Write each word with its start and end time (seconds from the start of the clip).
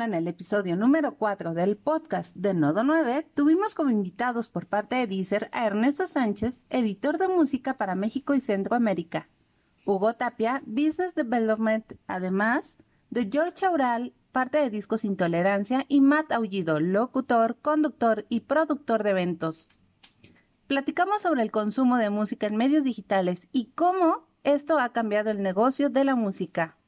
en 0.00 0.14
el 0.14 0.26
episodio 0.26 0.74
número 0.74 1.16
4 1.16 1.52
del 1.52 1.76
podcast 1.76 2.34
de 2.34 2.54
Nodo 2.54 2.82
9, 2.82 3.26
tuvimos 3.34 3.74
como 3.74 3.90
invitados 3.90 4.48
por 4.48 4.66
parte 4.66 4.96
de 4.96 5.06
Deezer 5.06 5.50
a 5.52 5.66
Ernesto 5.66 6.06
Sánchez, 6.06 6.62
editor 6.70 7.18
de 7.18 7.28
música 7.28 7.76
para 7.76 7.94
México 7.94 8.34
y 8.34 8.40
Centroamérica, 8.40 9.28
Hugo 9.84 10.14
Tapia, 10.14 10.62
Business 10.64 11.14
Development, 11.14 11.92
además 12.06 12.78
de 13.10 13.28
George 13.30 13.66
Aural, 13.66 14.14
parte 14.32 14.56
de 14.56 14.70
Discos 14.70 15.04
Intolerancia, 15.04 15.84
y 15.88 16.00
Matt 16.00 16.32
Aullido, 16.32 16.80
locutor, 16.80 17.58
conductor 17.60 18.24
y 18.30 18.40
productor 18.40 19.02
de 19.02 19.10
eventos. 19.10 19.68
Platicamos 20.68 21.20
sobre 21.20 21.42
el 21.42 21.50
consumo 21.50 21.98
de 21.98 22.08
música 22.08 22.46
en 22.46 22.56
medios 22.56 22.82
digitales 22.82 23.46
y 23.52 23.66
cómo 23.74 24.26
esto 24.42 24.78
ha 24.78 24.88
cambiado 24.94 25.30
el 25.30 25.42
negocio 25.42 25.90
de 25.90 26.04
la 26.04 26.14
música. 26.14 26.78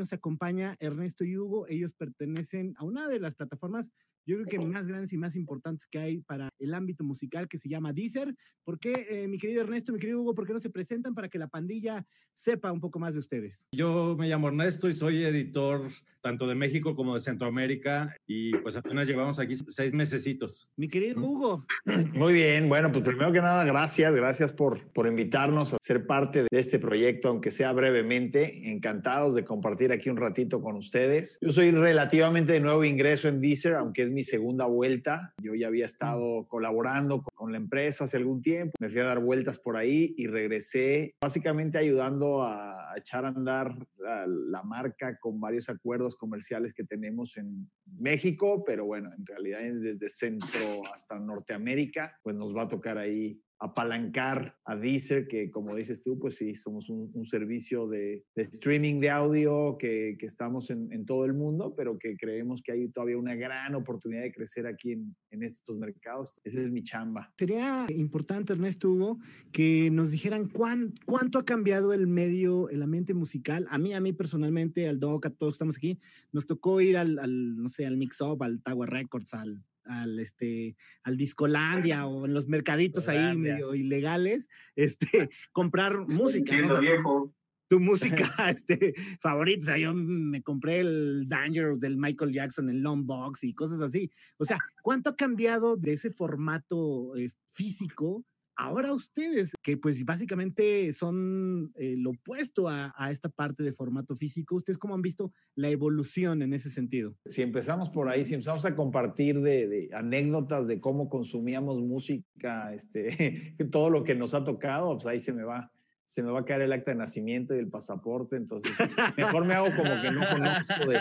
Nos 0.00 0.14
acompaña 0.14 0.76
Ernesto 0.80 1.24
y 1.24 1.36
Hugo. 1.36 1.66
Ellos 1.68 1.92
pertenecen 1.92 2.74
a 2.78 2.84
una 2.84 3.06
de 3.06 3.20
las 3.20 3.34
plataformas 3.34 3.90
yo 4.26 4.36
creo 4.36 4.46
que 4.46 4.58
más 4.58 4.86
grandes 4.86 5.12
y 5.12 5.18
más 5.18 5.36
importantes 5.36 5.86
que 5.86 5.98
hay 5.98 6.20
para 6.20 6.48
el 6.58 6.74
ámbito 6.74 7.04
musical 7.04 7.48
que 7.48 7.58
se 7.58 7.68
llama 7.68 7.92
Deezer. 7.92 8.34
¿Por 8.64 8.78
qué, 8.78 8.92
eh, 9.08 9.28
mi 9.28 9.38
querido 9.38 9.62
Ernesto, 9.62 9.92
mi 9.92 9.98
querido 9.98 10.20
Hugo, 10.20 10.34
por 10.34 10.46
qué 10.46 10.52
no 10.52 10.60
se 10.60 10.70
presentan 10.70 11.14
para 11.14 11.28
que 11.28 11.38
la 11.38 11.48
pandilla 11.48 12.06
sepa 12.34 12.72
un 12.72 12.80
poco 12.80 12.98
más 12.98 13.14
de 13.14 13.20
ustedes? 13.20 13.66
Yo 13.72 14.16
me 14.18 14.28
llamo 14.28 14.48
Ernesto 14.48 14.88
y 14.88 14.92
soy 14.92 15.24
editor 15.24 15.88
tanto 16.20 16.46
de 16.46 16.54
México 16.54 16.94
como 16.94 17.14
de 17.14 17.20
Centroamérica 17.20 18.14
y 18.26 18.52
pues 18.58 18.76
apenas 18.76 19.08
llevamos 19.08 19.38
aquí 19.38 19.54
seis 19.54 19.92
mesecitos. 19.92 20.68
Mi 20.76 20.88
querido 20.88 21.20
Hugo. 21.20 21.64
Muy 22.12 22.32
bien, 22.34 22.68
bueno, 22.68 22.92
pues 22.92 23.04
primero 23.04 23.32
que 23.32 23.40
nada, 23.40 23.64
gracias, 23.64 24.14
gracias 24.14 24.52
por, 24.52 24.92
por 24.92 25.06
invitarnos 25.06 25.74
a 25.74 25.78
ser 25.80 26.06
parte 26.06 26.42
de 26.42 26.58
este 26.58 26.78
proyecto, 26.78 27.28
aunque 27.28 27.50
sea 27.50 27.72
brevemente. 27.72 28.70
Encantados 28.70 29.34
de 29.34 29.44
compartir 29.44 29.92
aquí 29.92 30.10
un 30.10 30.16
ratito 30.16 30.60
con 30.60 30.76
ustedes. 30.76 31.38
Yo 31.40 31.50
soy 31.50 31.70
relativamente 31.70 32.52
de 32.52 32.60
nuevo 32.60 32.84
ingreso 32.84 33.28
en 33.28 33.40
Deezer, 33.40 33.74
aunque 33.74 34.02
es 34.02 34.09
mi 34.10 34.22
segunda 34.22 34.66
vuelta. 34.66 35.34
Yo 35.42 35.54
ya 35.54 35.68
había 35.68 35.84
estado 35.84 36.46
colaborando 36.48 37.22
con 37.34 37.52
la 37.52 37.58
empresa 37.58 38.04
hace 38.04 38.16
algún 38.16 38.42
tiempo, 38.42 38.72
me 38.80 38.88
fui 38.88 39.00
a 39.00 39.04
dar 39.04 39.20
vueltas 39.20 39.58
por 39.58 39.76
ahí 39.76 40.14
y 40.16 40.26
regresé 40.26 41.14
básicamente 41.20 41.78
ayudando 41.78 42.42
a 42.42 42.92
echar 42.96 43.24
a 43.24 43.28
andar 43.28 43.74
la, 43.98 44.26
la 44.26 44.62
marca 44.62 45.18
con 45.18 45.40
varios 45.40 45.68
acuerdos 45.68 46.16
comerciales 46.16 46.74
que 46.74 46.84
tenemos 46.84 47.36
en 47.36 47.70
México, 47.98 48.64
pero 48.64 48.84
bueno, 48.84 49.10
en 49.16 49.24
realidad 49.24 49.60
desde 49.60 50.08
centro 50.08 50.60
hasta 50.94 51.18
Norteamérica, 51.18 52.18
pues 52.22 52.36
nos 52.36 52.54
va 52.56 52.62
a 52.62 52.68
tocar 52.68 52.98
ahí 52.98 53.40
apalancar 53.60 54.56
a 54.64 54.74
Deezer, 54.74 55.28
que 55.28 55.50
como 55.50 55.74
dices 55.74 56.02
tú, 56.02 56.18
pues 56.18 56.36
sí, 56.36 56.54
somos 56.54 56.88
un, 56.88 57.10
un 57.12 57.24
servicio 57.26 57.86
de, 57.86 58.24
de, 58.34 58.42
streaming 58.42 59.00
de 59.00 59.10
audio 59.10 59.76
que, 59.78 60.16
que 60.18 60.24
estamos 60.24 60.70
en, 60.70 60.90
en, 60.92 61.04
todo 61.04 61.26
el 61.26 61.34
mundo, 61.34 61.74
pero 61.76 61.98
que 61.98 62.16
creemos 62.16 62.62
que 62.62 62.72
hay 62.72 62.88
todavía 62.88 63.18
una 63.18 63.34
gran 63.34 63.74
oportunidad 63.74 64.22
de 64.22 64.32
crecer 64.32 64.66
aquí 64.66 64.92
en, 64.92 65.14
en 65.30 65.42
estos 65.42 65.76
mercados. 65.78 66.34
Esa 66.42 66.62
es 66.62 66.70
mi 66.70 66.82
chamba. 66.82 67.32
Sería 67.36 67.86
importante, 67.90 68.54
Ernesto 68.54 68.90
Hugo, 68.90 69.18
que 69.52 69.90
nos 69.90 70.10
dijeran 70.10 70.48
cuán, 70.48 70.94
cuánto 71.04 71.38
ha 71.38 71.44
cambiado 71.44 71.92
el 71.92 72.06
medio, 72.06 72.70
el 72.70 72.82
ambiente 72.82 73.12
musical. 73.12 73.66
A 73.70 73.76
mí, 73.76 73.92
a 73.92 74.00
mí 74.00 74.14
personalmente, 74.14 74.88
al 74.88 74.98
DOC, 74.98 75.26
a 75.26 75.30
todos 75.30 75.54
estamos 75.54 75.76
aquí, 75.76 76.00
nos 76.32 76.46
tocó 76.46 76.80
ir 76.80 76.96
al, 76.96 77.18
al 77.18 77.56
no 77.56 77.68
sé, 77.68 77.84
al 77.84 77.98
Mix 77.98 78.22
Up, 78.22 78.42
al 78.42 78.62
Tower 78.62 78.88
Records, 78.88 79.34
al 79.34 79.62
al 79.90 80.18
este 80.18 80.76
al 81.02 81.16
Discolandia 81.16 82.06
o 82.06 82.26
en 82.26 82.34
los 82.34 82.48
mercaditos 82.48 83.08
ahí 83.08 83.36
medio 83.36 83.74
ilegales, 83.74 84.48
este 84.76 85.30
comprar 85.52 85.98
música. 85.98 86.56
¿no? 86.60 86.80
viejo. 86.80 87.34
Tu 87.68 87.78
música 87.80 88.50
este, 88.50 88.94
favorita. 89.20 89.60
O 89.60 89.66
sea, 89.66 89.78
yo 89.78 89.94
me 89.94 90.42
compré 90.42 90.80
el 90.80 91.28
Dangerous 91.28 91.78
del 91.80 91.96
Michael 91.96 92.32
Jackson, 92.32 92.68
el 92.68 92.80
Long 92.80 93.06
Box 93.06 93.44
y 93.44 93.54
cosas 93.54 93.80
así. 93.80 94.10
O 94.38 94.44
sea, 94.44 94.58
¿cuánto 94.82 95.10
ha 95.10 95.16
cambiado 95.16 95.76
de 95.76 95.92
ese 95.92 96.10
formato 96.10 97.12
físico 97.52 98.24
Ahora 98.60 98.92
ustedes, 98.92 99.54
que 99.62 99.78
pues 99.78 100.04
básicamente 100.04 100.92
son 100.92 101.72
eh, 101.76 101.94
lo 101.96 102.10
opuesto 102.10 102.68
a, 102.68 102.92
a, 102.94 103.10
esta 103.10 103.30
parte 103.30 103.62
de 103.62 103.72
formato 103.72 104.14
físico, 104.14 104.56
¿ustedes 104.56 104.76
cómo 104.76 104.92
han 104.92 105.00
visto 105.00 105.32
la 105.54 105.70
evolución 105.70 106.42
en 106.42 106.52
ese 106.52 106.68
sentido? 106.68 107.16
Si 107.24 107.40
empezamos 107.40 107.88
por 107.88 108.10
ahí, 108.10 108.22
si 108.22 108.34
empezamos 108.34 108.66
a 108.66 108.76
compartir 108.76 109.40
de, 109.40 109.66
de 109.66 109.88
anécdotas 109.94 110.66
de 110.66 110.78
cómo 110.78 111.08
consumíamos 111.08 111.80
música, 111.80 112.74
este, 112.74 113.56
todo 113.72 113.88
lo 113.88 114.04
que 114.04 114.14
nos 114.14 114.34
ha 114.34 114.44
tocado, 114.44 114.92
pues 114.92 115.06
ahí 115.06 115.20
se 115.20 115.32
me 115.32 115.42
va 115.42 115.72
se 116.06 116.24
me 116.24 116.30
va 116.32 116.40
a 116.40 116.44
caer 116.44 116.62
el 116.62 116.72
acta 116.72 116.90
de 116.90 116.96
nacimiento 116.96 117.54
y 117.54 117.60
el 117.60 117.68
pasaporte, 117.68 118.36
entonces 118.36 118.72
mejor 119.16 119.46
me 119.46 119.54
hago 119.54 119.68
como 119.74 120.02
que 120.02 120.10
no 120.10 120.20
conozco 120.28 120.90
de, 120.90 121.00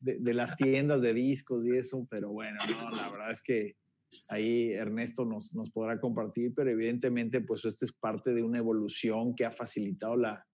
de, 0.00 0.18
de 0.20 0.34
las 0.34 0.56
tiendas 0.56 1.02
de 1.02 1.12
discos 1.12 1.66
y 1.66 1.76
eso, 1.76 2.06
pero 2.08 2.30
bueno, 2.30 2.56
no, 2.66 2.96
la 2.96 3.10
verdad 3.10 3.30
es 3.32 3.42
que 3.42 3.76
ahí 4.28 4.72
Ernesto 4.72 5.24
nos, 5.24 5.54
nos 5.54 5.70
podrá 5.70 6.00
compartir, 6.00 6.52
pero 6.54 6.70
evidentemente 6.70 7.40
pues 7.40 7.64
esto 7.64 7.84
es 7.84 7.92
parte 7.92 8.32
de 8.32 8.42
una 8.42 8.58
evolución 8.58 9.34
que 9.34 9.44
ha 9.44 9.50
facilitado 9.50 10.16
la, 10.16 10.46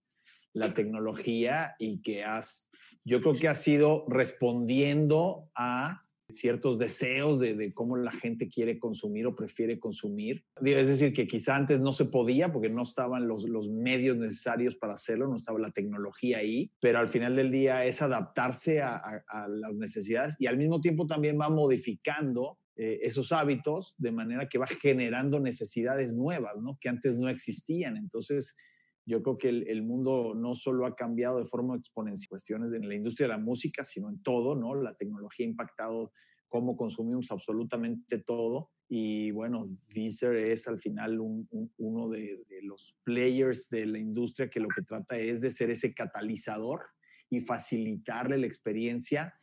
la 0.52 0.72
tecnología 0.72 1.74
y 1.78 2.00
que 2.00 2.24
has, 2.24 2.70
yo 3.04 3.20
creo 3.20 3.34
que 3.34 3.48
ha 3.48 3.54
sido 3.54 4.06
respondiendo 4.08 5.50
a 5.54 6.00
ciertos 6.30 6.78
deseos 6.78 7.38
de, 7.38 7.54
de, 7.54 7.74
cómo 7.74 7.96
la 7.96 8.10
gente 8.10 8.48
quiere 8.48 8.78
consumir 8.78 9.26
o 9.26 9.36
prefiere 9.36 9.78
consumir. 9.78 10.44
Es 10.64 10.88
decir, 10.88 11.12
que 11.12 11.26
quizá 11.26 11.54
antes 11.54 11.80
no 11.80 11.92
se 11.92 12.06
podía 12.06 12.50
porque 12.50 12.70
no 12.70 12.82
estaban 12.82 13.28
los, 13.28 13.44
los 13.44 13.68
medios 13.68 14.16
necesarios 14.16 14.74
para 14.74 14.94
hacerlo, 14.94 15.28
no 15.28 15.36
estaba 15.36 15.58
la 15.58 15.70
tecnología 15.70 16.38
ahí, 16.38 16.72
pero 16.80 16.98
al 16.98 17.08
final 17.08 17.36
del 17.36 17.50
día 17.50 17.84
es 17.84 18.00
adaptarse 18.00 18.80
a, 18.80 18.96
a 19.28 19.48
las 19.48 19.76
necesidades 19.76 20.36
y 20.38 20.46
al 20.46 20.56
mismo 20.56 20.80
tiempo 20.80 21.06
también 21.06 21.38
va 21.38 21.50
modificando 21.50 22.58
eh, 22.76 23.00
esos 23.02 23.30
hábitos 23.30 23.94
de 23.98 24.10
manera 24.10 24.48
que 24.48 24.58
va 24.58 24.66
generando 24.66 25.38
necesidades 25.38 26.14
nuevas, 26.16 26.56
¿no? 26.60 26.76
Que 26.80 26.88
antes 26.88 27.16
no 27.16 27.28
existían. 27.28 27.96
Entonces, 27.96 28.56
yo 29.06 29.22
creo 29.22 29.36
que 29.36 29.48
el, 29.48 29.82
mundo 29.82 30.34
no 30.34 30.54
solo 30.54 30.86
ha 30.86 30.96
cambiado 30.96 31.38
de 31.38 31.44
forma 31.44 31.76
exponencial, 31.76 32.28
cuestiones 32.28 32.72
en 32.72 32.88
la 32.88 32.94
industria 32.94 33.28
de 33.28 33.34
la 33.34 33.38
música, 33.38 33.84
sino 33.84 34.08
en 34.08 34.20
todo, 34.22 34.56
¿no? 34.56 34.74
La 34.74 34.96
tecnología 34.96 35.46
ha 35.46 35.50
impactado 35.50 36.12
cómo 36.48 36.76
consumimos 36.76 37.30
absolutamente 37.30 38.18
todo. 38.18 38.70
Y 38.88 39.30
bueno, 39.30 39.68
Deezer 39.94 40.34
es 40.36 40.66
al 40.66 40.78
final 40.78 41.20
un, 41.20 41.46
un, 41.50 41.72
uno 41.76 42.08
de 42.08 42.44
los 42.62 42.96
players 43.04 43.68
de 43.68 43.86
la 43.86 43.98
industria 43.98 44.50
que 44.50 44.60
lo 44.60 44.68
que 44.68 44.82
trata 44.82 45.16
es 45.16 45.40
de 45.40 45.52
ser 45.52 45.70
ese 45.70 45.94
catalizador 45.94 46.80
y 47.30 47.40
facilitarle 47.40 48.38
la 48.38 48.46
experiencia 48.46 49.34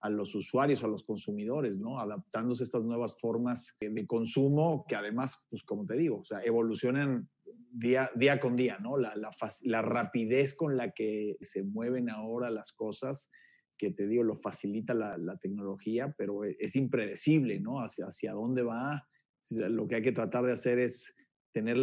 a 0.00 0.10
los 0.10 0.34
usuarios, 0.34 0.84
a 0.84 0.88
los 0.88 1.02
consumidores, 1.04 1.78
¿no? 1.78 1.98
Adaptándose 1.98 2.62
a 2.62 2.66
estas 2.66 2.84
nuevas 2.84 3.18
formas 3.20 3.76
de 3.80 4.06
consumo 4.06 4.84
que 4.88 4.96
además, 4.96 5.46
pues 5.50 5.62
como 5.64 5.86
te 5.86 5.96
digo, 5.96 6.22
o 6.22 6.38
evolucionan 6.44 7.28
día, 7.70 8.10
día 8.14 8.38
con 8.38 8.56
día, 8.56 8.78
¿no? 8.78 8.96
La, 8.96 9.14
la, 9.16 9.30
la 9.62 9.82
rapidez 9.82 10.54
con 10.54 10.76
la 10.76 10.92
que 10.92 11.36
se 11.40 11.62
mueven 11.64 12.10
ahora 12.10 12.50
las 12.50 12.72
cosas, 12.72 13.30
que 13.76 13.90
te 13.90 14.06
digo, 14.06 14.22
lo 14.22 14.36
facilita 14.36 14.94
la, 14.94 15.18
la 15.18 15.36
tecnología, 15.38 16.14
pero 16.16 16.44
es, 16.44 16.56
es, 16.58 16.76
impredecible, 16.76 17.60
¿no? 17.60 17.80
Hacia, 17.80 18.06
hacia 18.06 18.32
dónde 18.32 18.62
va. 18.62 19.06
Lo 19.50 19.88
que 19.88 19.96
hay 19.96 20.02
que 20.02 20.12
tratar 20.12 20.44
de 20.44 20.52
hacer 20.52 20.78
es 20.78 21.14
tener 21.52 21.76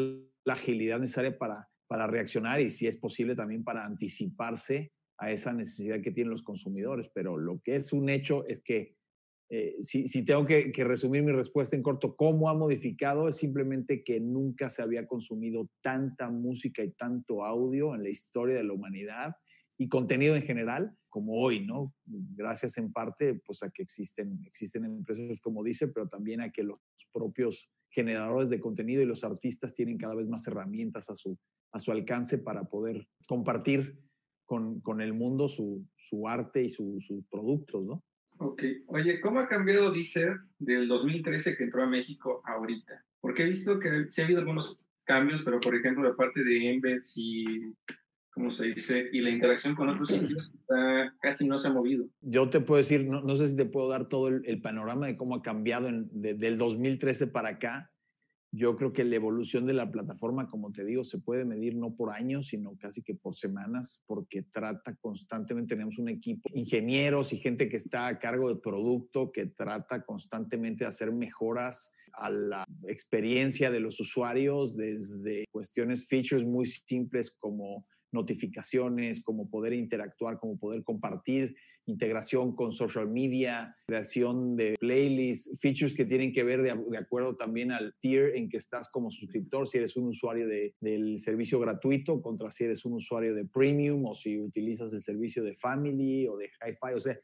la 0.46 0.54
agilidad 0.54 1.00
necesaria 1.00 1.38
para, 1.38 1.68
para 1.88 2.08
reaccionar 2.08 2.62
y, 2.62 2.70
si 2.70 2.88
es 2.88 2.98
posible, 2.98 3.36
también 3.36 3.64
para 3.64 3.86
anticiparse 3.86 4.94
a 5.18 5.32
esa 5.32 5.54
necesidad 5.54 6.02
que 6.02 6.12
tienen 6.12 6.32
los 6.32 6.44
consumidores, 6.44 7.10
pero 7.14 7.38
lo 7.38 7.62
que 7.64 7.76
es 7.76 7.94
un 7.94 8.10
hecho 8.10 8.46
es 8.48 8.62
que 8.62 8.96
eh, 9.50 9.76
si, 9.80 10.08
si, 10.08 10.26
tengo 10.26 10.46
que, 10.46 10.72
que, 10.72 10.84
resumir 10.84 11.22
mi 11.22 11.32
respuesta 11.32 11.76
en 11.76 11.84
corto, 11.84 12.16
¿cómo 12.16 12.50
ha 12.50 12.56
modificado? 12.56 13.28
Es 13.28 13.38
simplemente 13.38 14.04
que 14.04 14.20
nunca 14.20 14.70
se 14.70 14.82
había 14.82 15.06
consumido 15.06 15.70
tanta 15.82 16.32
música 16.32 16.84
y 16.84 16.92
tanto 16.94 17.46
audio 17.46 17.94
en 17.94 18.02
la 18.02 18.10
historia 18.10 18.56
de 18.56 18.64
la 18.64 18.74
humanidad 18.74 19.36
y 19.78 19.88
contenido 19.88 20.36
en 20.36 20.44
general 20.44 20.98
como 21.10 21.34
hoy, 21.34 21.66
¿no? 21.66 21.94
Gracias 22.06 22.78
en 22.78 22.92
parte 22.92 23.40
pues 23.46 23.62
a 23.64 23.70
que 23.70 23.84
existen, 23.84 24.42
existen 24.46 24.86
empresas 24.86 25.40
como 25.40 25.64
dice, 25.64 25.88
pero 25.88 26.08
también 26.08 26.42
a 26.42 26.52
que 26.52 26.64
los 26.64 26.80
propios 27.14 27.70
generadores 27.90 28.50
de 28.50 28.60
contenido 28.60 29.02
y 29.02 29.06
los 29.06 29.24
artistas 29.24 29.74
tienen 29.74 29.98
cada 29.98 30.16
vez 30.16 30.28
más 30.28 30.48
herramientas 30.48 31.10
a 31.10 31.16
su, 31.16 31.38
a 31.72 31.80
su 31.80 31.92
alcance 31.92 32.38
para 32.38 32.66
poder 32.66 33.08
compartir 33.28 34.05
con, 34.46 34.80
con 34.82 35.02
el 35.02 35.14
mundo 35.14 35.48
su, 35.48 35.86
su 35.96 36.28
arte 36.28 36.64
y 36.64 36.70
sus 36.70 37.06
su 37.06 37.24
productos, 37.30 37.84
¿no? 37.84 38.04
Ok. 38.38 38.64
Oye, 38.88 39.22
¿cómo 39.22 39.40
ha 39.40 39.48
cambiado 39.48 39.92
Deezer 39.92 40.38
del 40.60 40.88
2013 40.88 41.56
que 41.58 41.64
entró 41.64 41.84
a 41.84 41.88
México 41.88 42.42
ahorita? 42.46 43.04
Porque 43.22 43.44
he 43.44 43.48
visto 43.48 43.80
que 43.80 44.10
sí 44.10 44.22
ha 44.22 44.26
habido 44.26 44.40
algunos 44.40 44.86
cambios, 45.06 45.44
pero 45.44 45.60
por 45.60 45.76
ejemplo 45.76 46.04
la 46.04 46.16
parte 46.16 46.44
de 46.44 46.70
embeds 46.70 47.14
y, 47.16 47.44
¿cómo 48.32 48.50
se 48.50 48.68
dice? 48.68 49.10
Y 49.14 49.22
la 49.22 49.30
interacción 49.30 49.76
con 49.76 49.90
otros 49.90 50.10
sitios 50.10 50.54
está, 50.54 51.16
casi 51.22 51.48
no 51.48 51.58
se 51.58 51.70
ha 51.70 51.74
movido. 51.74 52.08
Yo 52.22 52.50
te 52.50 52.60
puedo 52.60 52.80
decir, 52.80 53.06
no, 53.06 53.22
no 53.22 53.36
sé 53.36 53.48
si 53.48 53.56
te 53.56 53.66
puedo 53.66 53.88
dar 53.88 54.10
todo 54.10 54.28
el, 54.28 54.42
el 54.46 54.62
panorama 54.62 55.08
de 55.08 55.16
cómo 55.16 55.36
ha 55.36 55.42
cambiado 55.42 55.88
en, 55.88 56.10
de, 56.12 56.34
del 56.34 56.58
2013 56.58 57.28
para 57.28 57.50
acá. 57.50 57.92
Yo 58.58 58.78
creo 58.78 58.94
que 58.94 59.04
la 59.04 59.18
evolución 59.18 59.66
de 59.66 59.74
la 59.74 59.92
plataforma, 59.92 60.50
como 60.50 60.72
te 60.72 60.86
digo, 60.86 61.04
se 61.04 61.18
puede 61.18 61.44
medir 61.44 61.76
no 61.76 61.94
por 61.94 62.12
años, 62.12 62.48
sino 62.48 62.78
casi 62.78 63.02
que 63.02 63.14
por 63.14 63.36
semanas, 63.36 64.02
porque 64.06 64.44
trata 64.44 64.96
constantemente, 64.96 65.76
tenemos 65.76 65.98
un 65.98 66.08
equipo, 66.08 66.48
ingenieros 66.54 67.34
y 67.34 67.38
gente 67.38 67.68
que 67.68 67.76
está 67.76 68.08
a 68.08 68.18
cargo 68.18 68.48
del 68.48 68.62
producto, 68.62 69.30
que 69.30 69.48
trata 69.48 70.06
constantemente 70.06 70.86
de 70.86 70.88
hacer 70.88 71.12
mejoras 71.12 71.92
a 72.14 72.30
la 72.30 72.64
experiencia 72.88 73.70
de 73.70 73.82
los 73.82 74.00
usuarios, 74.00 74.74
desde 74.78 75.44
cuestiones, 75.52 76.08
features 76.08 76.46
muy 76.46 76.66
simples 76.66 77.32
como 77.32 77.84
notificaciones, 78.14 79.22
como 79.22 79.50
poder 79.50 79.74
interactuar, 79.74 80.40
como 80.40 80.58
poder 80.58 80.82
compartir, 80.86 81.58
integración 81.88 82.56
con 82.56 82.72
social 82.72 83.08
media, 83.08 83.76
creación 83.88 84.56
de 84.56 84.76
playlists, 84.80 85.60
features 85.60 85.94
que 85.94 86.06
tienen 86.06 86.34
que 86.34 86.44
ver 86.44 86.62
de, 86.62 86.98
acuerdo 86.98 87.36
también 87.36 87.72
al 87.72 87.96
tier 88.00 88.36
en 88.36 88.50
que 88.50 88.58
estás 88.58 88.90
como 88.90 89.12
suscriptor, 89.12 89.68
si 89.68 89.78
eres 89.78 89.96
un 89.96 90.08
usuario 90.08 90.48
del 90.48 91.20
servicio 91.20 91.60
gratuito 91.60 92.22
contra 92.22 92.52
si 92.52 92.64
eres 92.66 92.86
un 92.86 92.94
usuario 92.94 93.36
de 93.36 93.46
premium 93.46 94.06
o 94.06 94.14
si 94.14 94.40
utilizas 94.40 94.94
el 94.94 95.02
servicio 95.02 95.44
de 95.44 95.56
family 95.56 96.28
o 96.28 96.38
de 96.38 96.46
hi-fi, 96.46 96.94
o 96.96 97.00
sea, 97.00 97.18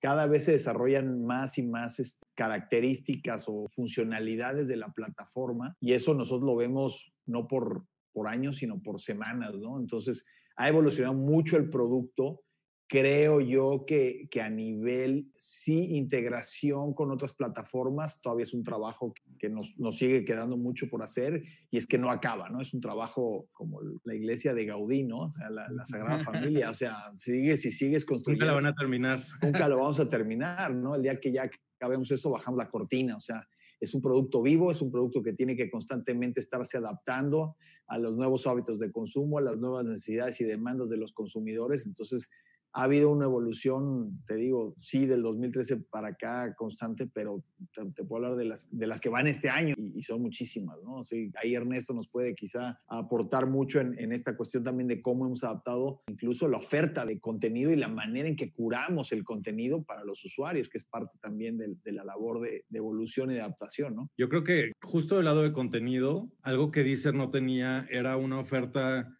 cada 0.00 0.26
vez 0.26 0.44
se 0.44 0.52
desarrollan 0.52 1.24
más 1.24 1.56
y 1.56 1.62
más 1.62 1.98
este, 1.98 2.26
características 2.34 3.44
o 3.48 3.66
funcionalidades 3.68 4.68
de 4.68 4.76
la 4.76 4.92
plataforma 4.92 5.76
y 5.80 5.94
eso 5.94 6.14
nosotros 6.14 6.46
lo 6.46 6.56
vemos 6.56 7.12
no 7.26 7.48
por 7.48 7.86
por 8.14 8.28
años, 8.28 8.56
sino 8.56 8.80
por 8.80 9.00
semanas, 9.00 9.54
¿no? 9.56 9.78
Entonces, 9.78 10.24
ha 10.56 10.68
evolucionado 10.68 11.14
mucho 11.14 11.58
el 11.58 11.68
producto. 11.68 12.43
Creo 12.86 13.40
yo 13.40 13.84
que, 13.86 14.28
que 14.30 14.42
a 14.42 14.50
nivel, 14.50 15.32
sí, 15.36 15.96
integración 15.96 16.92
con 16.92 17.10
otras 17.10 17.32
plataformas, 17.32 18.20
todavía 18.20 18.42
es 18.42 18.52
un 18.52 18.62
trabajo 18.62 19.14
que 19.38 19.48
nos, 19.48 19.78
nos, 19.80 19.96
sigue 19.96 20.24
quedando 20.24 20.58
mucho 20.58 20.88
por 20.88 21.02
hacer 21.02 21.42
y 21.70 21.78
es 21.78 21.86
que 21.86 21.96
no 21.96 22.10
acaba, 22.10 22.50
¿no? 22.50 22.60
Es 22.60 22.74
un 22.74 22.80
trabajo 22.80 23.48
como 23.52 23.80
la 24.04 24.14
iglesia 24.14 24.52
de 24.52 24.66
Gaudí, 24.66 25.02
¿no? 25.02 25.20
O 25.20 25.28
sea, 25.28 25.48
la, 25.48 25.66
la 25.70 25.84
Sagrada 25.86 26.18
Familia, 26.18 26.70
o 26.70 26.74
sea, 26.74 27.10
sigues 27.14 27.64
y 27.64 27.70
sigues 27.70 28.04
construyendo. 28.04 28.44
Nunca 28.44 28.54
la 28.54 28.60
van 28.60 28.72
a 28.72 28.74
terminar. 28.74 29.22
Nunca 29.42 29.68
lo 29.68 29.78
vamos 29.78 29.98
a 30.00 30.08
terminar, 30.08 30.74
¿no? 30.74 30.94
El 30.94 31.02
día 31.02 31.18
que 31.18 31.32
ya 31.32 31.50
acabemos 31.78 32.10
eso, 32.10 32.30
bajamos 32.30 32.58
la 32.58 32.68
cortina, 32.68 33.16
o 33.16 33.20
sea, 33.20 33.48
es 33.80 33.94
un 33.94 34.02
producto 34.02 34.42
vivo, 34.42 34.70
es 34.70 34.80
un 34.82 34.90
producto 34.90 35.22
que 35.22 35.32
tiene 35.32 35.56
que 35.56 35.70
constantemente 35.70 36.40
estarse 36.40 36.78
adaptando 36.78 37.56
a 37.86 37.98
los 37.98 38.16
nuevos 38.16 38.46
hábitos 38.46 38.78
de 38.78 38.90
consumo, 38.90 39.38
a 39.38 39.42
las 39.42 39.58
nuevas 39.58 39.84
necesidades 39.84 40.40
y 40.40 40.44
demandas 40.44 40.88
de 40.88 40.96
los 40.96 41.12
consumidores. 41.12 41.86
Entonces, 41.86 42.28
ha 42.74 42.82
habido 42.82 43.10
una 43.10 43.24
evolución, 43.24 44.20
te 44.26 44.34
digo, 44.34 44.74
sí, 44.80 45.06
del 45.06 45.22
2013 45.22 45.76
para 45.90 46.08
acá 46.08 46.54
constante, 46.56 47.06
pero 47.06 47.44
te, 47.72 48.04
puedo 48.04 48.24
hablar 48.24 48.36
de 48.36 48.46
las, 48.46 48.68
de 48.76 48.88
las 48.88 49.00
que 49.00 49.08
van 49.08 49.28
este 49.28 49.48
año 49.48 49.76
y, 49.78 50.02
son 50.02 50.20
muchísimas, 50.20 50.76
¿no? 50.82 51.02
Sí, 51.04 51.30
ahí 51.40 51.54
Ernesto 51.54 51.94
nos 51.94 52.08
puede 52.08 52.34
quizá 52.34 52.80
aportar 52.88 53.46
mucho 53.46 53.80
en, 53.80 53.98
en, 53.98 54.12
esta 54.12 54.36
cuestión 54.36 54.64
también 54.64 54.88
de 54.88 55.00
cómo 55.00 55.24
hemos 55.24 55.44
adaptado 55.44 56.02
incluso 56.08 56.48
la 56.48 56.58
oferta 56.58 57.06
de 57.06 57.20
contenido 57.20 57.72
y 57.72 57.76
la 57.76 57.88
manera 57.88 58.28
en 58.28 58.34
que 58.34 58.52
curamos 58.52 59.12
el 59.12 59.22
contenido 59.22 59.84
para 59.84 60.04
los 60.04 60.24
usuarios, 60.24 60.68
que 60.68 60.78
es 60.78 60.84
parte 60.84 61.16
también 61.20 61.56
de, 61.56 61.76
de 61.82 61.92
la 61.92 62.04
labor 62.04 62.40
de, 62.40 62.64
de, 62.68 62.78
evolución 62.78 63.30
y 63.30 63.34
de 63.34 63.40
adaptación, 63.40 63.94
¿no? 63.94 64.10
Yo 64.18 64.28
creo 64.28 64.42
que 64.42 64.72
justo 64.82 65.16
del 65.16 65.26
lado 65.26 65.42
de 65.42 65.52
contenido, 65.52 66.28
algo 66.42 66.72
que 66.72 66.82
Deezer 66.82 67.14
no 67.14 67.30
tenía 67.30 67.86
era 67.88 68.16
una 68.16 68.40
oferta 68.40 69.16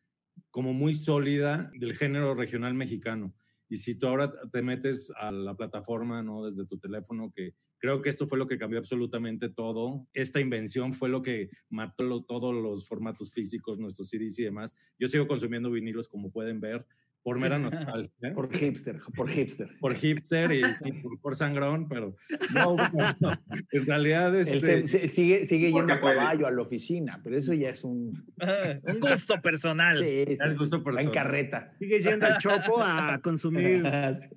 como 0.50 0.72
muy 0.72 0.96
sólida 0.96 1.70
del 1.78 1.96
género 1.96 2.34
regional 2.34 2.74
mexicano 2.74 3.32
y 3.69 3.76
si 3.76 3.94
tú 3.96 4.06
ahora 4.06 4.32
te 4.52 4.62
metes 4.62 5.12
a 5.16 5.31
la 5.32 5.55
plataforma, 5.56 6.22
¿no? 6.22 6.44
Desde 6.44 6.66
tu 6.66 6.78
teléfono, 6.78 7.32
que 7.34 7.55
creo 7.78 8.00
que 8.02 8.08
esto 8.08 8.26
fue 8.26 8.38
lo 8.38 8.46
que 8.46 8.58
cambió 8.58 8.78
absolutamente 8.78 9.49
todo. 9.49 10.06
Esta 10.12 10.40
invención 10.40 10.94
fue 10.94 11.08
lo 11.08 11.22
que 11.22 11.50
mató 11.69 12.25
todos 12.25 12.55
los 12.55 12.88
formatos 12.88 13.32
físicos, 13.32 13.78
nuestros 13.78 14.08
CDs 14.08 14.38
y 14.38 14.44
demás. 14.44 14.75
Yo 14.99 15.08
sigo 15.08 15.26
consumiendo 15.26 15.70
vinilos, 15.70 16.08
como 16.08 16.31
pueden 16.31 16.61
ver, 16.61 16.87
por 17.24 17.38
mera 17.40 17.58
nostalgia. 17.58 18.34
Por 18.34 18.52
hipster, 18.52 19.00
por 19.16 19.28
hipster. 19.28 19.68
Por 19.80 19.94
hipster 19.96 20.52
y, 20.52 20.62
por, 21.20 21.34
sangrón, 21.34 21.88
pero 21.88 22.14
no, 22.52 22.76
en 23.72 23.86
realidad 23.86 24.38
este, 24.38 24.86
sigue, 25.08 25.44
sigue 25.44 25.72
yendo 25.72 25.92
a 25.92 26.00
caballo 26.00 26.46
a 26.46 26.50
la 26.52 26.62
oficina, 26.62 27.20
pero 27.24 27.36
eso 27.36 27.54
ya 27.54 27.70
es 27.70 27.82
un... 27.82 28.24
un 28.86 29.00
gusto 29.00 29.40
personal. 29.42 29.98
Sí, 30.04 30.24
es 30.28 30.58
gusto 30.58 30.84
personal. 30.84 31.06
En 31.06 31.10
carreta. 31.10 31.66
Sigue 31.78 32.00
yendo 32.00 32.26
al 32.26 32.38
chopo 32.38 32.80
a 32.82 33.18
consumir 33.22 33.82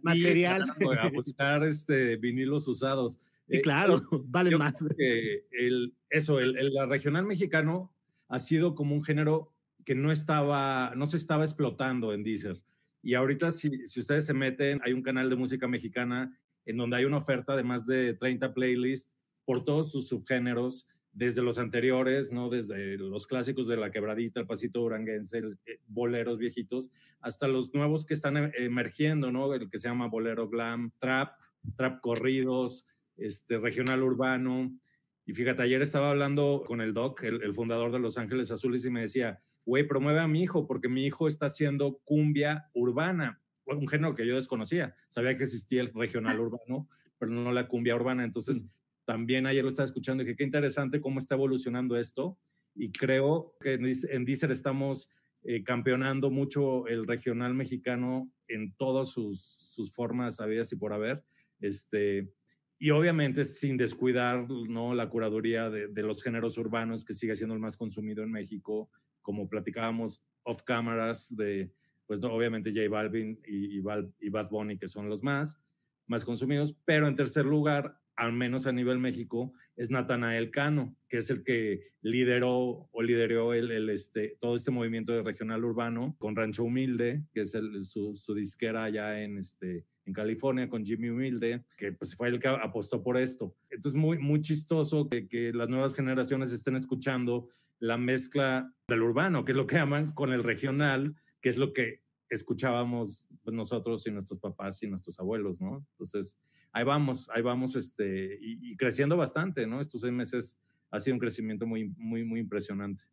material. 0.02 0.64
a 0.98 1.10
buscar 1.10 1.64
este, 1.64 2.16
vinilos 2.16 2.68
usados. 2.68 3.20
Y 3.50 3.62
claro, 3.62 4.02
vale 4.26 4.58
más. 4.58 4.74
el, 4.98 5.94
eso, 6.10 6.40
el, 6.40 6.58
el 6.58 6.72
regional 6.90 7.26
mexicano 7.26 7.94
ha 8.30 8.40
sido 8.40 8.76
como 8.76 8.96
un 8.96 9.04
género 9.04 9.54
que 9.86 9.96
no 9.96 10.12
estaba, 10.12 10.94
no 10.96 11.08
se 11.08 11.16
estaba 11.16 11.46
explotando 11.46 12.14
en 12.14 12.24
Deezer. 12.24 12.62
Y 13.08 13.16
ahorita, 13.16 13.52
si, 13.52 13.88
si 13.88 14.02
ustedes 14.02 14.26
se 14.26 14.34
meten, 14.34 14.82
hay 14.84 14.92
un 14.92 15.02
canal 15.02 15.30
de 15.30 15.38
música 15.38 15.66
mexicana 15.66 16.38
en 16.66 16.76
donde 16.76 16.98
hay 16.98 17.06
una 17.06 17.16
oferta 17.16 17.56
de 17.56 17.64
más 17.64 17.88
de 17.88 18.14
30 18.16 18.54
playlists 18.54 19.14
por 19.46 19.64
todos 19.64 19.94
sus 19.94 20.10
subgéneros, 20.10 20.90
desde 21.14 21.42
los 21.42 21.58
anteriores, 21.58 22.34
¿no? 22.34 22.50
Desde 22.50 22.98
los 22.98 23.26
clásicos 23.26 23.70
de 23.70 23.78
la 23.78 23.92
quebradita, 23.92 24.42
el 24.42 24.46
pasito 24.46 24.82
duranguense, 24.82 25.38
eh, 25.38 25.80
boleros 25.88 26.38
viejitos, 26.38 26.90
hasta 27.22 27.48
los 27.48 27.74
nuevos 27.74 28.06
que 28.06 28.14
están 28.14 28.36
eh, 28.36 28.52
emergiendo, 28.58 29.32
¿no? 29.32 29.54
El 29.54 29.70
que 29.70 29.78
se 29.78 29.88
llama 29.88 30.10
bolero 30.10 30.50
glam, 30.50 30.92
trap, 31.00 31.32
trap 31.78 32.02
corridos, 32.02 32.88
este, 33.16 33.58
regional 33.58 34.04
urbano. 34.04 34.78
Y 35.26 35.34
fíjate, 35.34 35.62
ayer 35.62 35.82
estaba 35.82 36.10
hablando 36.10 36.62
con 36.68 36.82
el 36.82 36.94
Doc, 36.94 37.24
el, 37.24 37.42
el 37.42 37.54
fundador 37.54 37.94
de 37.94 38.00
Los 38.00 38.18
Ángeles 38.18 38.52
Azules, 38.52 38.84
y 38.84 38.90
me 38.90 39.00
decía, 39.00 39.42
güey, 39.68 39.86
promueve 39.86 40.22
a 40.22 40.30
mi 40.30 40.42
hijo 40.42 40.66
porque 40.66 40.88
mi 40.88 41.06
hijo 41.06 41.28
está 41.28 41.48
haciendo 41.48 42.00
cumbia 42.06 42.70
urbana, 42.74 43.42
un 43.66 43.86
género 43.86 44.16
que 44.16 44.26
yo 44.26 44.38
desconocía. 44.38 44.96
Sabía 45.10 45.36
que 45.36 45.44
existía 45.44 45.82
el 45.82 45.94
regional 45.94 46.40
urbano, 46.40 46.88
pero 47.20 47.34
no 47.34 47.52
la 47.52 47.68
cumbia 47.68 47.94
urbana. 47.94 48.24
Entonces, 48.24 48.66
también 49.04 49.46
ayer 49.46 49.64
lo 49.64 49.70
estaba 49.70 49.86
escuchando 49.86 50.24
y 50.24 50.26
dije, 50.26 50.38
qué 50.38 50.46
interesante 50.46 51.02
cómo 51.02 51.20
está 51.20 51.36
evolucionando 51.36 51.98
esto. 51.98 52.40
Y 52.76 52.94
creo 52.94 53.58
que 53.60 53.74
en 53.74 54.24
Deezer 54.24 54.52
estamos 54.52 55.10
eh, 55.44 55.64
campeonando 55.66 56.30
mucho 56.30 56.88
el 56.88 57.06
regional 57.06 57.54
mexicano 57.54 58.32
en 58.48 58.74
todas 58.74 59.10
sus, 59.10 59.42
sus 59.42 59.94
formas 59.94 60.40
habidas 60.40 60.72
y 60.72 60.78
por 60.78 60.94
haber. 60.94 61.26
Este, 61.60 62.32
y 62.80 62.92
obviamente 62.92 63.44
sin 63.44 63.76
descuidar 63.76 64.50
¿no? 64.50 64.96
la 64.96 65.10
curaduría 65.10 65.70
de, 65.70 65.90
de, 65.90 66.04
los 66.04 66.24
géneros 66.24 66.58
urbanos, 66.58 67.04
que 67.04 67.14
sigue 67.14 67.36
siendo 67.36 67.54
el 67.54 67.60
más 67.60 67.76
consumido 67.76 68.24
en 68.24 68.32
México, 68.32 68.90
como 69.28 69.50
platicábamos 69.50 70.24
off 70.44 70.64
cámaras 70.64 71.36
de, 71.36 71.70
pues 72.06 72.24
obviamente 72.24 72.72
J 72.74 72.88
Balvin 72.88 73.38
y, 73.46 73.78
y, 73.78 73.82
Bad 73.82 74.50
Bunny, 74.50 74.78
que 74.78 74.88
son 74.88 75.10
los 75.10 75.22
más, 75.22 75.60
más 76.06 76.24
consumidos, 76.24 76.74
pero 76.86 77.10
en 77.10 77.18
tercer 77.18 77.44
lugar, 77.44 78.00
al 78.16 78.32
menos 78.32 78.68
a 78.68 78.72
nivel 78.72 79.00
México, 79.00 79.52
es 79.76 79.92
Natanael 79.92 80.50
Cano, 80.50 80.96
que 81.10 81.18
es 81.18 81.30
el 81.30 81.44
que 81.44 81.90
lideró 82.02 82.88
o 82.90 83.02
lideró 83.02 83.54
el, 83.54 83.70
el, 83.70 83.90
este, 83.90 84.38
todo 84.40 84.56
este 84.56 84.72
movimiento 84.72 85.12
de 85.12 85.24
regional 85.24 85.66
urbano 85.66 86.16
con 86.20 86.34
Rancho 86.34 86.64
Humilde, 86.64 87.26
que 87.34 87.42
es 87.42 87.54
el, 87.54 87.84
su, 87.84 88.16
su, 88.16 88.34
disquera 88.34 88.86
allá 88.86 89.22
en, 89.22 89.40
este, 89.40 89.84
en 90.06 90.14
California, 90.14 90.70
con 90.70 90.86
Jimmy 90.86 91.10
Humilde, 91.10 91.66
que 91.76 91.92
pues 91.92 92.16
fue 92.16 92.30
el 92.30 92.40
que 92.40 92.48
apostó 92.48 93.04
por 93.04 93.18
esto. 93.18 93.54
Entonces, 93.70 94.00
muy, 94.00 94.20
muy 94.20 94.40
chistoso 94.40 95.10
que, 95.10 95.28
que 95.28 95.52
las 95.52 95.68
nuevas 95.68 95.94
generaciones 95.94 96.54
estén 96.54 96.78
escuchando 96.78 97.50
la 97.80 97.98
mezcla 97.98 98.74
del 98.88 99.04
urbano, 99.04 99.46
que 99.46 99.52
es 99.52 99.58
lo 99.58 99.68
que 99.68 99.76
llaman, 99.76 100.12
con 100.14 100.34
el 100.34 100.44
regional, 100.44 101.16
que 101.42 101.50
es 101.50 101.58
lo 101.58 101.74
que 101.74 102.02
escuchábamos 102.30 103.28
pues, 103.44 103.56
nosotros 103.56 104.06
y 104.08 104.12
nuestros 104.12 104.40
papás 104.40 104.82
y 104.84 104.88
nuestros 104.88 105.20
abuelos, 105.20 105.62
¿no? 105.62 105.86
Entonces, 105.92 106.38
ahí 106.72 106.84
vamos, 106.84 107.30
ahí 107.34 107.42
vamos, 107.42 107.76
este, 107.76 108.38
y, 108.42 108.72
y, 108.72 108.78
creciendo 108.78 109.18
bastante, 109.18 109.66
¿no? 109.68 109.82
Estos 109.82 110.02
seis 110.02 110.14
meses 110.14 110.58
ha 110.92 111.00
sido 111.00 111.16
un 111.16 111.20
crecimiento 111.20 111.66
muy, 111.66 111.94
muy, 111.98 112.24
muy 112.24 112.40
impresionante. 112.40 113.04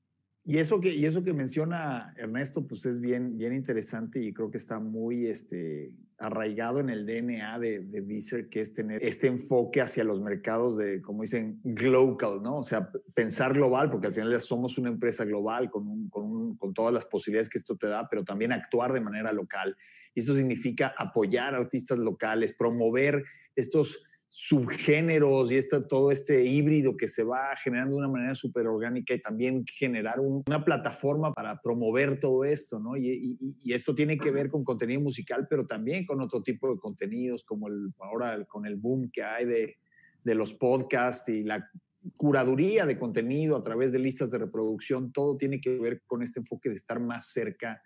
Y 0.46 0.58
eso 0.58 0.78
que, 0.78 0.94
y 0.94 1.06
eso 1.06 1.24
que 1.24 1.32
menciona 1.32 2.12
Ernesto, 2.18 2.66
pues 2.66 2.84
es 2.84 3.00
bien, 3.00 3.38
bien 3.38 3.54
interesante 3.54 4.22
y 4.22 4.34
creo 4.34 4.50
que 4.50 4.58
está 4.58 4.78
muy 4.78 5.26
este, 5.26 5.90
arraigado 6.18 6.80
en 6.80 6.90
el 6.90 7.06
DNA 7.06 7.58
de, 7.58 7.80
de 7.80 8.48
que 8.50 8.60
es 8.60 8.74
tener 8.74 9.02
este 9.02 9.26
enfoque 9.26 9.80
hacia 9.80 10.04
los 10.04 10.20
mercados 10.20 10.76
de, 10.76 11.00
como 11.00 11.22
dicen, 11.22 11.60
global, 11.64 12.42
¿no? 12.42 12.58
O 12.58 12.62
sea, 12.62 12.90
pensar 13.14 13.54
global, 13.54 13.90
porque 13.90 14.08
al 14.08 14.12
final 14.12 14.38
somos 14.40 14.76
una 14.76 14.90
empresa 14.90 15.24
global 15.24 15.70
con, 15.70 15.88
un, 15.88 16.08
con, 16.10 16.24
un, 16.24 16.56
con 16.58 16.74
todas 16.74 16.92
las 16.92 17.06
posibilidades 17.06 17.48
que 17.48 17.58
esto 17.58 17.76
te 17.76 17.86
da, 17.86 18.06
pero 18.08 18.22
también 18.22 18.52
actuar 18.52 18.92
de 18.92 19.00
manera 19.00 19.32
local. 19.32 19.74
Y 20.14 20.20
eso 20.20 20.34
significa 20.34 20.94
apoyar 20.96 21.54
artistas 21.54 21.98
locales, 21.98 22.52
promover 22.52 23.24
estos 23.56 24.02
subgéneros 24.36 25.52
y 25.52 25.56
este, 25.56 25.80
todo 25.82 26.10
este 26.10 26.44
híbrido 26.44 26.96
que 26.96 27.06
se 27.06 27.22
va 27.22 27.54
generando 27.56 27.94
de 27.94 27.98
una 28.00 28.08
manera 28.08 28.34
súper 28.34 28.66
orgánica 28.66 29.14
y 29.14 29.22
también 29.22 29.64
generar 29.64 30.18
un, 30.18 30.42
una 30.48 30.64
plataforma 30.64 31.32
para 31.32 31.60
promover 31.62 32.18
todo 32.18 32.44
esto, 32.44 32.80
¿no? 32.80 32.96
Y, 32.96 33.10
y, 33.10 33.38
y, 33.62 33.72
esto 33.72 33.94
tiene 33.94 34.18
que 34.18 34.32
ver 34.32 34.50
con 34.50 34.64
contenido 34.64 35.00
musical, 35.00 35.46
pero 35.48 35.68
también 35.68 36.04
con 36.04 36.20
otro 36.20 36.42
tipo 36.42 36.68
de 36.68 36.80
contenidos, 36.80 37.44
como 37.44 37.68
el, 37.68 37.94
ahora 38.00 38.34
el, 38.34 38.48
con 38.48 38.66
el 38.66 38.74
boom 38.74 39.08
que 39.12 39.22
hay 39.22 39.44
de, 39.44 39.76
de 40.24 40.34
los 40.34 40.52
podcasts 40.52 41.28
y 41.28 41.44
la 41.44 41.70
curaduría 42.16 42.86
de 42.86 42.98
contenido 42.98 43.56
a 43.56 43.62
través 43.62 43.92
de 43.92 44.00
listas 44.00 44.32
de 44.32 44.38
reproducción, 44.38 45.12
todo 45.12 45.36
tiene 45.36 45.60
que 45.60 45.78
ver 45.78 46.02
con 46.06 46.24
este 46.24 46.40
enfoque 46.40 46.70
de 46.70 46.74
estar 46.74 46.98
más 46.98 47.30
cerca 47.30 47.80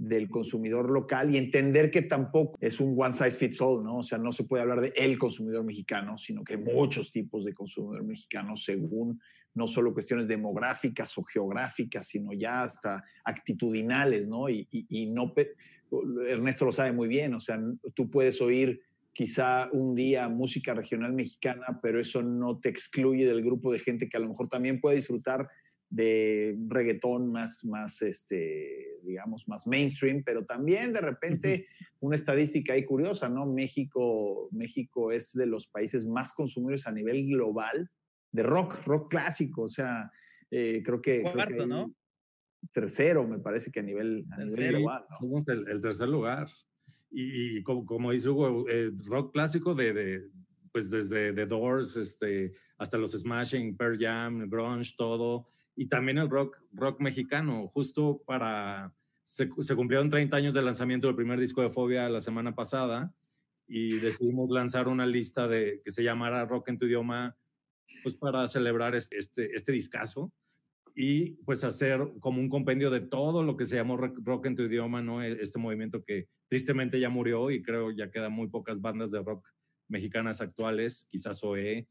del 0.00 0.30
consumidor 0.30 0.88
local 0.88 1.32
y 1.32 1.36
entender 1.36 1.90
que 1.90 2.00
tampoco 2.00 2.56
es 2.58 2.80
un 2.80 2.94
one 2.98 3.12
size 3.12 3.32
fits 3.32 3.60
all, 3.60 3.84
¿no? 3.84 3.98
O 3.98 4.02
sea, 4.02 4.16
no 4.16 4.32
se 4.32 4.44
puede 4.44 4.62
hablar 4.62 4.80
de 4.80 4.94
el 4.96 5.18
consumidor 5.18 5.62
mexicano, 5.62 6.16
sino 6.16 6.42
que 6.42 6.54
hay 6.54 6.60
muchos 6.60 7.12
tipos 7.12 7.44
de 7.44 7.52
consumidor 7.52 8.02
mexicano 8.02 8.56
según 8.56 9.20
no 9.52 9.66
solo 9.66 9.92
cuestiones 9.92 10.26
demográficas 10.26 11.18
o 11.18 11.22
geográficas, 11.22 12.08
sino 12.08 12.32
ya 12.32 12.62
hasta 12.62 13.04
actitudinales, 13.24 14.26
¿no? 14.26 14.48
Y, 14.48 14.66
y 14.70 15.10
no, 15.10 15.34
Ernesto 16.26 16.64
lo 16.64 16.72
sabe 16.72 16.92
muy 16.92 17.06
bien, 17.06 17.34
o 17.34 17.40
sea, 17.40 17.60
tú 17.92 18.08
puedes 18.08 18.40
oír 18.40 18.80
quizá 19.12 19.68
un 19.72 19.94
día 19.94 20.30
música 20.30 20.72
regional 20.72 21.12
mexicana, 21.12 21.78
pero 21.82 22.00
eso 22.00 22.22
no 22.22 22.58
te 22.58 22.70
excluye 22.70 23.26
del 23.26 23.44
grupo 23.44 23.70
de 23.70 23.80
gente 23.80 24.08
que 24.08 24.16
a 24.16 24.20
lo 24.20 24.28
mejor 24.28 24.48
también 24.48 24.80
puede 24.80 24.96
disfrutar 24.96 25.46
de 25.90 26.56
reggaetón 26.68 27.32
más, 27.32 27.64
más 27.64 28.00
este, 28.00 29.00
digamos, 29.02 29.48
más 29.48 29.66
mainstream, 29.66 30.22
pero 30.24 30.44
también 30.44 30.92
de 30.92 31.00
repente 31.00 31.66
una 31.98 32.14
estadística 32.14 32.72
ahí 32.72 32.84
curiosa, 32.84 33.28
¿no? 33.28 33.44
México, 33.44 34.48
México 34.52 35.10
es 35.10 35.32
de 35.32 35.46
los 35.46 35.66
países 35.66 36.06
más 36.06 36.32
consumidores 36.32 36.86
a 36.86 36.92
nivel 36.92 37.26
global 37.26 37.90
de 38.30 38.42
rock, 38.44 38.86
rock 38.86 39.10
clásico, 39.10 39.62
o 39.62 39.68
sea, 39.68 40.10
eh, 40.50 40.80
creo 40.84 41.02
que... 41.02 41.22
Cuarto, 41.22 41.66
¿no? 41.66 41.92
Tercero, 42.72 43.26
me 43.26 43.40
parece 43.40 43.72
que 43.72 43.80
a 43.80 43.82
nivel, 43.82 44.24
a 44.30 44.44
nivel 44.44 44.76
global. 44.76 45.04
el, 45.66 45.80
tercer 45.80 46.08
lugar. 46.08 46.46
Y, 47.10 47.62
como, 47.64 47.84
como, 47.84 48.12
dice 48.12 48.28
Hugo, 48.28 48.68
eh, 48.68 48.92
rock 49.06 49.32
clásico 49.32 49.74
de, 49.74 49.92
de, 49.92 50.28
pues 50.70 50.88
desde 50.88 51.32
The 51.32 51.46
Doors 51.46 51.96
este, 51.96 52.52
hasta 52.78 52.98
los 52.98 53.12
Smashing, 53.12 53.76
Pearl 53.76 53.98
Jam, 53.98 54.48
grunge, 54.48 54.94
todo 54.96 55.48
y 55.76 55.86
también 55.86 56.18
el 56.18 56.28
rock, 56.28 56.58
rock 56.72 57.00
mexicano. 57.00 57.68
Justo 57.68 58.22
para, 58.26 58.94
se, 59.24 59.48
se, 59.60 59.76
cumplieron 59.76 60.10
30 60.10 60.36
años 60.36 60.54
del 60.54 60.64
lanzamiento 60.64 61.06
del 61.06 61.16
primer 61.16 61.38
disco 61.38 61.62
de 61.62 61.70
Fobia 61.70 62.08
la 62.08 62.20
semana 62.20 62.54
pasada 62.54 63.14
y 63.66 63.98
decidimos 64.00 64.50
lanzar 64.50 64.88
una 64.88 65.06
lista 65.06 65.46
de, 65.46 65.80
que 65.84 65.90
se 65.90 66.02
llamara 66.02 66.44
Rock 66.44 66.68
en 66.68 66.78
tu 66.78 66.86
idioma, 66.86 67.36
pues 68.02 68.16
para 68.16 68.46
celebrar 68.48 68.94
este, 68.94 69.16
este, 69.16 69.54
este 69.54 69.72
discazo 69.72 70.32
y 70.94 71.36
pues 71.44 71.64
hacer 71.64 72.00
como 72.20 72.40
un 72.40 72.48
compendio 72.48 72.90
de 72.90 73.00
todo 73.00 73.42
lo 73.42 73.56
que 73.56 73.66
se 73.66 73.76
llamó 73.76 73.96
rock 73.96 74.46
en 74.46 74.56
tu 74.56 74.64
idioma, 74.64 75.02
¿no? 75.02 75.22
E, 75.22 75.40
este 75.40 75.58
movimiento 75.58 76.04
que 76.04 76.28
tristemente 76.48 76.98
ya 76.98 77.08
murió 77.08 77.50
y 77.50 77.62
creo 77.62 77.90
ya 77.90 78.10
quedan 78.10 78.32
muy 78.32 78.48
pocas 78.48 78.80
bandas 78.80 79.10
de 79.10 79.22
rock 79.22 79.46
mexicanas 79.88 80.40
actuales, 80.40 81.06
quizás 81.10 81.42
OE, 81.42 81.86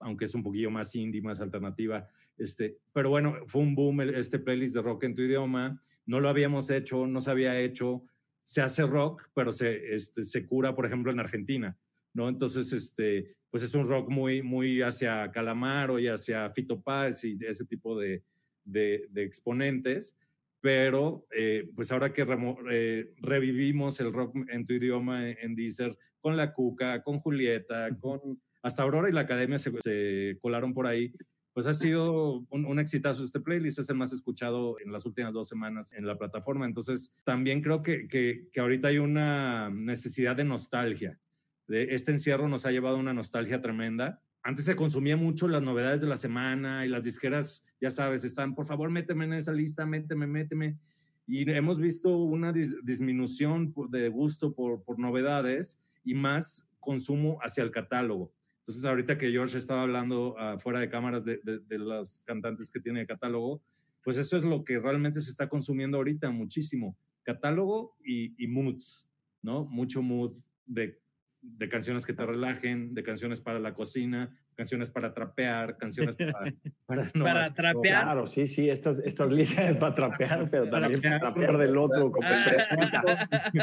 aunque 0.00 0.24
es 0.26 0.34
un 0.34 0.42
poquillo 0.42 0.70
más 0.70 0.94
indie, 0.94 1.22
más 1.22 1.40
alternativa, 1.40 2.08
este, 2.38 2.78
pero 2.92 3.10
bueno, 3.10 3.36
fue 3.46 3.62
un 3.62 3.74
boom 3.74 4.00
este 4.00 4.38
playlist 4.38 4.74
de 4.74 4.82
rock 4.82 5.04
en 5.04 5.14
tu 5.14 5.22
idioma. 5.22 5.82
No 6.06 6.20
lo 6.20 6.28
habíamos 6.28 6.70
hecho, 6.70 7.06
no 7.06 7.20
se 7.20 7.30
había 7.30 7.58
hecho. 7.60 8.04
Se 8.44 8.62
hace 8.62 8.86
rock, 8.86 9.28
pero 9.34 9.52
se, 9.52 9.94
este, 9.94 10.24
se 10.24 10.46
cura, 10.46 10.74
por 10.74 10.86
ejemplo, 10.86 11.12
en 11.12 11.20
Argentina, 11.20 11.76
¿no? 12.14 12.28
Entonces, 12.28 12.72
este, 12.72 13.36
pues 13.50 13.62
es 13.62 13.74
un 13.74 13.86
rock 13.86 14.08
muy, 14.08 14.42
muy 14.42 14.80
hacia 14.80 15.30
Calamaro 15.30 15.98
y 15.98 16.08
hacia 16.08 16.48
Fito 16.50 16.80
Paz 16.80 17.24
y 17.24 17.38
ese 17.42 17.66
tipo 17.66 17.98
de, 17.98 18.22
de, 18.64 19.08
exponentes. 19.16 20.16
Pero, 20.60 21.26
eh, 21.30 21.70
pues 21.74 21.92
ahora 21.92 22.12
que 22.12 22.26
eh, 22.70 23.12
revivimos 23.18 24.00
el 24.00 24.12
rock 24.12 24.34
en 24.48 24.64
tu 24.64 24.72
idioma 24.72 25.28
en, 25.28 25.54
Deezer, 25.54 25.96
con 26.20 26.36
La 26.36 26.52
Cuca, 26.52 27.02
con 27.02 27.20
Julieta, 27.20 27.96
con 28.00 28.40
hasta 28.62 28.82
Aurora 28.82 29.08
y 29.08 29.12
la 29.12 29.20
Academia 29.20 29.58
se, 29.58 29.72
se 29.80 30.36
colaron 30.40 30.74
por 30.74 30.86
ahí 30.86 31.12
pues 31.58 31.66
ha 31.66 31.72
sido 31.72 32.46
un, 32.50 32.66
un, 32.66 32.78
exitazo 32.78 33.24
este 33.24 33.40
playlist, 33.40 33.80
es 33.80 33.90
el 33.90 33.96
más 33.96 34.12
escuchado 34.12 34.76
en 34.78 34.92
las 34.92 35.04
últimas 35.06 35.32
dos 35.32 35.48
semanas 35.48 35.92
en 35.92 36.06
la 36.06 36.16
plataforma. 36.16 36.66
Entonces, 36.66 37.16
también 37.24 37.62
creo 37.62 37.82
que, 37.82 38.06
que, 38.06 38.46
que 38.52 38.60
ahorita 38.60 38.86
hay 38.86 38.98
una 38.98 39.68
necesidad 39.68 40.36
de 40.36 40.44
nostalgia. 40.44 41.18
De 41.66 41.96
este 41.96 42.12
encierro 42.12 42.46
nos 42.46 42.64
ha 42.64 42.70
llevado 42.70 42.94
a 42.94 43.00
una 43.00 43.12
nostalgia 43.12 43.60
tremenda. 43.60 44.22
Antes 44.44 44.66
se 44.66 44.76
consumía 44.76 45.16
mucho 45.16 45.48
las 45.48 45.60
novedades 45.60 46.00
de 46.00 46.06
la 46.06 46.16
semana 46.16 46.86
y 46.86 46.88
las 46.90 47.02
disqueras, 47.02 47.66
ya 47.80 47.90
sabes, 47.90 48.22
están, 48.22 48.54
por 48.54 48.66
favor, 48.66 48.88
méteme 48.88 49.24
en 49.24 49.32
esa 49.32 49.52
lista, 49.52 49.84
méteme, 49.84 50.28
méteme. 50.28 50.78
Y 51.26 51.50
hemos 51.50 51.80
visto 51.80 52.18
una 52.18 52.52
disminución 52.52 53.74
de 53.88 54.08
gusto 54.10 54.54
por, 54.54 54.84
por 54.84 55.00
novedades 55.00 55.80
y 56.04 56.14
más 56.14 56.68
consumo 56.78 57.40
hacia 57.42 57.64
el 57.64 57.72
catálogo. 57.72 58.32
Entonces, 58.68 58.84
ahorita 58.84 59.16
que 59.16 59.30
George 59.30 59.56
estaba 59.56 59.80
hablando 59.80 60.34
uh, 60.34 60.58
fuera 60.58 60.78
de 60.78 60.90
cámaras 60.90 61.24
de, 61.24 61.40
de, 61.42 61.58
de, 61.60 61.78
las 61.78 62.20
cantantes 62.26 62.70
que 62.70 62.80
tiene 62.80 63.00
el 63.00 63.06
catálogo, 63.06 63.62
pues 64.02 64.18
eso 64.18 64.36
es 64.36 64.42
lo 64.42 64.62
que 64.62 64.78
realmente 64.78 65.22
se 65.22 65.30
está 65.30 65.48
consumiendo 65.48 65.96
ahorita 65.96 66.30
muchísimo. 66.30 66.94
Catálogo 67.22 67.96
y, 68.04 68.34
y 68.36 68.46
moods, 68.46 69.08
¿no? 69.40 69.64
Mucho 69.64 70.02
mood 70.02 70.36
de, 70.66 71.00
de 71.40 71.68
canciones 71.70 72.04
que 72.04 72.12
te 72.12 72.26
relajen, 72.26 72.92
de 72.92 73.02
canciones 73.02 73.40
para 73.40 73.58
la 73.58 73.72
cocina, 73.72 74.38
canciones 74.58 74.90
para 74.90 75.14
trapear, 75.14 75.76
canciones 75.76 76.16
para... 76.32 76.52
Para, 76.84 77.10
no 77.14 77.24
para 77.24 77.54
trapear. 77.54 78.02
Claro, 78.02 78.26
sí, 78.26 78.48
sí, 78.48 78.68
estas, 78.68 78.98
estas 78.98 79.32
listas 79.32 79.76
para 79.76 79.94
trapear, 79.94 80.48
pero 80.50 80.68
también 80.68 81.00
para 81.00 81.20
trapear 81.20 81.58
del 81.58 81.76
otro, 81.76 82.10
como, 82.10 82.26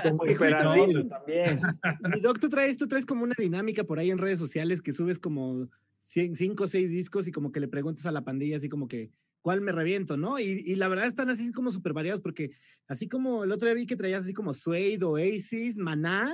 como 0.03 0.19
también. 1.09 1.61
Mi 2.13 2.21
doc, 2.21 2.39
tú 2.39 2.47
traes, 2.47 2.77
tú 2.77 2.87
traes 2.87 3.05
como 3.05 3.25
una 3.25 3.35
dinámica 3.37 3.83
por 3.83 3.99
ahí 3.99 4.09
en 4.09 4.17
redes 4.17 4.39
sociales 4.39 4.81
que 4.81 4.93
subes 4.93 5.19
como 5.19 5.67
cinco 6.05 6.63
o 6.63 6.67
seis 6.69 6.91
discos 6.91 7.27
y 7.27 7.31
como 7.33 7.51
que 7.51 7.59
le 7.59 7.67
preguntas 7.67 8.05
a 8.05 8.11
la 8.13 8.23
pandilla 8.23 8.55
así 8.55 8.69
como 8.69 8.87
que, 8.87 9.11
¿cuál 9.41 9.59
me 9.59 9.73
reviento, 9.73 10.15
no? 10.15 10.39
Y, 10.39 10.63
y 10.65 10.75
la 10.75 10.87
verdad 10.87 11.07
están 11.07 11.29
así 11.29 11.51
como 11.51 11.73
súper 11.73 11.91
variados 11.91 12.21
porque 12.21 12.51
así 12.87 13.09
como 13.09 13.43
el 13.43 13.51
otro 13.51 13.67
día 13.67 13.75
vi 13.75 13.85
que 13.85 13.97
traías 13.97 14.23
así 14.23 14.33
como 14.33 14.53
Suede, 14.53 15.03
Oasis, 15.03 15.77
Maná, 15.77 16.33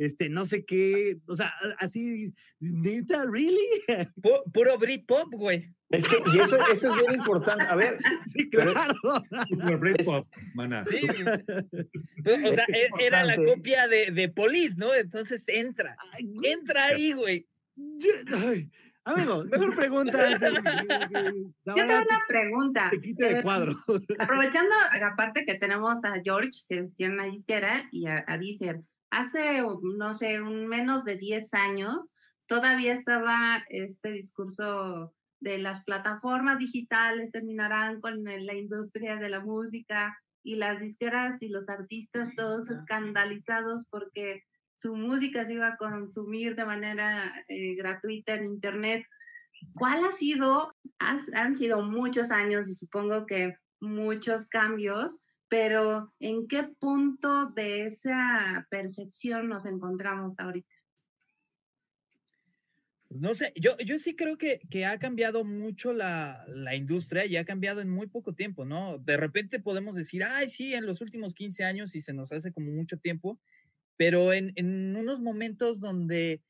este, 0.00 0.30
no 0.30 0.46
sé 0.46 0.64
qué, 0.64 1.18
o 1.26 1.36
sea, 1.36 1.52
así, 1.78 2.32
neta, 2.58 3.22
¿really? 3.30 3.60
Puro, 4.54 4.78
Britpop, 4.78 5.30
güey. 5.34 5.74
Es 5.90 6.08
que, 6.08 6.16
y 6.32 6.38
eso, 6.38 6.56
eso, 6.72 6.94
es 6.94 7.06
bien 7.06 7.20
importante. 7.20 7.64
A 7.64 7.76
ver. 7.76 7.98
Sí, 8.32 8.48
claro. 8.48 8.94
Puro 9.50 9.78
Britpop, 9.78 10.26
maná. 10.54 10.86
Sí. 10.86 11.02
o 11.04 12.52
sea, 12.54 12.64
e, 12.68 12.88
era 12.98 13.24
la 13.24 13.36
copia 13.36 13.88
de, 13.88 14.10
de 14.10 14.30
Police, 14.30 14.74
¿no? 14.78 14.94
Entonces 14.94 15.44
entra. 15.48 15.94
entra 16.44 16.84
ahí, 16.86 17.12
güey. 17.12 17.46
Amigo, 19.04 19.44
mejor 19.50 19.76
pregunta. 19.76 20.30
Yo 20.30 20.38
tengo 21.74 21.98
una 21.98 22.24
pregunta. 22.26 22.88
Te 22.90 23.00
quite 23.02 23.24
de 23.24 23.38
eh, 23.40 23.42
cuadro. 23.42 23.74
Aprovechando 24.18 24.74
la 24.98 25.14
parte 25.14 25.44
que 25.44 25.56
tenemos 25.56 26.02
a 26.06 26.22
George, 26.24 26.52
que 26.66 26.80
tiene 26.96 27.14
una 27.14 27.28
izquierda, 27.28 27.86
y 27.92 28.06
a, 28.06 28.24
a 28.26 28.38
Dicer 28.38 28.80
hace, 29.10 29.62
no 29.96 30.14
sé, 30.14 30.40
un 30.40 30.66
menos 30.66 31.04
de 31.04 31.16
10 31.16 31.54
años, 31.54 32.14
todavía 32.46 32.92
estaba 32.92 33.64
este 33.68 34.12
discurso 34.12 35.14
de 35.40 35.58
las 35.58 35.82
plataformas 35.84 36.58
digitales 36.58 37.32
terminarán 37.32 38.00
con 38.00 38.22
la 38.24 38.54
industria 38.54 39.16
de 39.16 39.30
la 39.30 39.40
música 39.40 40.16
y 40.42 40.56
las 40.56 40.80
disqueras 40.80 41.42
y 41.42 41.48
los 41.48 41.68
artistas 41.68 42.34
todos 42.36 42.70
escandalizados 42.70 43.84
porque 43.90 44.42
su 44.76 44.94
música 44.94 45.44
se 45.44 45.54
iba 45.54 45.68
a 45.68 45.76
consumir 45.76 46.56
de 46.56 46.64
manera 46.64 47.32
eh, 47.48 47.74
gratuita 47.74 48.34
en 48.34 48.44
Internet. 48.44 49.04
¿Cuál 49.74 50.04
ha 50.04 50.12
sido? 50.12 50.74
han 50.98 51.56
sido 51.56 51.82
muchos 51.82 52.30
años 52.30 52.68
y 52.68 52.74
supongo 52.74 53.26
que 53.26 53.54
muchos 53.80 54.48
cambios 54.48 55.20
pero 55.50 56.14
¿en 56.20 56.46
qué 56.46 56.62
punto 56.78 57.46
de 57.50 57.84
esa 57.84 58.66
percepción 58.70 59.48
nos 59.48 59.66
encontramos 59.66 60.38
ahorita? 60.38 60.76
Pues 63.08 63.20
no 63.20 63.34
sé, 63.34 63.52
yo, 63.56 63.76
yo 63.84 63.98
sí 63.98 64.14
creo 64.14 64.38
que, 64.38 64.60
que 64.70 64.86
ha 64.86 65.00
cambiado 65.00 65.44
mucho 65.44 65.92
la, 65.92 66.44
la, 66.46 66.76
industria 66.76 67.26
y 67.26 67.36
ha 67.36 67.44
cambiado 67.44 67.80
en 67.80 67.90
muy 67.90 68.06
poco 68.06 68.32
tiempo, 68.32 68.64
¿no? 68.64 68.98
De 68.98 69.16
repente 69.16 69.58
podemos 69.58 69.96
decir, 69.96 70.22
ay, 70.22 70.48
sí, 70.48 70.74
en 70.74 70.86
los 70.86 71.00
últimos 71.00 71.34
15 71.34 71.64
años 71.64 71.96
y 71.96 72.00
se 72.00 72.12
nos 72.12 72.30
hace 72.30 72.52
como 72.52 72.70
mucho 72.70 72.98
tiempo, 72.98 73.40
pero 73.96 74.32
en, 74.32 74.52
en 74.54 74.94
unos 74.94 75.20
momentos 75.20 75.80
donde 75.80 76.44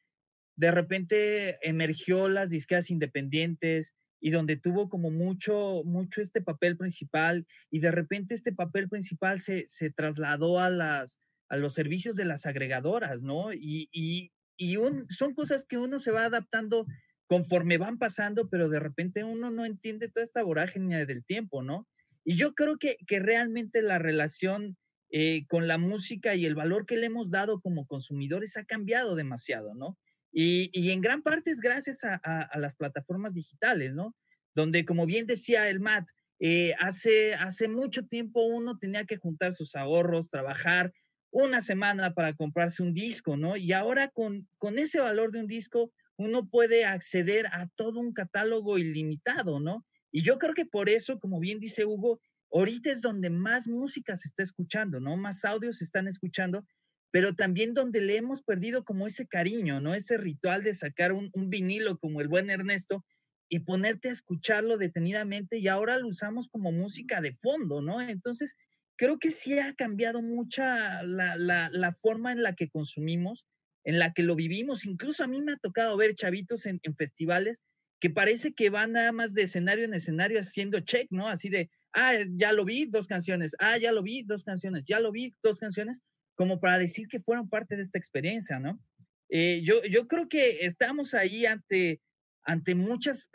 de 0.57 0.71
repente 0.71 1.59
emergió 1.67 2.29
las 2.29 2.51
disqueras 2.51 2.91
independientes, 2.91 3.95
y 4.21 4.31
donde 4.31 4.57
tuvo 4.57 4.89
como 4.89 5.11
mucho, 5.11 5.83
mucho 5.85 6.21
este 6.21 6.43
papel 6.43 6.77
principal 6.77 7.47
y 7.71 7.81
de 7.81 7.91
repente 7.91 8.35
este 8.35 8.53
papel 8.53 8.89
principal 8.89 9.41
se, 9.41 9.67
se 9.67 9.91
trasladó 9.91 10.61
a, 10.61 10.69
las, 10.69 11.19
a 11.49 11.57
los 11.57 11.75
servicios 11.75 12.17
de 12.17 12.27
las 12.27 12.47
agregadoras, 12.47 13.23
¿no? 13.23 13.53
Y, 13.53 13.89
y, 13.93 14.33
y 14.57 14.77
son 15.09 15.35
cosas 15.35 15.65
que 15.65 15.79
uno 15.79 15.99
se 15.99 16.11
va 16.11 16.27
adaptando 16.27 16.87
conforme 17.27 17.79
van 17.79 17.99
pasando, 17.99 18.49
pero 18.51 18.69
de 18.69 18.81
repente 18.81 19.25
uno 19.25 19.51
no 19.51 19.65
entiende 19.65 20.09
toda 20.09 20.25
esta 20.25 20.43
vorágine 20.43 21.07
del 21.07 21.25
tiempo, 21.25 21.63
¿no? 21.63 21.89
Y 22.25 22.37
yo 22.37 22.55
creo 22.55 22.77
que, 22.77 22.97
que 23.07 23.21
realmente 23.21 23.83
la 23.83 23.99
relación 23.99 24.77
eh, 25.13 25.47
con 25.49 25.67
la 25.67 25.79
música 25.79 26.35
y 26.35 26.45
el 26.45 26.55
valor 26.55 26.87
que 26.87 26.97
le 26.97 27.07
hemos 27.07 27.31
dado 27.31 27.61
como 27.61 27.87
consumidores 27.87 28.57
ha 28.57 28.65
cambiado 28.65 29.17
demasiado, 29.17 29.75
¿no? 29.75 29.99
Y, 30.33 30.91
en 30.91 31.01
gran 31.01 31.23
parte 31.23 31.51
es 31.51 31.61
gracias 31.61 32.05
a, 32.05 32.15
a, 32.15 32.59
las 32.59 32.77
plataformas 32.77 33.35
digitales, 33.35 33.93
¿no? 33.93 34.15
Donde, 34.55 34.85
como 34.85 35.07
bien 35.07 35.27
decía 35.27 35.69
el 35.69 35.81
Matt, 35.81 36.09
eh, 36.39 36.75
hace, 36.79 37.35
hace 37.35 37.69
mucho 37.69 38.07
tiempo 38.07 38.43
uno 38.43 38.79
tenía 38.79 39.05
que 39.05 39.19
juntar 39.19 39.53
sus 39.53 39.77
ahorros, 39.77 40.31
trabajar 40.31 40.93
una 41.31 41.61
semana 41.61 42.15
para 42.15 42.35
comprarse 42.35 42.83
un 42.83 42.95
disco, 42.95 43.37
¿no? 43.37 43.57
Y 43.57 43.73
ahora 43.73 44.09
con, 44.09 44.49
con 44.59 44.79
ese 44.79 45.01
valor 45.01 45.33
de 45.33 45.41
un 45.41 45.47
disco, 45.47 45.93
uno 46.17 46.49
puede 46.49 46.85
acceder 46.85 47.47
a 47.49 47.69
todo 47.77 48.01
un 48.01 48.13
catálogo 48.13 48.79
ilimitado, 48.79 49.61
¿no? 49.61 49.85
Y 50.11 50.23
yo 50.23 50.39
creo 50.39 50.55
que 50.55 50.67
por 50.67 50.89
eso, 50.89 51.19
como 51.21 51.39
bien 51.41 51.61
dice 51.61 51.85
Hugo, 51.85 52.21
ahorita 52.53 52.91
es 52.91 53.01
donde 53.01 53.31
más 53.31 53.69
música 53.69 54.17
se 54.17 54.29
está 54.29 54.43
escuchando, 54.43 54.99
¿no? 54.99 55.17
Más 55.17 55.45
audios 55.45 55.79
se 55.79 55.85
están 55.85 56.09
escuchando, 56.09 56.67
pero 57.11 57.35
también 57.35 57.75
donde 57.75 58.01
le 58.01 58.17
hemos 58.17 58.43
perdido 58.43 58.85
como 58.85 59.07
ese 59.07 59.27
cariño, 59.27 59.81
¿no? 59.81 59.95
Ese 59.95 60.17
ritual 60.17 60.63
de 60.63 60.75
sacar 60.75 61.13
un, 61.13 61.31
un 61.35 61.51
vinilo 61.51 61.99
como 61.99 62.21
el 62.21 62.29
buen 62.29 62.51
Ernesto 62.51 63.05
y 63.49 63.61
ponerte 63.61 64.09
a 64.09 64.13
escucharlo 64.13 64.79
detenidamente 64.79 65.59
y 65.59 65.67
ahora 65.69 65.99
lo 65.99 66.07
usamos 66.07 66.49
como 66.49 66.71
música 66.71 67.21
de 67.21 67.35
fondo, 67.35 67.83
¿no? 67.83 68.01
Entonces, 68.01 68.55
creo 68.97 69.19
que 69.19 69.31
sí 69.31 69.59
ha 69.59 69.75
cambiado 69.75 70.23
mucha 70.23 71.03
la, 71.03 71.37
la, 71.37 71.93
forma 72.01 72.33
en 72.33 72.43
la 72.43 72.55
que 72.55 72.69
consumimos, 72.69 73.45
en 73.83 73.99
la 73.99 74.13
que 74.13 74.23
lo 74.23 74.37
vivimos. 74.37 74.85
Incluso 74.85 75.25
a 75.25 75.27
mí 75.27 75.41
me 75.41 75.53
ha 75.53 75.57
tocado 75.57 75.97
ver 75.97 76.15
chavitos 76.15 76.67
en, 76.67 76.79
en 76.83 76.95
festivales 76.95 77.61
que 77.99 78.11
parece 78.11 78.53
que 78.53 78.71
van 78.71 78.93
nada 78.93 79.11
más 79.11 79.35
de 79.35 79.43
escenario 79.43 79.85
en 79.85 79.95
escenario 79.95 80.39
haciendo 80.39 80.81
check, 80.81 81.09
¿no? 81.11 81.29
Así 81.29 81.49
de, 81.49 81.71
ah, 81.93 82.13
ya 82.33 82.53
lo 82.53 82.65
vi, 82.65 82.87
dos 82.87 83.07
canciones, 83.07 83.57
ah, 83.59 83.79
ya 83.79 83.91
lo 83.91 84.03
vi, 84.03 84.23
dos 84.23 84.45
canciones, 84.45 84.85
ya 84.87 85.01
lo 85.01 85.13
vi, 85.13 85.35
dos 85.43 85.59
canciones, 85.59 86.01
como 86.41 86.59
para 86.59 86.79
decir 86.79 87.07
que 87.07 87.21
fueron 87.21 87.51
parte 87.51 87.77
de 87.77 87.83
esta 87.83 87.99
experiencia, 87.99 88.59
¿no? 88.59 88.81
Eh, 89.29 89.61
yo, 89.63 89.85
yo 89.85 90.09
creo 90.09 90.27
que 90.27 90.65
estamos 90.65 91.13
ahí 91.13 91.45
ante 91.45 92.01
ante 92.43 92.75
muchas 92.75 93.29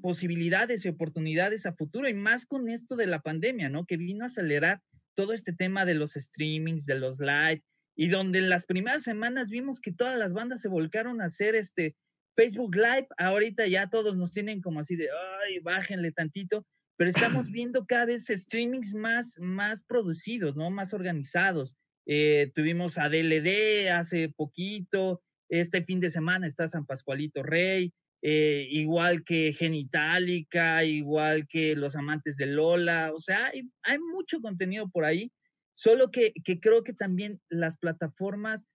posibilidades 0.00 0.84
y 0.84 0.88
oportunidades 0.88 1.66
a 1.66 1.72
futuro 1.72 2.08
y 2.08 2.14
más 2.14 2.46
con 2.46 2.68
esto 2.68 2.94
de 2.94 3.08
la 3.08 3.18
pandemia, 3.18 3.68
¿no? 3.68 3.84
Que 3.84 3.96
vino 3.96 4.22
a 4.22 4.28
acelerar 4.28 4.80
todo 5.16 5.32
este 5.32 5.54
tema 5.54 5.84
de 5.84 5.94
los 5.94 6.12
streamings, 6.12 6.86
de 6.86 6.94
los 6.94 7.18
live 7.18 7.64
y 7.96 8.10
donde 8.10 8.38
en 8.38 8.48
las 8.48 8.64
primeras 8.64 9.02
semanas 9.02 9.50
vimos 9.50 9.80
que 9.80 9.90
todas 9.90 10.16
las 10.16 10.32
bandas 10.32 10.60
se 10.60 10.68
volcaron 10.68 11.20
a 11.20 11.24
hacer 11.24 11.56
este 11.56 11.96
Facebook 12.36 12.76
Live, 12.76 13.08
ahorita 13.18 13.66
ya 13.66 13.90
todos 13.90 14.16
nos 14.16 14.30
tienen 14.30 14.60
como 14.60 14.78
así 14.78 14.94
de, 14.94 15.08
ay, 15.48 15.58
bájenle 15.58 16.12
tantito, 16.12 16.64
pero 16.96 17.10
estamos 17.10 17.46
viendo 17.50 17.86
cada 17.86 18.04
vez 18.04 18.26
streamings 18.26 18.94
más, 18.94 19.36
más 19.40 19.82
producidos, 19.82 20.54
¿no? 20.54 20.70
Más 20.70 20.94
organizados. 20.94 21.76
Eh, 22.06 22.52
tuvimos 22.54 22.98
a 22.98 23.08
DLD 23.08 23.90
hace 23.90 24.28
poquito, 24.28 25.22
este 25.48 25.82
fin 25.82 26.00
de 26.00 26.10
semana 26.10 26.46
está 26.46 26.68
San 26.68 26.86
Pascualito 26.86 27.42
Rey, 27.42 27.92
eh, 28.22 28.66
igual 28.70 29.24
que 29.24 29.52
Genitalica, 29.52 30.84
igual 30.84 31.46
que 31.48 31.76
Los 31.76 31.96
Amantes 31.96 32.36
de 32.36 32.46
Lola, 32.46 33.12
o 33.14 33.20
sea, 33.20 33.46
hay, 33.46 33.68
hay 33.82 33.98
mucho 33.98 34.40
contenido 34.40 34.88
por 34.88 35.04
ahí, 35.04 35.32
solo 35.74 36.10
que, 36.10 36.32
que, 36.44 36.60
creo 36.60 36.82
que 36.84 36.92
también 36.92 37.40
las 37.48 37.76
plataformas 37.76 38.66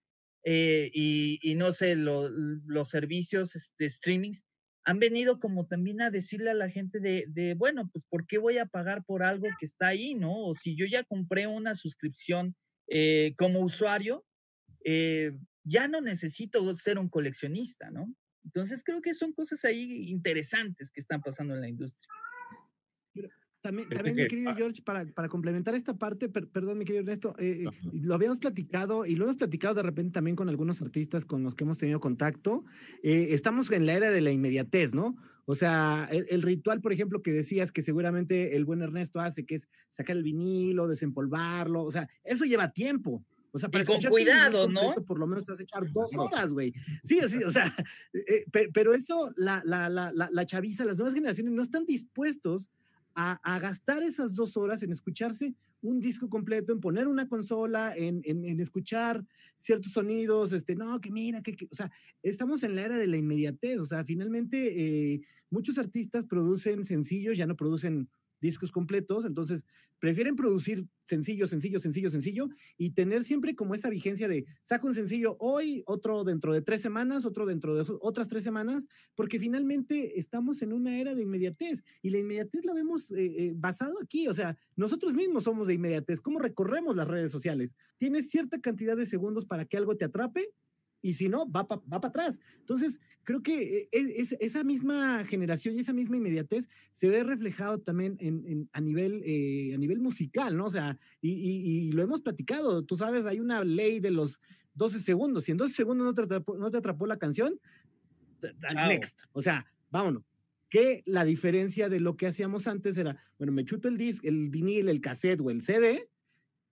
eh, 0.44 0.90
y, 0.94 1.56
no 1.56 1.72
sé, 1.72 1.96
lo, 1.96 2.30
los 2.30 2.90
servicios 2.90 3.54
de 3.54 3.60
este, 3.60 3.90
streamings 3.90 4.44
han 4.84 5.00
venido 5.00 5.40
como 5.40 5.68
también 5.68 6.02
a 6.02 6.10
decirle 6.10 6.50
a 6.50 6.56
la 6.56 6.70
gente 6.70 7.00
de, 7.00 7.26
de, 7.30 7.54
bueno, 7.54 7.90
pues 7.94 8.04
¿por 8.10 8.26
qué 8.26 8.40
voy 8.40 8.58
a 8.58 8.66
pagar 8.66 9.04
por 9.06 9.24
algo 9.24 9.48
que 9.60 9.66
está 9.66 9.90
ahí, 9.90 10.16
no? 10.16 10.48
O 10.48 10.54
si 10.56 10.76
yo 10.76 10.86
ya 10.86 11.04
compré 11.04 11.46
una 11.46 11.76
suscripción 11.76 12.56
eh, 12.94 13.34
como 13.38 13.62
usuario, 13.62 14.26
ya 15.64 15.88
no 15.88 16.02
necesito 16.02 16.74
ser 16.76 16.98
un 17.00 17.08
coleccionista, 17.08 17.90
¿no? 17.92 18.14
Entonces 18.44 18.84
creo 18.84 19.02
que 19.02 19.14
son 19.14 19.34
cosas 19.34 19.64
ahí 19.66 20.10
interesantes 20.10 20.92
que 20.92 21.00
están 21.00 21.22
pasando 21.22 21.54
en 21.54 21.62
la 21.62 21.70
industria. 21.70 22.10
También, 23.62 23.90
también 23.90 24.16
mi 24.16 24.28
querido 24.28 24.56
George, 24.56 24.82
para, 24.82 25.06
para 25.06 25.30
complementar 25.30 25.76
esta 25.76 25.94
parte, 25.94 26.30
per, 26.30 26.48
perdón, 26.48 26.80
mi 26.80 26.86
querido 26.86 27.04
Ernesto, 27.04 27.36
eh, 27.38 27.66
lo 27.94 28.16
habíamos 28.16 28.40
platicado 28.40 29.06
y 29.06 29.16
lo 29.16 29.26
hemos 29.26 29.38
platicado 29.38 29.76
de 29.76 29.84
repente 29.84 30.14
también 30.14 30.36
con 30.36 30.50
algunos 30.50 30.82
artistas 30.82 31.26
con 31.26 31.44
los 31.44 31.54
que 31.54 31.64
hemos 31.64 31.78
tenido 31.78 32.00
contacto. 32.00 32.66
Eh, 33.04 33.28
estamos 33.30 33.72
en 33.72 33.86
la 33.86 33.94
era 33.94 34.10
de 34.10 34.22
la 34.22 34.32
inmediatez, 34.32 34.96
¿no? 34.96 35.16
O 35.46 35.56
sea, 35.56 36.08
el, 36.12 36.26
el, 36.30 36.42
ritual, 36.42 36.82
por 36.82 36.92
ejemplo, 36.92 37.22
que 37.22 37.32
decías 37.32 37.72
que 37.72 37.82
seguramente 37.82 38.56
el 38.56 38.66
buen 38.66 38.82
Ernesto 38.82 39.20
hace, 39.20 39.46
que 39.46 39.56
es 39.56 39.68
sacar 39.90 40.18
el 40.18 40.24
vinilo, 40.24 40.88
desempolvarlo, 40.88 41.84
o 41.84 41.92
sea, 41.92 42.10
eso 42.24 42.46
lleva 42.46 42.72
tiempo. 42.72 43.24
O 43.54 43.60
sea, 43.60 43.70
para 43.70 43.84
y 43.84 43.88
con 43.88 44.02
cuidado, 44.02 44.70
¿no? 44.70 44.96
Por 45.06 45.20
lo 45.20 45.28
menos 45.28 45.44
te 45.44 45.52
vas 45.52 45.60
a 45.60 45.64
echar 45.64 45.92
dos 45.92 46.16
horas, 46.16 46.54
güey. 46.54 46.74
Sí, 47.04 47.20
sí, 47.28 47.44
o 47.44 47.52
sea, 47.52 47.66
eh, 48.14 48.46
pero 48.74 48.94
eso, 48.94 49.34
la, 49.36 49.62
la, 49.66 49.90
la, 49.90 50.12
la, 50.14 50.46
chaviza, 50.46 50.86
las 50.86 50.98
nuevas 50.98 51.14
generaciones 51.14 51.54
no 51.54 51.62
están 51.62 51.86
dispuestos 51.86 52.70
a, 53.16 53.60
gastar 53.60 54.04
esas 54.04 54.36
dos 54.36 54.58
horas 54.58 54.84
en 54.84 54.92
escucharse 54.92 55.54
un 55.82 56.00
disco 56.00 56.30
completo, 56.30 56.74
en 56.74 56.80
poner 56.80 57.08
una 57.08 57.28
consola, 57.28 57.94
en, 57.96 58.22
escuchar 58.60 59.26
ciertos 59.58 59.94
sonidos, 59.94 60.54
este, 60.54 60.76
no, 60.76 61.02
que 61.02 61.12
mira, 61.12 61.42
que, 61.42 61.56
que, 61.56 61.66
o 61.66 61.76
sea, 61.76 61.92
estamos 62.22 62.64
en 62.64 62.76
la 62.76 62.84
era 62.84 62.98
de 62.98 63.08
la 63.08 63.18
inmediatez, 63.18 63.80
o 63.80 63.86
sea, 63.86 64.04
finalmente 64.04 65.14
eh, 65.14 65.22
muchos 65.50 65.78
artistas 65.78 66.26
producen 66.26 66.86
sencillos, 66.86 67.38
ya 67.38 67.48
no 67.48 67.56
producen 67.56 68.10
discos 68.42 68.72
completos, 68.72 69.26
entonces 69.26 69.64
prefieren 70.00 70.36
producir 70.36 70.88
sencillo, 71.06 71.48
sencillo, 71.48 71.80
sencillo, 71.80 72.10
sencillo 72.10 72.50
y 72.78 72.92
tener 72.92 73.24
siempre 73.24 73.56
como 73.56 73.76
esa 73.76 73.90
vigencia 73.90 74.28
de 74.28 74.46
saco 74.64 74.88
un 74.88 74.96
sencillo 74.96 75.38
hoy, 75.40 75.84
otro 75.86 76.24
dentro 76.24 76.54
de 76.54 76.62
tres 76.62 76.82
semanas, 76.82 77.26
otro 77.26 77.46
dentro 77.46 77.76
de 77.76 77.86
otras 78.02 78.28
tres 78.28 78.44
semanas, 78.44 78.88
porque 79.16 79.40
finalmente 79.40 80.20
estamos 80.20 80.62
en 80.62 80.74
una 80.74 81.00
era 81.00 81.14
de 81.14 81.22
inmediatez 81.22 81.84
y 82.02 82.10
la 82.10 82.18
inmediatez 82.18 82.66
la 82.66 82.74
vemos 82.74 83.12
eh, 83.12 83.26
eh, 83.26 83.54
basado 83.56 83.96
aquí, 84.02 84.28
o 84.28 84.34
sea, 84.34 84.58
nosotros 84.76 85.14
mismos 85.14 85.44
somos 85.44 85.68
de 85.68 85.76
inmediatez, 85.76 86.20
¿cómo 86.20 86.40
recorremos 86.40 86.96
las 86.96 87.08
redes 87.08 87.32
sociales? 87.32 87.76
Tienes 87.98 88.30
cierta 88.30 88.60
cantidad 88.60 88.98
de 88.98 89.06
segundos 89.06 89.46
para 89.46 89.66
que 89.66 89.78
algo 89.78 89.96
te 89.96 90.06
atrape 90.06 90.50
y 91.02 91.14
si 91.14 91.30
no, 91.30 91.50
va 91.50 91.68
para 91.68 91.82
va 91.92 92.00
pa 92.00 92.10
atrás. 92.10 92.40
Entonces, 92.60 93.00
creo 93.24 93.42
que 93.42 93.90
es, 93.92 94.10
es, 94.10 94.38
esa 94.40 94.64
misma 94.64 95.24
generación 95.26 95.76
y 95.76 95.80
esa 95.80 95.94
misma 95.94 96.18
inmediatez 96.18 96.68
se 96.92 97.10
ve 97.10 97.24
reflejado 97.24 97.80
también 97.80 98.18
en, 98.20 98.46
en 98.48 98.70
a, 98.74 98.82
nivel, 98.82 99.22
eh, 99.26 99.74
a 99.74 99.78
nivel 99.78 100.00
musical, 100.00 100.58
¿no? 100.58 100.66
O 100.66 100.70
sea, 100.70 100.98
y, 101.22 101.32
y, 101.32 101.88
y, 101.88 101.92
lo 101.92 102.04
hemos 102.04 102.22
platicado, 102.22 102.84
tú 102.84 102.96
sabes, 102.96 103.26
hay 103.26 103.40
una 103.40 103.64
ley 103.64 104.00
de 104.00 104.12
los 104.12 104.42
12 104.76 105.00
segundos, 105.00 105.46
si 105.46 105.52
en 105.52 105.58
12 105.58 105.74
segundos 105.74 106.06
no 106.06 106.14
te 106.14 106.22
atrapó, 106.22 106.58
no 106.58 106.72
te 106.72 106.78
atrapó 106.78 107.06
la 107.06 107.18
canción, 107.18 107.60
wow. 108.42 108.88
next, 108.88 109.22
o 109.34 109.42
sea, 109.42 109.66
vámonos. 109.90 110.24
Que 110.70 111.04
la 111.06 111.26
diferencia 111.26 111.90
de 111.90 112.00
lo 112.00 112.16
que 112.16 112.28
hacíamos 112.28 112.66
antes 112.66 112.98
era, 112.98 113.22
bueno, 113.38 113.52
me 113.52 113.66
chuto 113.66 113.90
el 113.90 113.98
disc, 113.98 114.24
el 114.24 114.50
vinil, 114.50 114.88
el 114.88 115.02
cassette 115.02 115.42
o 115.42 115.50
el 115.50 115.62
CD, 115.62 116.08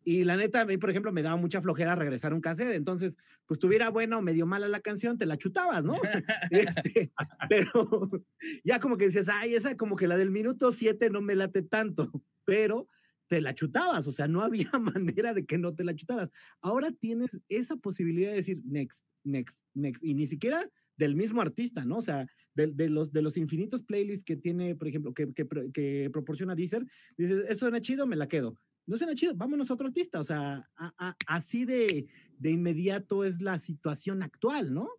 y 0.04 0.24
la 0.24 0.38
neta, 0.38 0.62
a 0.62 0.66
mí, 0.66 0.78
por 0.78 0.90
ejemplo, 0.90 1.12
me 1.12 1.22
daba 1.22 1.36
mucha 1.36 1.62
flojera 1.62 1.96
regresar 1.96 2.34
un 2.34 2.42
cassette. 2.42 2.76
Entonces, 2.76 3.18
pues 3.46 3.60
tuviera 3.60 3.90
buena 3.90 4.18
o 4.18 4.22
medio 4.22 4.46
mala 4.46 4.68
la 4.68 4.80
canción, 4.80 5.18
te 5.18 5.26
la 5.26 5.38
chutabas, 5.38 5.84
¿no? 5.84 5.94
este, 6.52 7.12
pero 7.50 8.10
ya 8.64 8.80
como 8.80 8.98
que 8.98 9.06
dices, 9.06 9.30
ay, 9.30 9.56
esa 9.56 9.76
como 9.76 9.96
que 9.96 10.08
la 10.08 10.18
del 10.18 10.32
minuto 10.32 10.72
siete 10.72 11.10
no 11.10 11.22
me 11.22 11.36
late 11.36 11.62
tanto, 11.62 12.12
pero 12.46 12.88
te 13.28 13.42
la 13.42 13.54
chutabas, 13.54 14.08
o 14.08 14.12
sea, 14.12 14.28
no 14.28 14.42
había 14.42 14.72
manera 14.80 15.34
de 15.34 15.46
que 15.46 15.58
no 15.58 15.76
te 15.76 15.84
la 15.84 15.96
chutaras. 15.96 16.32
Ahora 16.62 16.92
tienes 16.92 17.40
esa 17.50 17.76
posibilidad 17.76 18.32
de 18.32 18.38
decir 18.38 18.62
next, 18.66 19.06
next, 19.24 19.60
next, 19.74 20.04
y 20.04 20.16
ni 20.16 20.26
siquiera 20.26 20.68
del 20.98 21.16
mismo 21.16 21.42
artista, 21.42 21.86
¿no? 21.86 21.98
O 21.98 22.02
sea, 22.02 22.26
de, 22.56 22.68
de, 22.68 22.90
los, 22.90 23.14
de 23.14 23.22
los 23.22 23.38
infinitos 23.38 23.84
playlists 23.84 24.26
que 24.26 24.36
tiene, 24.36 24.76
por 24.76 24.88
ejemplo, 24.88 25.14
que, 25.14 25.32
que, 25.34 25.48
que 25.72 26.10
proporciona 26.12 26.56
Deezer, 26.56 26.86
dices, 27.18 27.46
eso 27.48 27.60
suena 27.60 27.80
chido, 27.80 28.08
me 28.08 28.16
la 28.16 28.28
quedo 28.28 28.60
no 28.90 28.98
suena 28.98 29.14
chido, 29.14 29.34
vámonos 29.36 29.70
a 29.70 29.76
otro 29.76 29.88
artista. 29.88 30.20
O 30.20 30.24
sea, 30.24 30.68
a, 30.76 30.94
a, 30.98 31.16
así 31.28 31.66
de, 31.66 32.08
de, 32.40 32.52
inmediato 32.52 33.24
es 33.24 33.40
la 33.40 33.60
situación 33.60 34.24
actual, 34.24 34.74
¿no? 34.74 34.90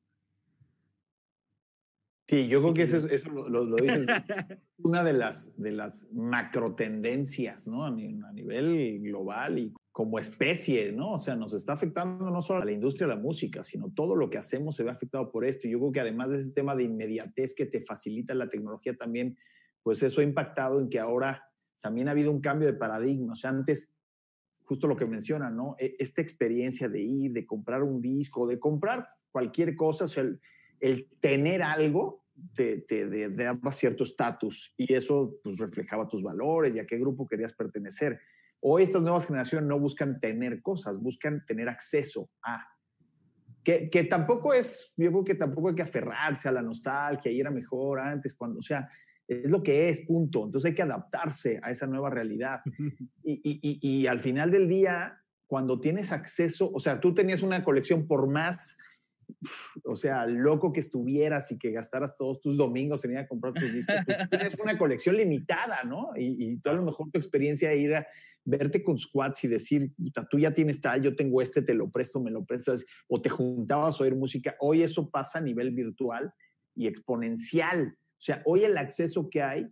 Sí, 2.29 2.47
yo 2.47 2.63
creo 2.63 2.73
que 2.73 2.83
eso, 2.83 3.09
eso 3.09 3.29
lo, 3.31 3.49
lo, 3.49 3.65
lo 3.65 3.77
dices. 3.77 4.07
una 4.79 5.03
de 5.03 5.13
las, 5.13 5.53
de 5.57 5.73
las 5.73 6.09
macro 6.13 6.77
tendencias, 6.77 7.67
¿no? 7.67 7.85
A, 7.85 7.89
a, 7.89 8.33
nivel 8.33 9.01
global 9.01 9.59
y 9.59 9.75
como 9.91 10.21
especie, 10.21 10.93
¿no? 10.93 11.15
O 11.15 11.19
sea, 11.19 11.35
nos 11.35 11.53
está 11.53 11.73
afectando 11.73 12.31
no 12.31 12.41
solo 12.43 12.63
a 12.63 12.65
la 12.65 12.71
industria 12.71 13.09
de 13.09 13.17
la 13.17 13.21
música, 13.21 13.65
sino 13.65 13.91
todo 13.91 14.15
lo 14.15 14.31
que 14.31 14.39
hacemos 14.39 14.77
se 14.77 14.85
ve 14.85 14.91
afectado 14.91 15.33
por 15.33 15.45
esto. 15.45 15.67
Y 15.67 15.73
yo 15.73 15.81
creo 15.81 15.91
que 15.91 16.01
además 16.01 16.31
de 16.31 16.39
ese 16.39 16.53
tema 16.53 16.77
de 16.77 16.85
inmediatez 16.85 17.55
que 17.55 17.67
te 17.67 17.81
facilita 17.81 18.35
la 18.35 18.49
tecnología 18.49 18.97
también, 18.97 19.37
pues 19.83 20.01
eso 20.05 20.21
ha 20.21 20.25
impactado 20.25 20.79
en 20.81 20.89
que 20.89 21.01
ahora 21.01 21.50
también 21.81 22.09
ha 22.09 22.13
habido 22.13 22.31
un 22.31 22.41
cambio 22.41 22.67
de 22.67 22.75
paradigma. 22.75 23.33
O 23.33 23.37
sea, 23.37 23.51
antes, 23.51 23.93
justo 24.65 24.87
lo 24.87 24.97
que 24.97 25.07
menciona, 25.07 25.51
¿no? 25.51 25.77
E, 25.79 25.97
esta 25.99 26.23
experiencia 26.23 26.89
de 26.89 27.01
ir, 27.01 27.33
de 27.33 27.47
comprar 27.47 27.83
un 27.83 28.01
disco, 28.01 28.47
de 28.47 28.59
comprar 28.59 29.09
cualquier 29.31 29.75
cosa, 29.77 30.05
o 30.05 30.21
el, 30.81 31.09
tener 31.21 31.63
algo 31.63 32.25
te, 32.55 32.79
te, 32.79 33.07
te 33.07 33.73
cierto 33.73 34.05
estatus 34.05 34.73
y 34.77 34.95
eso 34.95 35.37
pues 35.43 35.59
reflejaba 35.59 36.09
tus 36.09 36.23
valores 36.23 36.75
y 36.75 36.79
a 36.79 36.87
qué 36.87 36.99
grupo 36.99 37.27
querías 37.27 37.53
pertenecer. 37.53 38.21
Hoy 38.61 38.83
estas 38.83 39.03
nuevas 39.03 39.27
generaciones 39.27 39.69
no 39.69 39.79
buscan 39.79 40.21
tener 40.21 40.63
cosas, 40.63 41.01
buscan 41.01 41.45
tener 41.47 41.69
acceso 41.69 42.31
a. 42.43 42.67
que, 43.65 43.89
que, 43.91 44.05
tampoco 44.05 44.53
es, 44.53 44.93
yo 44.97 45.11
creo 45.11 45.25
que 45.25 45.35
tampoco 45.35 45.69
hay 45.69 45.75
que 45.75 45.83
aferrarse 45.83 46.49
a 46.49 46.53
la 46.53 46.63
nostalgia 46.63 47.31
y 47.31 47.41
era 47.41 47.51
mejor 47.51 48.01
antes, 48.01 48.35
cuando, 48.35 48.59
o 48.59 48.63
sea, 48.63 48.89
es 49.31 49.51
lo 49.51 49.63
que 49.63 49.89
es, 49.89 50.01
punto. 50.01 50.45
Entonces 50.45 50.71
hay 50.71 50.75
que 50.75 50.83
adaptarse 50.83 51.61
a 51.63 51.71
esa 51.71 51.87
nueva 51.87 52.11
realidad. 52.11 52.61
Y, 53.23 53.41
y, 53.45 53.79
y, 53.81 54.07
al 54.07 54.21
final 54.21 54.51
del 54.51 54.69
día, 54.69 55.23
cuando 55.47 55.79
tienes 55.81 56.13
acceso, 56.13 56.71
o 56.73 56.81
sea, 56.81 57.01
tú 57.01 57.15
tenías 57.15 57.43
una 57.43 57.63
colección 57.63 58.07
por 58.07 58.29
más 58.29 58.77
o 59.85 59.97
sea, 59.97 60.27
loco 60.27 60.73
que 60.73 60.81
estuvieras 60.81 61.53
y 61.53 61.59
que 61.59 61.71
gastaras 61.71 62.17
todos 62.17 62.41
tus 62.41 62.57
domingos 62.57 63.05
en 63.05 63.13
ir 63.13 63.19
a 63.19 63.29
comprar 63.29 63.55
tus 63.55 63.73
discos, 63.73 63.95
pues, 64.05 64.31
tienes 64.31 64.57
una 64.59 64.79
colección 64.79 65.17
limitada, 65.17 65.85
¿no? 65.85 66.11
Y, 66.17 66.55
y 66.65 66.69
a 66.69 66.73
lo 66.73 66.83
mejor 66.83 67.11
tu 67.11 67.19
experiencia 67.19 67.75
ir 67.75 67.95
a 67.95 68.07
verte 68.45 68.83
con 68.83 68.99
squads 68.99 69.45
y 69.45 69.49
decir, 69.49 69.93
tú 70.31 70.39
ya 70.39 70.53
tienes 70.53 70.81
tal, 70.81 71.03
yo 71.03 71.15
tengo 71.15 71.43
este, 71.43 71.63
te 71.63 71.75
lo 71.75 71.91
presto, 71.91 72.21
me 72.21 72.31
lo 72.31 72.45
prestas, 72.45 72.87
o 73.09 73.21
te 73.21 73.29
juntabas 73.29 74.01
a 74.01 74.05
oír 74.05 74.17
música. 74.17 74.57
Hoy 74.61 74.83
eso 74.83 75.11
pasa 75.11 75.39
a 75.39 75.43
nivel 75.43 75.73
virtual 75.73 76.33
y 76.75 76.87
exponencial. 76.87 77.97
O 78.21 78.23
sea, 78.23 78.43
hoy 78.45 78.65
el 78.65 78.77
acceso 78.77 79.31
que 79.31 79.43
hay 79.43 79.67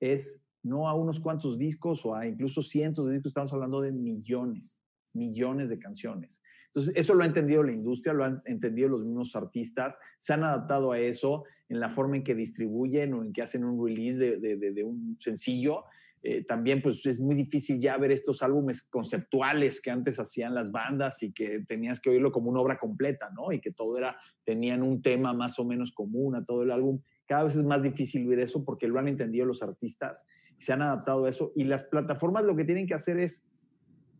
es 0.00 0.44
no 0.62 0.86
a 0.86 0.94
unos 0.94 1.18
cuantos 1.18 1.58
discos 1.58 2.04
o 2.04 2.14
a 2.14 2.26
incluso 2.26 2.62
cientos 2.62 3.06
de 3.06 3.14
discos, 3.14 3.30
estamos 3.30 3.52
hablando 3.54 3.80
de 3.80 3.90
millones, 3.90 4.78
millones 5.14 5.70
de 5.70 5.78
canciones. 5.78 6.42
Entonces, 6.66 6.94
eso 6.94 7.14
lo 7.14 7.22
ha 7.22 7.26
entendido 7.26 7.62
la 7.62 7.72
industria, 7.72 8.12
lo 8.12 8.24
han 8.24 8.42
entendido 8.44 8.90
los 8.90 9.02
mismos 9.02 9.34
artistas, 9.34 9.98
se 10.18 10.34
han 10.34 10.44
adaptado 10.44 10.92
a 10.92 11.00
eso 11.00 11.44
en 11.70 11.80
la 11.80 11.88
forma 11.88 12.16
en 12.16 12.22
que 12.22 12.34
distribuyen 12.34 13.14
o 13.14 13.24
en 13.24 13.32
que 13.32 13.40
hacen 13.40 13.64
un 13.64 13.82
release 13.82 14.18
de, 14.18 14.36
de, 14.38 14.72
de 14.72 14.84
un 14.84 15.16
sencillo. 15.18 15.84
Eh, 16.22 16.44
también 16.44 16.82
pues 16.82 17.04
es 17.06 17.18
muy 17.18 17.34
difícil 17.34 17.80
ya 17.80 17.96
ver 17.96 18.12
estos 18.12 18.42
álbumes 18.42 18.82
conceptuales 18.82 19.80
que 19.80 19.90
antes 19.90 20.20
hacían 20.20 20.54
las 20.54 20.70
bandas 20.70 21.22
y 21.22 21.32
que 21.32 21.60
tenías 21.66 21.98
que 21.98 22.10
oírlo 22.10 22.30
como 22.30 22.50
una 22.50 22.60
obra 22.60 22.78
completa, 22.78 23.30
¿no? 23.30 23.52
Y 23.52 23.60
que 23.60 23.72
todo 23.72 23.96
era, 23.96 24.18
tenían 24.44 24.82
un 24.82 25.00
tema 25.00 25.32
más 25.32 25.58
o 25.58 25.64
menos 25.64 25.92
común 25.92 26.36
a 26.36 26.44
todo 26.44 26.62
el 26.62 26.72
álbum. 26.72 27.00
Cada 27.30 27.44
vez 27.44 27.54
es 27.54 27.62
más 27.62 27.80
difícil 27.80 28.26
ver 28.26 28.40
eso 28.40 28.64
porque 28.64 28.88
lo 28.88 28.98
han 28.98 29.06
entendido 29.06 29.46
los 29.46 29.62
artistas 29.62 30.26
se 30.58 30.72
han 30.72 30.82
adaptado 30.82 31.24
a 31.24 31.30
eso. 31.30 31.52
Y 31.54 31.62
las 31.62 31.84
plataformas 31.84 32.44
lo 32.44 32.54
que 32.56 32.64
tienen 32.64 32.88
que 32.88 32.94
hacer 32.94 33.20
es, 33.20 33.44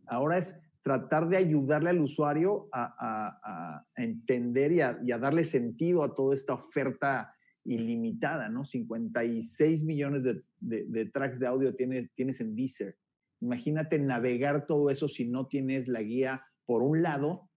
ahora 0.07 0.37
es 0.37 0.57
tratar 0.81 1.27
de 1.27 1.35
ayudarle 1.35 1.89
al 1.89 1.99
usuario 1.99 2.69
a, 2.71 3.85
entender 3.97 4.71
y 4.71 4.81
a, 5.11 5.17
darle 5.17 5.43
sentido 5.43 6.03
a 6.03 6.15
toda 6.15 6.33
esta 6.33 6.53
oferta 6.53 7.35
ilimitada, 7.65 8.47
¿no? 8.47 8.63
56 8.63 9.83
millones 9.83 10.23
de, 10.23 11.05
tracks 11.07 11.37
de 11.37 11.47
audio 11.47 11.75
tienes, 11.75 12.11
tienes 12.13 12.39
en 12.39 12.55
Deezer. 12.55 12.95
Imagínate 13.41 13.99
navegar 13.99 14.65
todo 14.65 14.89
eso 14.89 15.09
si 15.09 15.27
no 15.27 15.47
tienes 15.47 15.89
la 15.89 16.01
guía, 16.01 16.41
por 16.65 16.81
un 16.81 17.03
lado, 17.03 17.50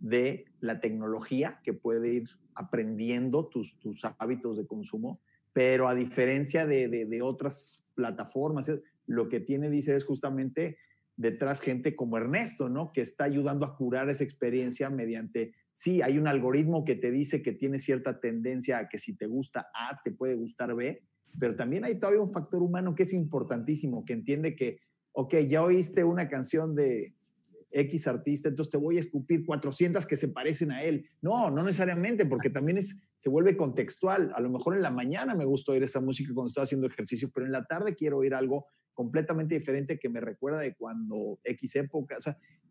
de 0.00 0.46
la 0.60 0.80
tecnología 0.80 1.60
que 1.64 1.72
puede 1.72 2.12
ir 2.14 2.28
aprendiendo 2.54 3.46
tus, 3.46 3.78
tus 3.78 4.04
hábitos 4.18 4.56
de 4.56 4.66
consumo, 4.66 5.20
pero 5.52 5.88
a 5.88 5.94
diferencia 5.94 6.66
de, 6.66 6.88
de 6.88 7.22
otras 7.22 7.84
plataformas, 7.94 8.70
lo 9.06 9.28
que 9.28 9.40
tiene 9.40 9.70
Deezer 9.70 9.96
es 9.96 10.04
justamente 10.04 10.76
detrás 11.16 11.60
gente 11.60 11.96
como 11.96 12.16
Ernesto, 12.16 12.68
¿no? 12.68 12.92
Que 12.92 13.00
está 13.00 13.24
ayudando 13.24 13.66
a 13.66 13.76
curar 13.76 14.08
esa 14.08 14.22
experiencia 14.22 14.88
mediante, 14.88 15.52
sí, 15.74 16.00
hay 16.00 16.16
un 16.16 16.28
algoritmo 16.28 16.84
que 16.84 16.94
te 16.94 17.10
dice 17.10 17.42
que 17.42 17.52
tiene 17.52 17.80
cierta 17.80 18.20
tendencia 18.20 18.78
a 18.78 18.88
que 18.88 19.00
si 19.00 19.16
te 19.16 19.26
gusta 19.26 19.68
A, 19.74 20.00
te 20.04 20.12
puede 20.12 20.36
gustar 20.36 20.74
B, 20.76 21.02
pero 21.38 21.56
también 21.56 21.84
hay 21.84 21.98
todavía 21.98 22.22
un 22.22 22.32
factor 22.32 22.62
humano 22.62 22.94
que 22.94 23.02
es 23.02 23.12
importantísimo, 23.12 24.04
que 24.04 24.12
entiende 24.12 24.54
que, 24.54 24.78
ok, 25.12 25.34
ya 25.48 25.62
oíste 25.62 26.04
una 26.04 26.28
canción 26.28 26.76
de 26.76 27.14
X 27.70 28.06
artista, 28.06 28.48
entonces 28.48 28.70
te 28.70 28.78
voy 28.78 28.96
a 28.96 29.00
escupir 29.00 29.44
400 29.44 30.06
que 30.06 30.16
se 30.16 30.28
parecen 30.28 30.72
a 30.72 30.82
él. 30.82 31.06
No, 31.20 31.50
no 31.50 31.62
necesariamente, 31.62 32.26
porque 32.26 32.50
también 32.50 32.80
se 32.82 33.28
vuelve 33.28 33.56
contextual. 33.56 34.32
A 34.34 34.40
lo 34.40 34.50
mejor 34.50 34.74
en 34.74 34.82
la 34.82 34.90
mañana 34.90 35.34
me 35.34 35.44
gusta 35.44 35.72
oír 35.72 35.82
esa 35.82 36.00
música 36.00 36.32
cuando 36.34 36.48
estoy 36.48 36.64
haciendo 36.64 36.86
ejercicio, 36.86 37.30
pero 37.34 37.46
en 37.46 37.52
la 37.52 37.64
tarde 37.64 37.94
quiero 37.94 38.18
oír 38.18 38.34
algo 38.34 38.66
completamente 38.94 39.54
diferente 39.54 39.98
que 39.98 40.08
me 40.08 40.20
recuerda 40.20 40.58
de 40.58 40.74
cuando 40.74 41.38
X 41.44 41.76
época, 41.76 42.18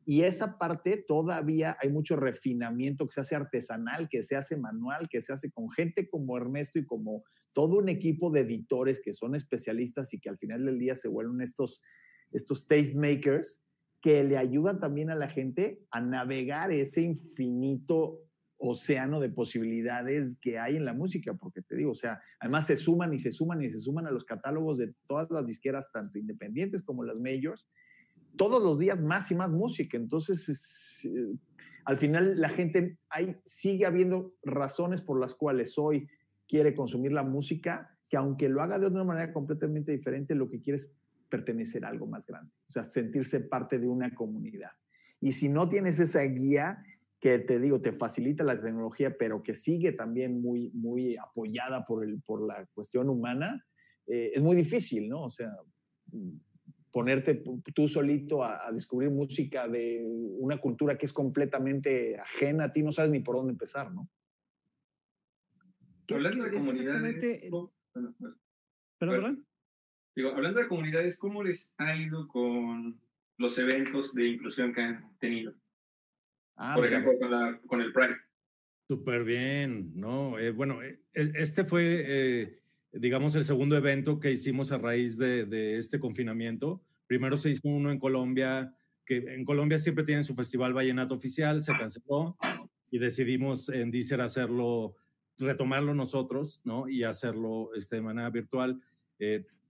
y 0.05 0.23
esa 0.23 0.57
parte 0.57 1.03
todavía 1.05 1.77
hay 1.81 1.89
mucho 1.89 2.15
refinamiento 2.15 3.05
que 3.05 3.13
se 3.13 3.21
hace 3.21 3.35
artesanal, 3.35 4.07
que 4.09 4.23
se 4.23 4.35
hace 4.35 4.55
manual, 4.57 5.09
que 5.09 5.21
se 5.21 5.33
hace 5.33 5.51
con 5.51 5.69
gente 5.69 6.09
como 6.09 6.37
Ernesto 6.37 6.79
y 6.79 6.85
como 6.85 7.23
todo 7.53 7.77
un 7.77 7.89
equipo 7.89 8.29
de 8.31 8.41
editores 8.41 9.01
que 9.01 9.13
son 9.13 9.35
especialistas 9.35 10.13
y 10.13 10.19
que 10.19 10.29
al 10.29 10.37
final 10.37 10.65
del 10.65 10.79
día 10.79 10.95
se 10.95 11.07
vuelven 11.07 11.41
estos, 11.41 11.81
estos 12.31 12.67
tastemakers 12.67 13.61
que 14.01 14.23
le 14.23 14.37
ayudan 14.37 14.79
también 14.79 15.09
a 15.09 15.15
la 15.15 15.27
gente 15.27 15.81
a 15.91 16.01
navegar 16.01 16.71
ese 16.71 17.01
infinito 17.01 18.21
océano 18.59 19.19
de 19.19 19.29
posibilidades 19.29 20.37
que 20.41 20.57
hay 20.57 20.75
en 20.75 20.85
la 20.85 20.93
música, 20.93 21.33
porque 21.35 21.61
te 21.61 21.75
digo, 21.75 21.91
o 21.91 21.95
sea, 21.95 22.19
además 22.39 22.65
se 22.65 22.75
suman 22.75 23.13
y 23.13 23.19
se 23.19 23.31
suman 23.31 23.61
y 23.61 23.69
se 23.69 23.79
suman 23.79 24.07
a 24.07 24.11
los 24.11 24.25
catálogos 24.25 24.77
de 24.79 24.93
todas 25.07 25.29
las 25.29 25.45
disqueras, 25.45 25.91
tanto 25.91 26.17
independientes 26.17 26.83
como 26.83 27.03
las 27.03 27.19
majors, 27.19 27.67
todos 28.35 28.63
los 28.63 28.79
días 28.79 28.99
más 28.99 29.31
y 29.31 29.35
más 29.35 29.51
música. 29.51 29.97
Entonces, 29.97 31.05
eh, 31.05 31.35
al 31.85 31.97
final 31.97 32.39
la 32.39 32.49
gente, 32.49 32.97
hay, 33.09 33.37
sigue 33.45 33.85
habiendo 33.85 34.33
razones 34.43 35.01
por 35.01 35.19
las 35.19 35.35
cuales 35.35 35.77
hoy 35.77 36.07
quiere 36.47 36.73
consumir 36.73 37.11
la 37.11 37.23
música, 37.23 37.97
que 38.09 38.17
aunque 38.17 38.49
lo 38.49 38.61
haga 38.61 38.79
de 38.79 38.87
una 38.87 39.03
manera 39.03 39.33
completamente 39.33 39.91
diferente, 39.91 40.33
lo 40.33 40.49
que 40.49 40.61
quiere 40.61 40.77
es 40.77 40.93
pertenecer 41.29 41.85
a 41.85 41.89
algo 41.89 42.07
más 42.07 42.25
grande, 42.27 42.51
o 42.67 42.71
sea, 42.71 42.83
sentirse 42.83 43.41
parte 43.41 43.79
de 43.79 43.87
una 43.87 44.13
comunidad. 44.13 44.71
Y 45.19 45.33
si 45.33 45.49
no 45.49 45.67
tienes 45.67 45.99
esa 45.99 46.21
guía, 46.21 46.83
que 47.19 47.39
te 47.39 47.59
digo, 47.59 47.81
te 47.81 47.93
facilita 47.93 48.43
la 48.43 48.59
tecnología, 48.59 49.17
pero 49.17 49.41
que 49.41 49.55
sigue 49.55 49.91
también 49.91 50.41
muy, 50.41 50.69
muy 50.71 51.17
apoyada 51.17 51.85
por, 51.85 52.03
el, 52.03 52.21
por 52.21 52.45
la 52.45 52.65
cuestión 52.73 53.09
humana, 53.09 53.65
eh, 54.05 54.31
es 54.35 54.43
muy 54.43 54.55
difícil, 54.55 55.09
¿no? 55.09 55.23
O 55.23 55.29
sea, 55.29 55.51
ponerte 56.91 57.43
tú 57.73 57.87
solito 57.87 58.43
a, 58.43 58.71
descubrir 58.71 59.09
música 59.09 59.67
de 59.67 60.03
una 60.05 60.57
cultura 60.59 60.97
que 60.97 61.07
es 61.07 61.13
completamente 61.13 62.19
ajena 62.19 62.65
a 62.65 62.71
ti, 62.71 62.83
no 62.83 62.91
sabes 62.91 63.11
ni 63.11 63.19
por 63.19 63.35
dónde 63.35 63.51
empezar, 63.51 63.91
¿no? 63.91 64.09
Hablando 66.09 66.43
de 66.45 66.51
comunidades... 66.51 67.49
perdón, 68.97 69.46
Digo, 70.17 70.31
hablando 70.31 70.59
de 70.59 70.67
comunidades, 70.67 71.19
¿cómo 71.19 71.43
les 71.43 71.75
ha 71.77 71.95
ido 71.95 72.27
con 72.27 72.99
los 73.37 73.59
eventos 73.59 74.15
de 74.15 74.29
inclusión 74.29 74.73
que 74.73 74.81
han 74.81 75.15
tenido? 75.19 75.53
Ah, 76.55 76.73
Por 76.73 76.87
ejemplo, 76.87 77.11
con, 77.67 77.81
el 77.81 77.93
Pride. 77.93 78.15
Súper 78.87 79.23
bien, 79.23 79.91
¿no? 79.93 80.39
Eh, 80.39 80.49
bueno, 80.49 80.81
eh, 80.81 80.99
este 81.13 81.65
fue, 81.65 82.03
eh, 82.07 82.59
digamos, 82.93 83.35
el 83.35 83.43
segundo 83.43 83.77
evento 83.77 84.19
que 84.19 84.31
hicimos 84.31 84.71
a 84.71 84.79
raíz 84.79 85.19
de, 85.19 85.77
este 85.77 85.99
confinamiento. 85.99 86.81
Primero 87.05 87.37
se 87.37 87.51
hizo 87.51 87.61
uno 87.65 87.91
en 87.91 87.99
Colombia, 87.99 88.73
que 89.05 89.17
en 89.17 89.45
Colombia 89.45 89.77
siempre 89.77 90.03
tienen 90.03 90.23
su 90.23 90.33
festival 90.33 90.73
vallenato 90.73 91.13
oficial, 91.13 91.61
se 91.61 91.73
canceló 91.73 92.37
y 92.89 92.97
decidimos 92.97 93.69
en 93.69 93.91
Deezer 93.91 94.21
hacerlo, 94.21 94.95
retomarlo 95.37 95.93
nosotros, 95.93 96.63
¿no? 96.65 96.89
Y 96.89 97.03
hacerlo 97.03 97.69
este, 97.75 97.97
de 97.97 98.01
manera 98.01 98.31
virtual. 98.31 98.81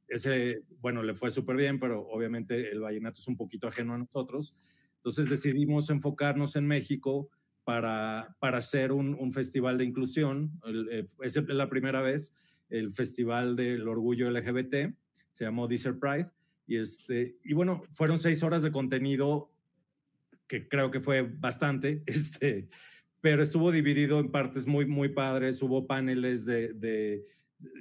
Ese, 0.08 0.64
bueno, 0.80 1.04
le 1.04 1.14
fue 1.14 1.32
súper 1.32 1.56
bien, 1.56 1.80
pero 1.80 2.08
obviamente 2.08 2.72
el 2.72 2.80
vallenato 2.80 3.20
es 3.20 3.28
un 3.28 3.38
poquito 3.38 3.68
ajeno 3.68 3.94
a 3.94 3.98
nosotros. 3.98 4.56
Entonces 4.98 5.30
decidimos 5.30 5.90
enfocarnos 5.90 6.56
en 6.56 6.68
México 6.68 7.30
para, 7.64 8.36
para 8.40 8.60
hacer 8.60 8.92
un, 8.92 9.32
festival 9.34 9.78
de 9.78 9.86
inclusión. 9.86 10.60
Eh, 10.92 11.06
es 11.22 11.36
la 11.48 11.70
primera 11.70 12.02
vez 12.02 12.34
el 12.70 12.94
Festival 12.94 13.56
del 13.56 13.88
Orgullo 13.88 14.30
LGBT, 14.30 14.94
se 15.34 15.46
llamó 15.46 15.68
Deezer 15.68 15.98
Pride. 16.00 16.30
Y, 16.66 16.78
este, 16.78 17.38
y 17.44 17.54
bueno, 17.54 17.82
fueron 17.92 18.20
seis 18.20 18.44
horas 18.44 18.64
de 18.64 18.72
contenido 18.72 19.52
que 20.48 20.68
creo 20.68 20.92
que 20.92 21.00
fue 21.00 21.22
bastante, 21.22 22.04
este, 22.08 22.68
pero 23.22 23.42
estuvo 23.42 23.72
dividido 23.72 24.20
en 24.20 24.32
partes 24.32 24.68
muy, 24.68 24.86
muy 24.86 25.10
padres. 25.10 25.62
Hubo 25.62 25.88
paneles 25.88 26.46
de, 26.46 26.74
de 26.74 27.26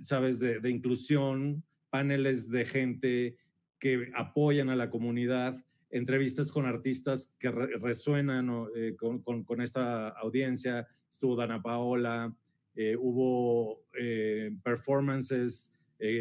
¿sabes?, 0.02 0.38
de, 0.38 0.60
de, 0.60 0.70
inclusión, 0.70 1.64
paneles 1.96 2.50
de 2.50 2.66
gente 2.66 3.36
que 3.78 4.10
apoyan 4.14 4.68
a 4.68 4.76
la 4.76 4.90
comunidad 4.90 5.56
entrevistas 5.88 6.52
con 6.52 6.66
artistas 6.66 7.32
que 7.38 7.50
resuenan 7.50 8.50
eh, 8.76 8.94
con, 8.98 9.60
esta 9.62 10.08
audiencia. 10.08 10.86
Estuvo 11.10 11.36
Dana 11.36 11.62
Paola, 11.62 12.36
eh, 12.74 12.96
hubo 12.98 13.82
eh, 13.98 14.50
performances 14.62 15.72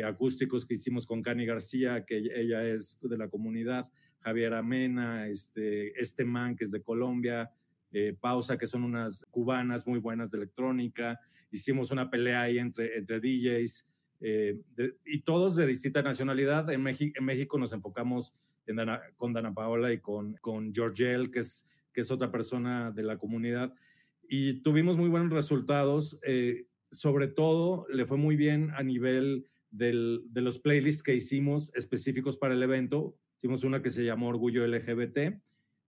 acústicos 0.05 0.65
que 0.65 0.75
hicimos 0.75 1.05
con 1.05 1.21
Cani 1.21 1.45
García, 1.45 2.05
que 2.05 2.19
ella 2.19 2.65
es 2.65 2.97
de 3.01 3.17
la 3.17 3.27
comunidad, 3.27 3.91
Javier 4.21 4.53
Amena, 4.53 5.27
este, 5.27 5.91
este 6.01 6.23
man 6.23 6.55
que 6.55 6.63
es 6.63 6.71
de 6.71 6.81
Colombia, 6.81 7.51
Pausa, 8.21 8.57
que 8.57 8.67
son 8.67 8.85
unas 8.85 9.25
cubanas 9.29 9.85
muy 9.85 9.99
buenas 9.99 10.31
de 10.31 10.37
electrónica. 10.37 11.19
Hicimos 11.51 11.91
una 11.91 12.09
pelea 12.09 12.43
ahí 12.43 12.59
entre, 12.59 12.97
entre 12.97 13.19
DJs. 13.19 13.85
Y 14.21 15.21
todos 15.21 15.55
de 15.55 15.67
distinta 15.67 16.01
nacionalidad. 16.01 16.69
En, 16.71 16.85
en 16.87 17.25
México 17.25 17.57
nos 17.57 17.73
enfocamos 17.73 18.35
con 19.17 19.33
Dana 19.33 19.53
Paola 19.53 19.93
y 19.93 19.99
con, 19.99 20.35
con 20.35 20.73
Georgel, 20.73 21.31
que 21.31 21.39
es, 21.39 21.67
que 21.93 22.01
es 22.01 22.11
otra 22.11 22.31
persona 22.31 22.91
de 22.91 23.03
la 23.03 23.17
comunidad. 23.17 23.73
y 24.27 24.61
tuvimos 24.61 24.97
muy 24.97 25.09
buenos 25.09 25.31
resultados. 25.31 26.19
Eh, 26.23 26.67
sobre 26.91 27.27
todo, 27.27 27.85
le 27.89 28.05
fue 28.05 28.17
muy 28.17 28.35
bien 28.35 28.71
a 28.75 28.83
nivel 28.83 29.47
del, 29.69 30.23
de 30.29 30.41
los 30.41 30.59
playlists 30.59 31.03
que 31.03 31.13
hicimos 31.13 31.73
específicos 31.75 32.37
para 32.37 32.53
el 32.53 32.63
evento. 32.63 33.15
Hicimos 33.37 33.63
una 33.63 33.81
que 33.81 33.89
se 33.89 34.05
llamó 34.05 34.29
Orgullo 34.29 34.65
LGBT 34.65 35.39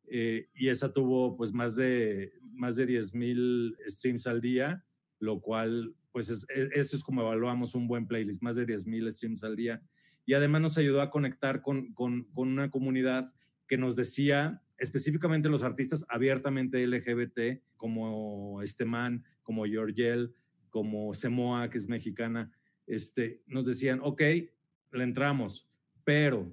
eh, 0.10 0.50
y 0.54 0.68
esa 0.68 0.94
tuvo 0.94 1.36
pues 1.36 1.54
más 1.54 1.76
de, 1.76 2.34
más 2.54 2.76
de 2.76 2.86
10 2.86 3.14
mil 3.14 3.78
streams 3.88 4.28
al 4.28 4.42
día, 4.42 4.86
lo 5.20 5.42
cual 5.42 5.96
pues 6.18 6.32
es, 6.32 6.48
es, 6.50 6.72
eso 6.72 6.96
es 6.96 7.04
como 7.04 7.22
evaluamos 7.22 7.76
un 7.76 7.88
buen 7.88 8.08
playlist, 8.08 8.42
más 8.42 8.56
de 8.56 8.66
10 8.66 8.88
mil 8.88 9.12
streams 9.12 9.44
al 9.44 9.56
día. 9.56 9.84
Y 10.26 10.34
además 10.34 10.64
nos 10.64 10.78
ayudó 10.80 11.04
a 11.04 11.12
conectar 11.12 11.62
con, 11.62 11.94
con, 11.94 12.24
con 12.34 12.48
una 12.48 12.72
comunidad 12.72 13.32
que 13.68 13.78
nos 13.78 13.96
decía 13.96 14.64
específicamente 14.80 15.48
los 15.48 15.62
artistas 15.62 16.08
abiertamente 16.10 16.88
LGBT, 16.88 17.62
como 17.76 18.64
este 18.64 18.84
man, 18.84 19.26
como 19.44 19.66
Georgiel, 19.66 20.34
como 20.72 21.14
Semoa, 21.14 21.70
que 21.70 21.78
es 21.78 21.88
mexicana, 21.88 22.52
este, 22.88 23.44
nos 23.46 23.68
decían, 23.68 24.00
ok, 24.02 24.22
le 24.94 25.04
entramos, 25.04 25.70
pero 26.04 26.52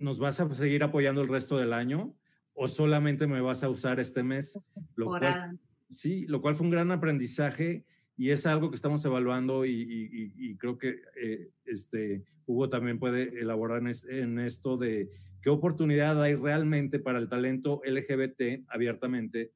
¿nos 0.00 0.18
vas 0.18 0.40
a 0.40 0.52
seguir 0.52 0.82
apoyando 0.82 1.22
el 1.22 1.28
resto 1.28 1.58
del 1.58 1.72
año 1.72 2.12
o 2.54 2.66
solamente 2.66 3.28
me 3.28 3.40
vas 3.40 3.62
a 3.62 3.68
usar 3.68 4.00
este 4.00 4.24
mes? 4.24 4.58
Lo 4.96 5.06
cual, 5.06 5.60
sí, 5.88 6.26
lo 6.26 6.42
cual 6.42 6.56
fue 6.56 6.66
un 6.66 6.72
gran 6.72 6.90
aprendizaje 6.90 7.86
y 8.18 8.30
es 8.30 8.44
algo 8.44 8.68
que 8.68 8.76
estamos 8.76 9.02
evaluando 9.06 9.64
y, 9.64 10.56
creo 10.58 10.76
que 10.76 11.00
eh, 11.16 11.50
este, 11.64 12.24
Hugo 12.44 12.68
también 12.68 12.98
puede 12.98 13.40
elaborar 13.40 13.80
en, 13.80 13.92
en 14.10 14.38
esto 14.40 14.76
de 14.76 15.08
¿Qué 15.40 15.50
oportunidad 15.50 16.20
hay 16.22 16.34
realmente 16.34 16.98
para 16.98 17.18
el 17.18 17.28
talento 17.28 17.80
LGBT 17.84 18.64
abiertamente 18.68 19.52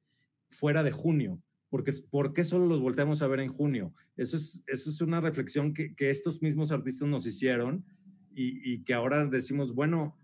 fuera 0.48 0.82
de 0.82 0.92
junio? 0.92 1.42
Porque, 1.68 1.92
¿Por 2.10 2.32
qué 2.32 2.44
solo 2.44 2.66
los 2.66 2.80
volteamos 2.80 3.22
a 3.22 3.26
ver 3.26 3.40
en 3.40 3.52
junio? 3.52 3.94
Eso 4.16 4.36
es, 4.36 4.62
eso 4.66 4.90
es 4.90 5.00
una 5.00 5.20
reflexión 5.20 5.74
que, 5.74 5.94
que 5.94 6.10
estos 6.10 6.42
mismos 6.42 6.70
artistas 6.70 7.08
nos 7.08 7.26
hicieron 7.26 7.84
y, 8.34 8.72
y, 8.72 8.84
que 8.84 8.94
ahora 8.94 9.26
decimos, 9.26 9.74
bueno, 9.74 10.16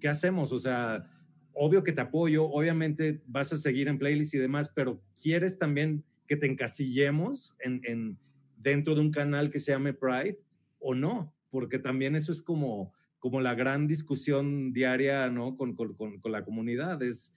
¿qué 0.00 0.08
hacemos? 0.08 0.52
O 0.52 0.58
sea, 0.58 1.08
obvio 1.52 1.82
que 1.82 1.92
te 1.92 2.00
apoyo, 2.00 2.44
obviamente 2.44 3.22
vas 3.26 3.52
a 3.52 3.58
seguir 3.58 3.88
en 3.88 3.98
playlist 3.98 4.34
y 4.34 4.38
demás, 4.38 4.70
pero 4.74 5.02
¿quieres 5.22 5.58
también 5.58 6.04
que 6.26 6.36
te 6.36 6.46
encasillemos 6.46 7.56
en, 7.60 7.80
en, 7.84 8.18
dentro 8.56 8.94
de 8.94 9.00
un 9.00 9.10
canal 9.10 9.50
que 9.50 9.58
se 9.58 9.72
llame 9.72 9.92
Pride 9.92 10.38
o 10.78 10.94
no? 10.94 11.34
Porque 11.50 11.78
también 11.78 12.16
eso 12.16 12.32
es 12.32 12.42
como 12.42 12.92
como 13.22 13.40
la 13.40 13.54
gran 13.54 13.86
discusión 13.86 14.72
diaria, 14.72 15.30
¿no? 15.30 15.56
Con, 15.56 15.76
con, 15.76 15.94
con, 15.94 16.32
la 16.32 16.44
comunidad. 16.44 17.00
Es, 17.04 17.36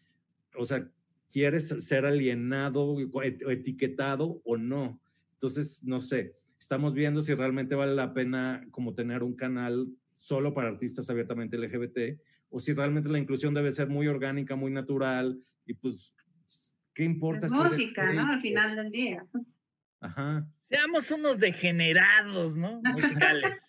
o 0.58 0.66
sea, 0.66 0.90
¿quieres 1.32 1.68
ser 1.68 2.08
alienado 2.08 2.96
o 3.14 3.22
etiquetado 3.22 4.42
o 4.44 4.58
no? 4.58 5.00
Entonces, 5.34 5.84
no 5.84 6.02
sé, 6.02 6.34
estamos 6.60 6.96
viendo 6.96 7.22
si 7.22 7.36
realmente 7.36 7.76
vale 7.76 7.94
la 7.94 8.16
pena 8.16 8.66
como 8.72 8.96
tener 8.96 9.22
un 9.22 9.36
canal 9.36 9.88
solo 10.16 10.56
para 10.56 10.70
artistas 10.70 11.08
abiertamente 11.12 11.56
LGBT 11.56 12.20
o 12.50 12.60
si 12.60 12.74
realmente 12.74 13.10
la 13.10 13.20
inclusión 13.20 13.54
debe 13.54 13.72
ser 13.72 13.88
muy 13.88 14.08
orgánica, 14.08 14.56
muy 14.56 14.72
natural 14.72 15.40
y 15.68 15.76
pues, 15.76 16.16
¿qué 16.96 17.04
importa? 17.04 17.46
Es 17.46 17.52
música, 17.52 18.12
¿no? 18.12 18.28
Al 18.34 18.42
final 18.42 18.76
del 18.76 18.90
día. 18.90 19.26
Ajá. 20.02 20.48
Seamos 20.64 21.12
unos 21.12 21.40
degenerados, 21.40 22.58
¿no? 22.58 22.82
Musicales. 22.82 23.62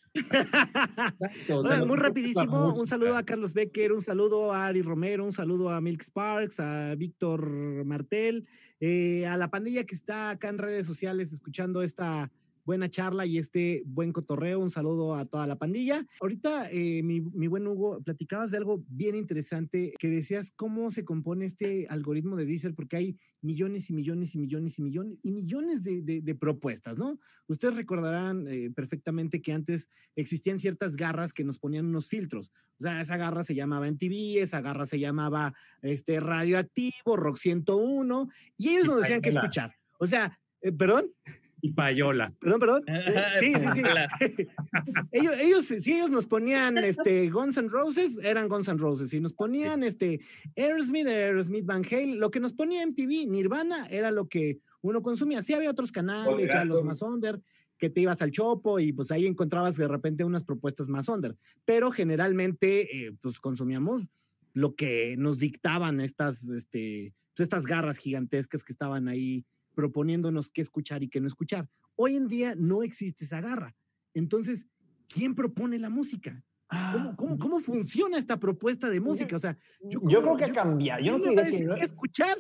muy 1.86 1.98
rapidísimo, 1.98 2.74
un 2.74 2.86
saludo 2.86 3.18
a 3.18 3.22
Carlos 3.22 3.52
Becker, 3.52 3.92
un 3.92 4.00
saludo 4.00 4.54
a 4.54 4.66
Ari 4.66 4.80
Romero, 4.80 5.24
un 5.24 5.32
saludo 5.32 5.68
a 5.68 5.80
Milk 5.82 6.02
Sparks, 6.02 6.58
a 6.60 6.94
Víctor 6.94 7.84
Martel, 7.84 8.48
eh, 8.80 9.26
a 9.26 9.36
la 9.36 9.50
pandilla 9.50 9.84
que 9.84 9.94
está 9.94 10.30
acá 10.30 10.48
en 10.48 10.56
redes 10.56 10.86
sociales 10.86 11.34
escuchando 11.34 11.82
esta 11.82 12.30
buena 12.66 12.90
charla 12.90 13.24
y 13.24 13.38
este 13.38 13.83
buen 13.87 14.12
cotorreo. 14.12 14.59
Un 14.59 14.70
saludo 14.70 15.14
a 15.14 15.24
toda 15.24 15.46
la 15.46 15.57
pandilla. 15.57 16.05
Ahorita, 16.20 16.68
eh, 16.70 17.02
mi, 17.02 17.20
mi, 17.20 17.46
buen 17.46 17.66
Hugo, 17.66 18.02
platicabas 18.02 18.50
de 18.50 18.59
algo 18.59 18.85
bien 18.88 19.14
interesante 19.14 19.94
que 19.98 20.11
decías 20.11 20.50
cómo 20.50 20.90
se 20.90 21.05
compone 21.05 21.46
este 21.46 21.87
algoritmo 21.88 22.37
de 22.37 22.44
Deezer, 22.44 22.74
porque 22.74 22.96
hay 22.96 23.18
millones 23.40 23.88
y 23.88 23.94
millones 23.94 24.35
y 24.35 24.38
millones 24.38 24.79
y 24.79 24.83
millones 24.83 25.18
y 25.22 25.31
millones 25.31 25.85
de, 25.85 26.02
de, 26.02 26.20
de 26.20 26.35
propuestas, 26.35 26.98
¿no? 26.98 27.20
Ustedes 27.46 27.76
recordarán 27.76 28.48
eh, 28.48 28.72
perfectamente 28.74 29.40
que 29.40 29.52
antes 29.52 29.88
existían 30.16 30.59
ciertas 30.59 30.96
garras 30.96 31.33
que 31.33 31.44
nos 31.44 31.61
ponían 31.61 31.87
unos 31.87 32.09
filtros. 32.09 32.50
O 32.81 32.83
sea, 32.83 33.00
esa 33.00 33.16
garra 33.16 33.44
se 33.44 33.55
llamaba 33.55 33.88
MTV, 33.88 34.42
esa 34.42 34.61
garra 34.61 34.87
se 34.87 34.98
llamaba 34.98 35.55
este, 35.83 36.18
Radioactivo, 36.18 37.16
Rock 37.16 37.37
101, 37.37 38.29
y 38.57 38.70
ellos 38.70 38.87
nos 38.88 39.00
decían 39.02 39.22
que 39.22 39.29
escuchar. 39.29 39.76
O 40.00 40.07
sea, 40.09 40.38
eh, 40.61 40.72
perdón 40.72 41.12
y 41.61 41.73
payola. 41.73 42.33
Perdón, 42.40 42.61
perdón. 42.61 42.85
Sí, 43.40 43.53
sí, 43.55 43.66
sí. 43.75 43.83
ellos, 45.12 45.38
ellos, 45.38 45.66
si 45.66 45.92
ellos 45.92 46.11
nos 46.11 46.27
ponían 46.27 46.79
este 46.79 47.29
Guns 47.31 47.57
N' 47.57 47.69
Roses, 47.69 48.19
eran 48.23 48.49
Guns 48.49 48.69
N' 48.69 48.79
Roses. 48.79 49.11
Si 49.11 49.21
nos 49.21 49.33
ponían 49.33 49.83
este 49.83 50.21
Aerosmith, 50.57 51.07
Aerosmith 51.07 51.64
Van 51.64 51.83
Halen, 51.85 52.21
lo 52.21 52.31
que 52.31 52.40
nos 52.40 52.53
ponía 52.53 52.87
MTV, 52.87 53.27
Nirvana, 53.29 53.87
era 53.90 54.11
lo 54.11 54.29
que 54.29 54.61
uno 54.83 55.03
consumía. 55.03 55.42
Sí 55.42 55.55
había 55.55 55.71
otros 55.71 55.92
canales, 55.92 56.49
ya 56.53 56.64
los 56.64 56.85
más 56.85 57.03
under, 57.03 57.40
que 57.79 57.90
te 57.90 58.01
ibas 58.01 58.23
al 58.23 58.31
chopo 58.31 58.79
y 58.79 58.92
pues 58.92 59.11
ahí 59.11 59.27
encontrabas 59.27 59.77
de 59.77 59.88
repente 59.88 60.25
unas 60.25 60.45
propuestas 60.45 60.88
más 60.88 61.09
under. 61.09 61.37
Pero 61.64 61.90
generalmente, 61.90 63.07
eh, 63.07 63.16
pues 63.21 63.40
consumíamos 63.40 64.09
lo 64.53 64.75
que 64.75 65.16
nos 65.19 65.38
dictaban 65.38 66.01
estas, 66.01 66.49
este, 66.49 67.12
pues, 67.35 67.45
estas 67.45 67.66
garras 67.66 67.99
gigantescas 67.99 68.64
que 68.64 68.73
estaban 68.73 69.09
ahí 69.09 69.45
proponiéndonos 69.76 70.50
qué 70.50 70.62
escuchar 70.62 71.04
y 71.04 71.08
qué 71.08 71.20
no 71.20 71.28
escuchar. 71.28 71.68
Hoy 71.94 72.16
en 72.16 72.26
día 72.26 72.54
no 72.56 72.82
existe 72.82 73.26
esa 73.26 73.40
garra. 73.40 73.76
Entonces, 74.14 74.66
¿quién 75.06 75.34
propone 75.34 75.78
la 75.78 75.90
música? 75.90 76.42
¿Cómo, 76.68 77.16
cómo, 77.16 77.38
cómo 77.38 77.60
funciona 77.60 78.18
esta 78.18 78.40
propuesta 78.40 78.90
de 78.90 79.00
música? 79.00 79.36
O 79.36 79.38
sea, 79.38 79.56
yo, 79.82 80.00
yo 80.08 80.22
creo 80.22 80.36
que 80.36 80.52
cambia. 80.52 80.98
Yo 81.00 81.18
no 81.18 81.24
te 81.24 81.44
diría 81.44 81.58
que 81.58 81.64
no... 81.66 81.74
escuchar. 81.74 82.38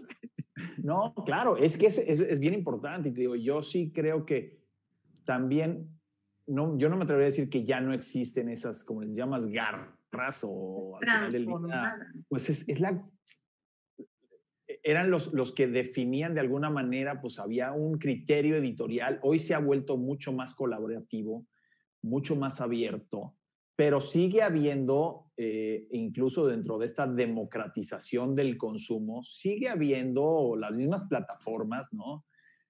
No, 0.78 1.14
claro, 1.26 1.56
es 1.58 1.76
que 1.76 1.86
es, 1.86 1.98
es, 1.98 2.18
es, 2.18 2.40
bien 2.40 2.54
importante. 2.54 3.10
Y 3.10 3.12
te 3.12 3.20
digo, 3.20 3.36
yo 3.36 3.62
sí 3.62 3.92
creo 3.94 4.24
que 4.24 4.58
también, 5.24 6.00
no, 6.46 6.76
yo 6.78 6.88
no 6.88 6.96
me 6.96 7.04
atrevería 7.04 7.26
a 7.26 7.30
decir 7.30 7.50
que 7.50 7.64
ya 7.64 7.80
no 7.80 7.92
existen 7.92 8.48
esas, 8.48 8.82
como 8.82 9.02
les 9.02 9.14
llamas, 9.14 9.46
garras 9.46 10.42
o 10.42 10.96
al 10.96 11.06
final 11.06 11.32
del 11.32 11.46
día, 11.46 11.96
pues 12.28 12.48
es, 12.48 12.68
es 12.68 12.80
la 12.80 13.06
eran 14.86 15.10
los, 15.10 15.32
los 15.32 15.52
que 15.52 15.66
definían 15.66 16.34
de 16.34 16.40
alguna 16.40 16.70
manera, 16.70 17.20
pues 17.20 17.40
había 17.40 17.72
un 17.72 17.98
criterio 17.98 18.54
editorial. 18.54 19.18
Hoy 19.22 19.40
se 19.40 19.52
ha 19.52 19.58
vuelto 19.58 19.96
mucho 19.96 20.32
más 20.32 20.54
colaborativo, 20.54 21.44
mucho 22.02 22.36
más 22.36 22.60
abierto, 22.60 23.34
pero 23.74 24.00
sigue 24.00 24.42
habiendo, 24.42 25.32
eh, 25.36 25.88
incluso 25.90 26.46
dentro 26.46 26.78
de 26.78 26.86
esta 26.86 27.04
democratización 27.04 28.36
del 28.36 28.56
consumo, 28.56 29.24
sigue 29.24 29.68
habiendo 29.68 30.54
las 30.56 30.70
mismas 30.70 31.08
plataformas, 31.08 31.92
¿no? 31.92 32.24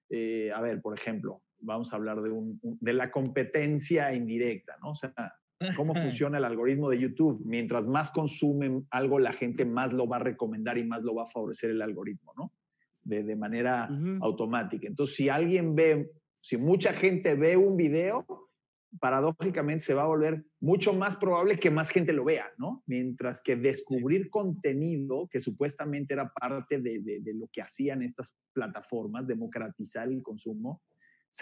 Eh, 0.09 0.51
a 0.51 0.59
ver, 0.59 0.81
por 0.81 0.97
ejemplo, 0.97 1.43
vamos 1.59 1.93
a 1.93 1.97
hablar 1.97 2.23
de, 2.23 2.31
un, 2.31 2.59
de 2.63 2.93
la 2.93 3.11
competencia 3.11 4.11
indirecta, 4.15 4.75
¿no? 4.81 4.89
O 4.89 4.95
sea, 4.95 5.13
cómo 5.75 5.93
funciona 5.95 6.37
el 6.37 6.45
algoritmo 6.45 6.89
de 6.89 6.99
YouTube. 6.99 7.41
Mientras 7.45 7.87
más 7.87 8.11
consumen 8.11 8.87
algo, 8.91 9.19
la 9.19 9.33
gente 9.33 9.65
más 9.65 9.93
lo 9.93 10.07
va 10.07 10.17
a 10.17 10.23
recomendar 10.23 10.77
y 10.77 10.83
más 10.85 11.03
lo 11.03 11.15
va 11.15 11.23
a 11.23 11.27
favorecer 11.27 11.71
el 11.71 11.81
algoritmo, 11.81 12.33
¿no? 12.35 12.53
De, 13.03 13.23
de 13.23 13.35
manera 13.35 13.87
uh 13.89 13.93
-huh. 13.93 14.19
automática. 14.21 14.87
Entonces, 14.87 15.15
si 15.15 15.29
alguien 15.29 15.75
ve, 15.75 16.11
si 16.41 16.57
mucha 16.57 16.93
gente 16.93 17.35
ve 17.35 17.55
un 17.55 17.77
video, 17.77 18.25
paradójicamente 18.99 19.83
se 19.83 19.93
va 19.93 20.03
a 20.03 20.07
volver 20.07 20.45
mucho 20.59 20.93
más 20.93 21.15
probable 21.17 21.59
que 21.59 21.69
más 21.69 21.89
gente 21.89 22.13
lo 22.13 22.25
vea, 22.25 22.47
¿no? 22.57 22.83
Mientras 22.85 23.41
que 23.41 23.55
descubrir 23.55 24.29
contenido 24.29 25.27
que 25.29 25.39
supuestamente 25.39 26.13
era 26.13 26.31
parte 26.33 26.79
de, 26.79 26.99
de, 26.99 27.19
de 27.21 27.33
lo 27.33 27.47
que 27.51 27.61
hacían 27.61 28.01
estas 28.01 28.33
plataformas, 28.53 29.27
democratizar 29.27 30.07
el 30.07 30.23
consumo, 30.23 30.81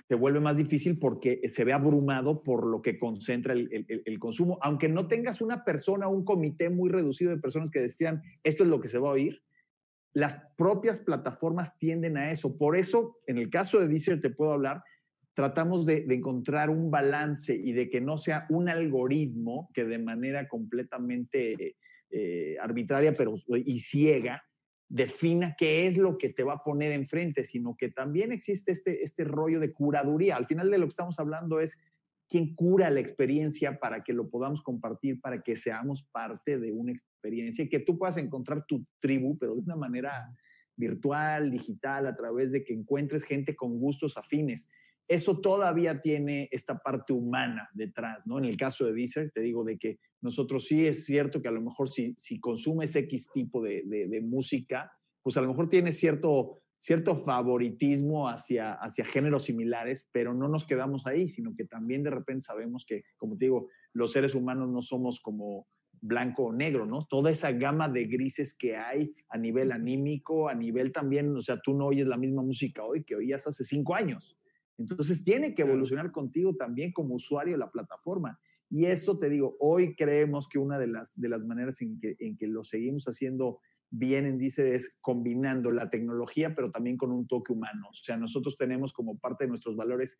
se 0.07 0.15
vuelve 0.15 0.39
más 0.39 0.57
difícil 0.57 0.99
porque 0.99 1.41
se 1.47 1.63
ve 1.63 1.73
abrumado 1.73 2.43
por 2.43 2.65
lo 2.65 2.81
que 2.81 2.99
concentra 2.99 3.53
el, 3.53 3.85
el, 3.87 4.19
consumo. 4.19 4.59
Aunque 4.61 4.89
no 4.89 5.07
tengas 5.07 5.41
una 5.41 5.63
persona, 5.63 6.07
un 6.07 6.25
comité 6.25 6.69
muy 6.69 6.89
reducido 6.89 7.31
de 7.31 7.41
personas 7.41 7.71
que 7.71 7.79
decían, 7.79 8.21
esto 8.43 8.63
es 8.63 8.69
lo 8.69 8.79
que 8.79 8.89
se 8.89 8.99
va 8.99 9.09
a 9.09 9.13
oír, 9.13 9.41
las 10.13 10.41
propias 10.57 10.99
plataformas 10.99 11.77
tienden 11.77 12.17
a 12.17 12.31
eso. 12.31 12.57
Por 12.57 12.77
eso, 12.77 13.17
en 13.27 13.37
el 13.37 13.49
caso 13.49 13.79
de 13.79 13.87
Deezer, 13.87 14.21
te 14.21 14.29
puedo 14.29 14.51
hablar, 14.51 14.83
tratamos 15.33 15.85
de, 15.85 16.05
de 16.05 16.15
encontrar 16.15 16.69
un 16.69 16.91
balance 16.91 17.53
y 17.53 17.73
de 17.73 17.89
que 17.89 18.01
no 18.01 18.17
sea 18.17 18.45
un 18.49 18.69
algoritmo 18.69 19.69
que 19.73 19.85
de 19.85 19.99
manera 19.99 20.47
completamente 20.47 21.75
eh, 22.11 22.55
arbitraria 22.61 23.13
pero, 23.13 23.33
y 23.47 23.79
ciega 23.79 24.41
defina 24.87 25.55
qué 25.57 25.87
es 25.87 25.97
lo 25.97 26.17
que 26.17 26.29
te 26.29 26.43
va 26.43 26.53
a 26.53 26.63
poner 26.63 26.91
enfrente, 26.91 27.43
sino 27.43 27.75
que 27.75 27.89
también 27.89 28.31
existe 28.31 28.71
este, 28.71 29.03
este 29.03 29.23
rollo 29.23 29.59
de 29.59 29.73
curaduría. 29.73 30.35
Al 30.35 30.45
final 30.45 30.69
de 30.69 30.77
lo 30.77 30.85
que 30.85 30.91
estamos 30.91 31.19
hablando 31.19 31.59
es 31.59 31.77
quién 32.29 32.55
cura 32.55 32.89
la 32.89 32.99
experiencia 32.99 33.79
para 33.79 34.03
que 34.03 34.13
lo 34.13 34.29
podamos 34.29 34.61
compartir, 34.61 35.19
para 35.21 35.41
que 35.41 35.55
seamos 35.55 36.03
parte 36.11 36.59
de 36.59 36.71
una 36.71 36.91
experiencia 36.91 37.63
y 37.63 37.69
que 37.69 37.79
tú 37.79 37.97
puedas 37.97 38.17
encontrar 38.17 38.65
tu 38.65 38.85
tribu, 38.99 39.37
pero 39.37 39.55
de 39.55 39.61
una 39.61 39.75
manera 39.75 40.35
virtual, 40.75 41.51
digital, 41.51 42.07
a 42.07 42.15
través 42.15 42.51
de 42.51 42.63
que 42.63 42.73
encuentres 42.73 43.23
gente 43.23 43.55
con 43.55 43.79
gustos 43.79 44.17
afines. 44.17 44.69
Eso 45.07 45.39
todavía 45.39 46.01
tiene 46.01 46.49
esta 46.51 46.79
parte 46.79 47.13
humana 47.13 47.69
detrás, 47.73 48.25
¿no? 48.25 48.39
En 48.39 48.45
el 48.45 48.57
caso 48.57 48.85
de 48.85 48.93
Deezer, 48.93 49.31
te 49.31 49.41
digo 49.41 49.63
de 49.63 49.77
que 49.77 49.99
nosotros 50.21 50.65
sí 50.65 50.87
es 50.87 51.05
cierto 51.05 51.41
que 51.41 51.47
a 51.47 51.51
lo 51.51 51.61
mejor 51.61 51.89
si, 51.89 52.15
si 52.17 52.39
consumes 52.39 52.95
X 52.95 53.29
tipo 53.31 53.61
de, 53.61 53.83
de, 53.85 54.21
música, 54.21 54.91
pues 55.21 55.37
a 55.37 55.41
lo 55.41 55.49
mejor 55.49 55.69
tienes 55.69 55.99
cierto, 55.99 56.63
cierto 56.79 57.15
favoritismo 57.15 58.27
hacia, 58.27 58.73
hacia 58.73 59.05
géneros 59.05 59.43
similares, 59.43 60.09
pero 60.11 60.33
no 60.33 60.47
nos 60.47 60.65
quedamos 60.65 61.05
ahí, 61.05 61.27
sino 61.27 61.51
que 61.55 61.65
también 61.65 62.01
de 62.01 62.09
repente 62.09 62.41
sabemos 62.41 62.85
que, 62.87 63.03
como 63.17 63.37
te 63.37 63.45
digo, 63.45 63.69
los 63.93 64.11
seres 64.11 64.33
humanos 64.33 64.69
no 64.69 64.81
somos 64.81 65.21
como 65.21 65.67
blanco 66.01 66.45
o 66.45 66.53
negro, 66.53 66.85
¿no? 66.85 67.05
Toda 67.05 67.29
esa 67.29 67.51
gama 67.51 67.89
de 67.89 68.05
grises 68.05 68.55
que 68.55 68.75
hay 68.75 69.13
a 69.29 69.37
nivel 69.37 69.71
anímico, 69.71 70.49
a 70.49 70.55
nivel 70.55 70.91
también, 70.91 71.35
o 71.35 71.41
sea, 71.41 71.59
tú 71.61 71.75
no 71.75 71.85
oyes 71.85 72.07
la 72.07 72.17
misma 72.17 72.41
música 72.41 72.83
hoy 72.83 73.03
que 73.03 73.15
oías 73.15 73.45
hace 73.47 73.63
cinco 73.63 73.95
años. 73.95 74.37
Entonces 74.77 75.23
tiene 75.23 75.55
que 75.55 75.61
evolucionar 75.61 76.11
contigo 76.11 76.55
también 76.55 76.91
como 76.91 77.15
usuario 77.15 77.53
de 77.53 77.59
la 77.59 77.71
plataforma. 77.71 78.39
Y 78.69 78.85
eso 78.85 79.17
te 79.17 79.29
digo, 79.29 79.55
hoy 79.59 79.95
creemos 79.95 80.49
que 80.49 80.59
una 80.59 80.77
de 80.77 80.87
las, 80.87 81.19
de 81.19 81.29
las 81.29 81.43
maneras 81.45 81.81
en 81.81 81.99
que, 81.99 82.15
en 82.19 82.35
que 82.35 82.47
lo 82.47 82.63
seguimos 82.63 83.05
haciendo 83.05 83.59
bien 83.89 84.25
en 84.25 84.37
Dice 84.37 84.75
es 84.75 84.97
combinando 85.01 85.71
la 85.71 85.89
tecnología, 85.89 86.53
pero 86.55 86.71
también 86.71 86.97
con 86.97 87.11
un 87.11 87.27
toque 87.27 87.53
humano. 87.53 87.87
O 87.89 87.93
sea, 87.93 88.17
nosotros 88.17 88.57
tenemos 88.57 88.91
como 88.91 89.17
parte 89.17 89.45
de 89.45 89.49
nuestros 89.49 89.75
valores 89.75 90.19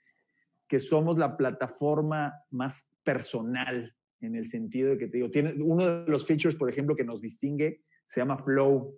que 0.67 0.79
somos 0.79 1.17
la 1.17 1.37
plataforma 1.37 2.33
más 2.51 2.87
personal 3.03 3.95
en 4.21 4.35
el 4.35 4.45
sentido 4.45 4.91
de 4.91 4.97
que 4.97 5.07
te 5.07 5.17
digo, 5.17 5.29
tiene 5.29 5.53
uno 5.61 6.03
de 6.03 6.11
los 6.11 6.25
features, 6.25 6.55
por 6.55 6.69
ejemplo, 6.69 6.95
que 6.95 7.03
nos 7.03 7.21
distingue, 7.21 7.81
se 8.07 8.21
llama 8.21 8.37
Flow. 8.37 8.97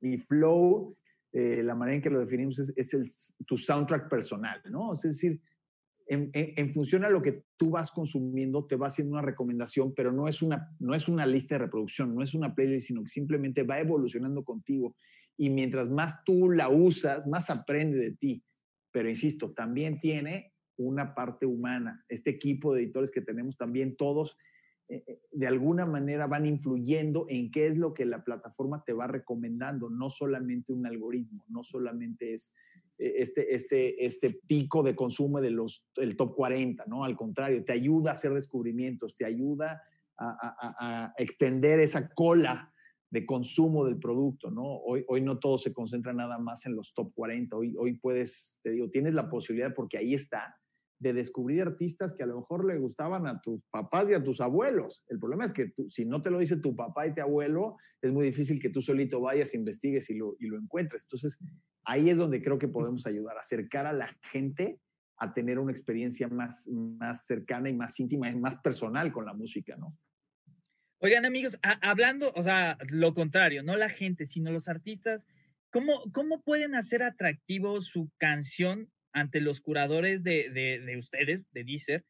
Y 0.00 0.18
Flow, 0.18 0.96
eh, 1.36 1.64
la 1.64 1.74
manera 1.74 1.96
en 1.96 2.02
que 2.02 2.10
lo 2.10 2.20
definimos 2.20 2.60
es, 2.60 2.94
el, 2.94 3.04
tu 3.44 3.58
soundtrack 3.58 4.08
personal, 4.08 4.62
¿no? 4.70 4.92
Es 4.92 5.02
decir, 5.02 5.40
en, 6.06 6.30
en, 6.32 6.68
función 6.68 7.04
a 7.04 7.10
lo 7.10 7.22
que 7.22 7.42
tú 7.56 7.70
vas 7.70 7.90
consumiendo, 7.90 8.64
te 8.66 8.76
va 8.76 8.86
haciendo 8.86 9.14
una 9.14 9.22
recomendación, 9.22 9.92
pero 9.96 10.12
no 10.12 10.28
es 10.28 10.42
una, 10.42 10.70
no 10.78 10.94
es 10.94 11.08
una 11.08 11.26
lista 11.26 11.56
de 11.56 11.64
reproducción, 11.64 12.14
no 12.14 12.22
es 12.22 12.34
una 12.34 12.54
playlist, 12.54 12.86
sino 12.86 13.02
que 13.02 13.08
simplemente 13.08 13.64
va 13.64 13.80
evolucionando 13.80 14.44
contigo. 14.44 14.94
Y 15.36 15.50
mientras 15.50 15.90
más 15.90 16.22
tú 16.24 16.52
la 16.52 16.68
usas, 16.68 17.26
más 17.26 17.50
aprende 17.50 17.98
de 17.98 18.12
ti. 18.12 18.44
Pero 18.92 19.08
insisto, 19.08 19.52
también 19.52 19.98
tiene 19.98 20.52
una 20.76 21.16
parte 21.16 21.46
humana. 21.46 22.04
Este 22.08 22.30
equipo 22.30 22.72
de 22.72 22.82
editores 22.82 23.10
que 23.10 23.22
tenemos 23.22 23.56
también 23.56 23.96
todos 23.96 24.38
de 24.88 25.46
alguna 25.46 25.86
manera 25.86 26.26
van 26.26 26.46
influyendo 26.46 27.26
en 27.28 27.50
qué 27.50 27.66
es 27.66 27.76
lo 27.76 27.94
que 27.94 28.04
la 28.04 28.22
plataforma 28.22 28.84
te 28.84 28.92
va 28.92 29.06
recomendando, 29.06 29.90
no 29.90 30.10
solamente 30.10 30.72
un 30.72 30.86
algoritmo, 30.86 31.44
no 31.48 31.62
solamente 31.64 32.34
es 32.34 32.52
eh, 32.98 33.14
este, 33.16 33.54
este, 33.54 34.04
este 34.04 34.40
pico 34.46 34.82
de 34.82 34.94
consumo 34.94 35.40
de 35.40 35.50
los, 35.50 35.86
el 35.96 36.16
top 36.16 36.36
40, 36.36 36.84
¿no? 36.86 37.04
Al 37.04 37.16
contrario, 37.16 37.64
te 37.64 37.72
ayuda 37.72 38.12
a 38.12 38.14
hacer 38.14 38.32
descubrimientos, 38.32 39.16
te 39.16 39.24
ayuda 39.24 39.82
a, 40.16 41.12
extender 41.18 41.80
esa 41.80 42.08
cola 42.10 42.72
de 43.10 43.26
consumo 43.26 43.84
del 43.84 43.98
producto, 43.98 44.48
¿no? 44.50 44.62
Hoy, 44.62 45.04
hoy 45.08 45.22
no 45.22 45.40
todo 45.40 45.58
se 45.58 45.72
concentra 45.72 46.12
nada 46.12 46.38
más 46.38 46.66
en 46.66 46.76
los 46.76 46.94
top 46.94 47.12
40, 47.14 47.56
hoy, 47.56 47.74
hoy 47.76 47.94
puedes, 47.94 48.60
te 48.62 48.70
digo, 48.70 48.88
tienes 48.90 49.14
la 49.14 49.28
posibilidad 49.28 49.74
porque 49.74 49.98
ahí 49.98 50.14
está, 50.14 50.56
de 50.98 51.12
descubrir 51.12 51.62
artistas 51.62 52.14
que 52.16 52.22
a 52.22 52.26
lo 52.26 52.36
mejor 52.36 52.64
le 52.64 52.78
gustaban 52.78 53.26
a 53.26 53.40
tus 53.40 53.60
papás 53.70 54.08
y 54.10 54.14
a 54.14 54.22
tus 54.22 54.40
abuelos. 54.40 55.04
El 55.08 55.18
problema 55.18 55.44
es 55.44 55.52
que 55.52 55.72
si 55.88 56.04
no 56.04 56.22
te 56.22 56.30
lo 56.30 56.38
dice 56.38 56.56
tu 56.56 56.74
papá 56.74 57.06
y 57.06 57.14
tu 57.14 57.20
abuelo, 57.20 57.76
es 58.00 58.12
muy 58.12 58.24
difícil 58.24 58.60
que 58.60 58.70
tú 58.70 58.80
solito 58.80 59.20
vayas, 59.20 59.54
investigues 59.54 60.08
y 60.10 60.14
lo, 60.14 60.36
y 60.38 60.46
lo 60.46 60.58
encuentres. 60.58 61.02
Entonces, 61.02 61.38
ahí 61.84 62.10
es 62.10 62.18
donde 62.18 62.42
creo 62.42 62.58
que 62.58 62.68
podemos 62.68 63.06
ayudar, 63.06 63.36
acercar 63.38 63.86
a 63.86 63.92
la 63.92 64.16
gente 64.22 64.80
a 65.18 65.32
tener 65.32 65.58
una 65.58 65.72
experiencia 65.72 66.28
más, 66.28 66.68
más 66.68 67.26
cercana 67.26 67.68
y 67.68 67.74
más 67.74 67.98
íntima 68.00 68.30
y 68.30 68.36
más 68.36 68.58
personal 68.58 69.12
con 69.12 69.24
la 69.24 69.34
música, 69.34 69.76
¿no? 69.76 69.96
Oigan, 71.00 71.26
amigos, 71.26 71.58
hablando, 71.82 72.32
o 72.34 72.40
sea, 72.40 72.78
lo 72.88 73.12
contrario, 73.12 73.62
no 73.62 73.76
la 73.76 73.90
gente, 73.90 74.24
sino 74.24 74.50
los 74.50 74.68
artistas, 74.68 75.26
¿cómo, 75.70 76.02
cómo 76.12 76.40
pueden 76.42 76.74
hacer 76.74 77.02
atractivo 77.02 77.82
su 77.82 78.10
canción 78.16 78.90
ante 79.14 79.40
los 79.40 79.60
curadores 79.60 80.24
de, 80.24 80.50
de, 80.50 80.96
ustedes, 80.98 81.42
de 81.52 81.64
Deezer, 81.64 82.04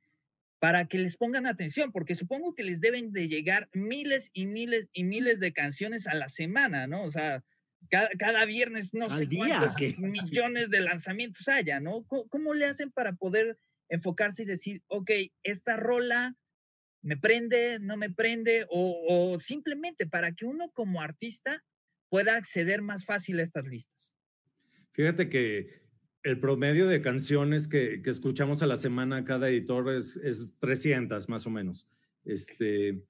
para 0.58 0.86
que 0.86 0.98
les 0.98 1.16
pongan 1.16 1.46
atención, 1.46 1.92
porque 1.92 2.14
supongo 2.14 2.54
que 2.54 2.64
les 2.64 2.80
deben 2.80 3.12
de 3.12 3.28
llegar 3.28 3.68
miles 3.74 4.30
y 4.32 4.46
miles 4.46 4.88
y 4.92 5.04
miles 5.04 5.38
de 5.38 5.52
canciones 5.52 6.06
a 6.06 6.14
la 6.14 6.28
semana, 6.28 6.86
¿no? 6.86 7.04
O 7.04 7.10
sea, 7.10 7.44
cada, 7.90 8.44
viernes 8.46 8.94
no 8.94 9.10
sé 9.10 9.28
cuántos 9.28 9.98
millones 9.98 10.70
de 10.70 10.80
lanzamientos 10.80 11.46
haya, 11.48 11.78
¿no? 11.80 12.04
¿Cómo, 12.04 12.54
le 12.54 12.64
hacen 12.64 12.90
para 12.90 13.12
poder 13.12 13.58
enfocarse 13.90 14.44
y 14.44 14.46
decir, 14.46 14.82
ok, 14.86 15.10
esta 15.42 15.76
rola 15.76 16.34
me 17.02 17.18
prende, 17.18 17.78
no 17.80 17.98
me 17.98 18.08
prende, 18.08 18.64
o, 18.70 19.32
o 19.34 19.38
simplemente 19.38 20.06
para 20.06 20.32
que 20.32 20.46
uno 20.46 20.70
como 20.70 21.02
artista 21.02 21.62
pueda 22.08 22.36
acceder 22.36 22.80
más 22.80 23.04
fácil 23.04 23.40
a 23.40 23.42
estas 23.42 23.66
listas? 23.66 24.14
Fíjate 24.92 25.28
que 25.28 25.83
el 26.24 26.40
promedio 26.40 26.88
de 26.88 27.02
canciones 27.02 27.68
que, 27.68 28.00
que, 28.02 28.08
escuchamos 28.08 28.62
a 28.62 28.66
la 28.66 28.78
semana 28.78 29.24
cada 29.26 29.50
editor 29.50 29.94
es, 29.94 30.16
es 30.16 30.58
300 30.58 31.28
más 31.28 31.46
o 31.46 31.50
menos. 31.50 31.86
Este, 32.24 33.02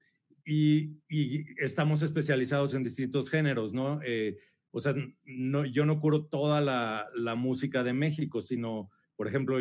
y, 0.45 0.97
y, 1.07 1.45
estamos 1.57 2.01
especializados 2.01 2.73
en 2.73 2.83
distintos 2.83 3.29
géneros, 3.29 3.71
¿no? 3.71 4.01
Eh, 4.03 4.37
o 4.71 4.81
sea, 4.81 4.93
no, 5.23 5.65
yo 5.65 5.85
no 5.85 6.01
curo 6.01 6.25
toda 6.25 6.59
la, 6.59 7.07
la, 7.15 7.35
música 7.35 7.85
de 7.85 7.93
México, 7.93 8.41
sino, 8.41 8.91
por 9.15 9.29
ejemplo, 9.29 9.59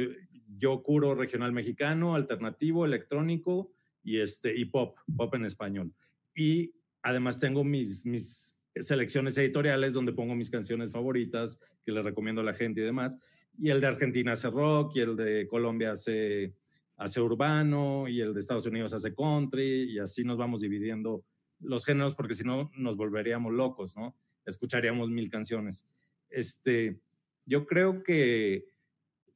yo 0.59 0.83
curo 0.83 1.15
regional 1.15 1.53
mexicano, 1.53 2.17
alternativo, 2.17 2.85
electrónico 2.85 3.71
y, 4.03 4.19
este, 4.19 4.57
y 4.57 4.65
pop, 4.65 4.99
pop 5.17 5.33
en 5.37 5.45
español. 5.45 5.95
Y 6.35 6.75
además 7.03 7.39
tengo 7.39 7.63
mis, 7.63 8.05
mis 8.05 8.57
selecciones 8.75 9.39
editoriales 9.39 9.93
donde 9.93 10.13
pongo 10.13 10.35
mis 10.35 10.51
canciones 10.51 10.91
favoritas 10.91 11.61
que 11.85 11.93
les 11.93 12.05
recomiendo 12.05 12.41
a 12.41 12.45
la 12.45 12.55
gente 12.55 12.81
y 12.81 12.85
demás 12.85 13.17
y 13.59 13.71
el 13.71 13.81
de 13.81 13.87
Argentina 13.87 14.33
hace 14.33 14.51
rock, 14.51 14.97
y 14.97 15.01
el 15.01 15.17
de 15.17 15.47
Colombia 15.49 15.93
hace, 15.93 16.55
hace 16.97 17.21
urbano, 17.21 18.09
y 18.09 18.21
el 18.21 18.35
de 18.35 18.41
Estados 18.41 18.67
Unidos 18.67 18.93
hace 18.93 19.15
country, 19.15 19.93
y 19.93 19.99
así 19.99 20.25
nos 20.25 20.39
vamos 20.39 20.61
dividiendo 20.61 21.25
los 21.61 21.85
géneros, 21.85 22.15
porque 22.15 22.35
si 22.35 22.45
no 22.45 22.71
nos 22.77 22.97
volveríamos 22.97 23.53
locos, 23.53 23.97
¿no? 23.97 24.17
Escucharíamos 24.45 25.09
mil 25.11 25.31
canciones. 25.31 25.87
Este, 26.29 27.01
yo 27.47 27.67
creo 27.67 28.03
que 28.03 28.67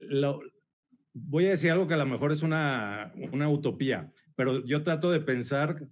lo, 0.00 0.40
voy 1.14 1.46
a 1.46 1.50
decir 1.50 1.70
algo 1.70 1.86
que 1.86 1.94
a 1.94 1.98
lo 1.98 2.06
mejor 2.06 2.32
es 2.32 2.42
una, 2.42 3.12
una 3.32 3.48
utopía, 3.48 4.12
pero 4.34 4.64
yo 4.64 4.82
trato 4.82 5.10
de 5.10 5.20
pensar 5.20 5.88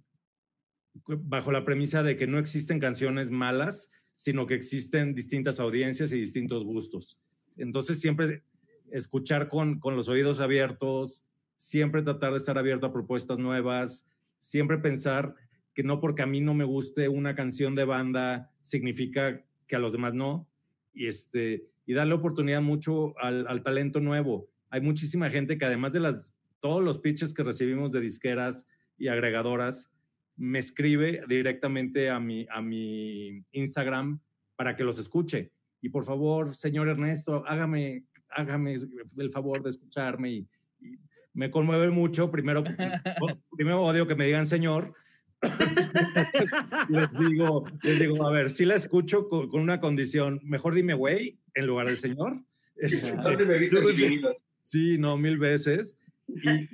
bajo 1.05 1.51
la 1.51 1.65
premisa 1.65 2.03
de 2.03 2.17
que 2.17 2.27
no 2.27 2.39
existen 2.39 2.79
canciones 2.79 3.29
malas, 3.29 3.91
sino 4.15 4.47
que 4.47 4.55
existen 4.55 5.13
distintas 5.13 5.59
audiencias 5.59 6.11
y 6.11 6.19
distintos 6.19 6.63
gustos. 6.63 7.19
Entonces 7.57 7.99
siempre 7.99 8.43
escuchar 8.91 9.49
con, 9.49 9.79
con 9.79 9.95
los 9.95 10.09
oídos 10.09 10.39
abiertos, 10.39 11.25
siempre 11.57 12.03
tratar 12.03 12.31
de 12.31 12.37
estar 12.37 12.57
abierto 12.57 12.85
a 12.85 12.93
propuestas 12.93 13.39
nuevas, 13.39 14.09
siempre 14.39 14.77
pensar 14.77 15.35
que 15.73 15.83
no 15.83 15.99
porque 15.99 16.21
a 16.21 16.27
mí 16.27 16.41
no 16.41 16.53
me 16.53 16.63
guste 16.63 17.09
una 17.09 17.35
canción 17.35 17.75
de 17.75 17.85
banda 17.85 18.51
significa 18.61 19.43
que 19.67 19.75
a 19.75 19.79
los 19.79 19.91
demás 19.91 20.13
no. 20.13 20.47
Y, 20.93 21.07
este, 21.07 21.67
y 21.85 21.93
darle 21.93 22.15
oportunidad 22.15 22.61
mucho 22.61 23.17
al, 23.19 23.47
al 23.47 23.61
talento 23.61 23.99
nuevo. 23.99 24.49
Hay 24.69 24.81
muchísima 24.81 25.29
gente 25.29 25.57
que 25.57 25.65
además 25.65 25.93
de 25.93 25.99
las, 25.99 26.33
todos 26.59 26.83
los 26.83 26.99
pitches 26.99 27.33
que 27.33 27.43
recibimos 27.43 27.91
de 27.91 28.01
disqueras 28.01 28.65
y 28.97 29.09
agregadoras, 29.09 29.91
me 30.35 30.59
escribe 30.59 31.21
directamente 31.27 32.09
a 32.09 32.19
mi, 32.19 32.47
a 32.49 32.61
mi 32.61 33.43
Instagram 33.51 34.19
para 34.55 34.75
que 34.75 34.83
los 34.83 34.99
escuche 34.99 35.51
y 35.81 35.89
por 35.89 36.05
favor, 36.05 36.55
señor 36.55 36.87
Ernesto, 36.87 37.43
hágame, 37.47 38.03
hágame 38.29 38.75
el 39.17 39.31
favor 39.31 39.61
de 39.63 39.69
escucharme 39.69 40.31
y, 40.31 40.47
me 41.37 41.51
conmueve 41.51 41.91
mucho. 41.91 42.31
Primero, 42.31 42.63
primero 43.55 43.83
odio 43.83 44.07
que 44.07 44.15
me 44.15 44.25
digan 44.25 44.47
señor. 44.47 44.95
les, 46.89 47.11
digo, 47.11 47.63
les 47.83 47.99
digo, 47.99 48.25
a 48.27 48.31
ver, 48.31 48.49
si 48.49 48.65
la 48.65 48.73
escucho 48.73 49.29
con, 49.29 49.53
una 49.53 49.79
condición, 49.79 50.41
mejor 50.43 50.73
dime 50.73 50.95
güey 50.95 51.37
en 51.53 51.67
lugar 51.67 51.87
de 51.89 51.95
señor. 51.95 52.43
sí, 54.63 54.97
no, 54.97 55.17
mil 55.17 55.37
veces. 55.37 55.95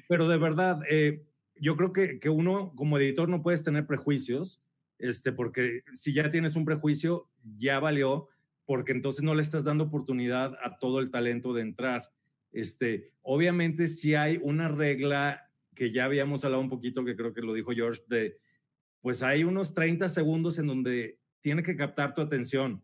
pero 0.07 0.29
de 0.29 0.37
verdad, 0.37 0.79
eh, 0.89 1.25
yo 1.57 1.75
creo 1.75 1.91
que, 1.91 2.19
que, 2.21 2.29
uno 2.29 2.73
como 2.73 2.97
editor 2.97 3.27
no 3.27 3.43
puedes 3.43 3.65
tener 3.65 3.85
prejuicios, 3.85 4.61
este, 4.97 5.33
porque 5.33 5.83
si 5.91 6.13
ya 6.13 6.29
tienes 6.29 6.55
un 6.55 6.63
prejuicio, 6.63 7.27
ya 7.57 7.81
valió 7.81 8.29
porque 8.65 8.91
entonces 8.91 9.23
no 9.23 9.35
le 9.35 9.41
estás 9.41 9.63
dando 9.63 9.85
oportunidad 9.85 10.57
a 10.63 10.77
todo 10.77 10.99
el 10.99 11.11
talento 11.11 11.53
de 11.53 11.61
entrar. 11.61 12.11
Este, 12.51 13.11
obviamente 13.21 13.87
si 13.87 14.15
hay 14.15 14.39
una 14.41 14.67
regla 14.67 15.49
que 15.75 15.91
ya 15.91 16.05
habíamos 16.05 16.45
hablado 16.45 16.61
un 16.61 16.69
poquito, 16.69 17.03
que 17.03 17.15
creo 17.15 17.33
que 17.33 17.41
lo 17.41 17.53
dijo 17.53 17.71
George, 17.71 18.01
de, 18.07 18.37
pues 19.01 19.23
hay 19.23 19.43
unos 19.43 19.73
30 19.73 20.07
segundos 20.07 20.59
en 20.59 20.67
donde 20.67 21.19
tiene 21.41 21.63
que 21.63 21.75
captar 21.75 22.13
tu 22.13 22.21
atención. 22.21 22.83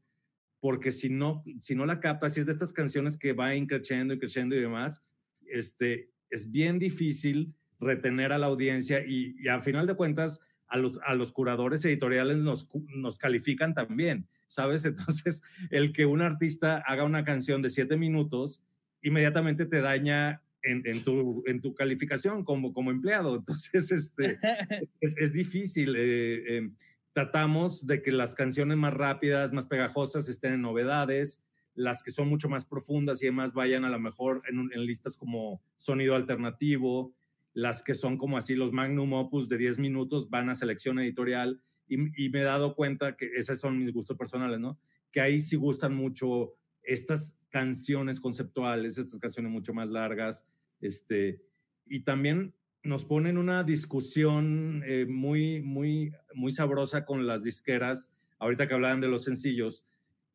porque 0.62 0.92
si 0.92 1.10
no, 1.10 1.44
si 1.62 1.74
no 1.74 1.86
la 1.86 2.02
captas, 2.02 2.34
si 2.34 2.42
es 2.42 2.46
de 2.46 2.52
estas 2.52 2.74
canciones 2.74 3.18
que 3.18 3.32
va 3.32 3.52
creciendo 3.66 4.14
y 4.14 4.20
creciendo 4.20 4.56
y 4.56 4.60
demás, 4.60 5.02
este, 5.48 6.12
es 6.30 6.52
bien 6.52 6.80
difícil 6.80 7.56
retener 7.80 8.34
a 8.34 8.38
la 8.38 8.48
audiencia 8.48 9.06
y, 9.06 9.36
y 9.40 9.48
a 9.48 9.62
final 9.62 9.88
de 9.88 9.96
cuentas 9.96 10.42
a 10.68 10.78
los, 10.78 11.00
a 11.04 11.16
los 11.16 11.32
curadores 11.32 11.84
editoriales 11.86 12.38
nos, 12.38 12.70
nos 12.90 13.18
califican 13.18 13.74
también, 13.74 14.28
¿sabes? 14.50 14.84
Entonces, 14.86 15.42
el 15.70 15.94
que 15.94 16.06
un 16.06 16.22
artista 16.22 16.84
haga 16.86 17.06
una 17.06 17.24
canción 17.24 17.62
de 17.62 17.70
siete 17.70 17.96
minutos, 17.96 18.62
inmediatamente 19.02 19.66
te 19.66 19.80
daña 19.80 20.42
en, 20.62 20.82
en, 20.86 21.04
tu, 21.06 21.44
en 21.46 21.62
tu 21.62 21.74
calificación 21.74 22.44
como, 22.44 22.74
como 22.74 22.92
empleado. 22.92 23.36
Entonces, 23.38 23.92
este, 23.92 24.38
es, 25.00 25.16
es 25.18 25.32
difícil. 25.32 25.96
Eh, 25.96 26.58
eh, 26.58 26.70
tratamos 27.14 27.88
de 27.88 28.02
que 28.02 28.12
las 28.12 28.36
canciones 28.36 28.78
más 28.78 28.94
rápidas, 28.94 29.54
más 29.54 29.68
pegajosas 29.68 30.28
estén 30.28 30.54
en 30.54 30.62
novedades, 30.62 31.44
las 31.76 32.04
que 32.04 32.12
son 32.12 32.28
mucho 32.28 32.50
más 32.50 32.66
profundas 32.66 33.22
y 33.22 33.26
demás 33.26 33.54
vayan 33.54 33.86
a 33.86 33.90
lo 33.90 34.00
mejor 34.00 34.42
en, 34.50 34.70
en 34.74 34.86
listas 34.86 35.16
como 35.16 35.62
sonido 35.78 36.16
alternativo, 36.16 37.14
las 37.54 37.84
que 37.84 37.94
son 37.94 38.18
como 38.18 38.38
así 38.38 38.56
los 38.56 38.74
magnum 38.74 39.14
opus 39.14 39.50
de 39.50 39.58
10 39.58 39.80
minutos 39.80 40.30
van 40.30 40.50
a 40.50 40.56
selección 40.56 41.00
editorial 41.00 41.62
y, 41.90 42.30
me 42.30 42.40
he 42.40 42.44
dado 42.44 42.76
cuenta 42.76 43.18
que 43.18 43.32
esos 43.36 43.60
son 43.60 43.78
mis 43.78 43.92
gustos 43.92 44.16
personales, 44.16 44.60
¿no? 44.60 44.80
Que 45.12 45.22
ahí 45.22 45.40
sí 45.40 45.56
gustan 45.56 45.96
mucho 45.96 46.54
estas 46.84 47.42
canciones 47.50 48.20
conceptuales, 48.20 48.98
estas 48.98 49.20
canciones 49.20 49.52
mucho 49.52 49.74
más 49.74 49.90
largas, 49.90 50.46
este, 50.80 51.42
y 51.86 52.02
también 52.02 52.54
nos 52.84 53.04
ponen 53.04 53.38
una 53.38 53.64
discusión 53.64 54.84
eh, 54.86 55.06
muy, 55.08 55.62
muy, 55.62 56.14
muy 56.34 56.52
sabrosa 56.52 57.06
con 57.06 57.28
las 57.28 57.44
disqueras, 57.44 58.14
ahorita 58.38 58.68
que 58.68 58.74
hablaban 58.76 59.02
de 59.02 59.08
los 59.08 59.26
sencillos, 59.26 59.86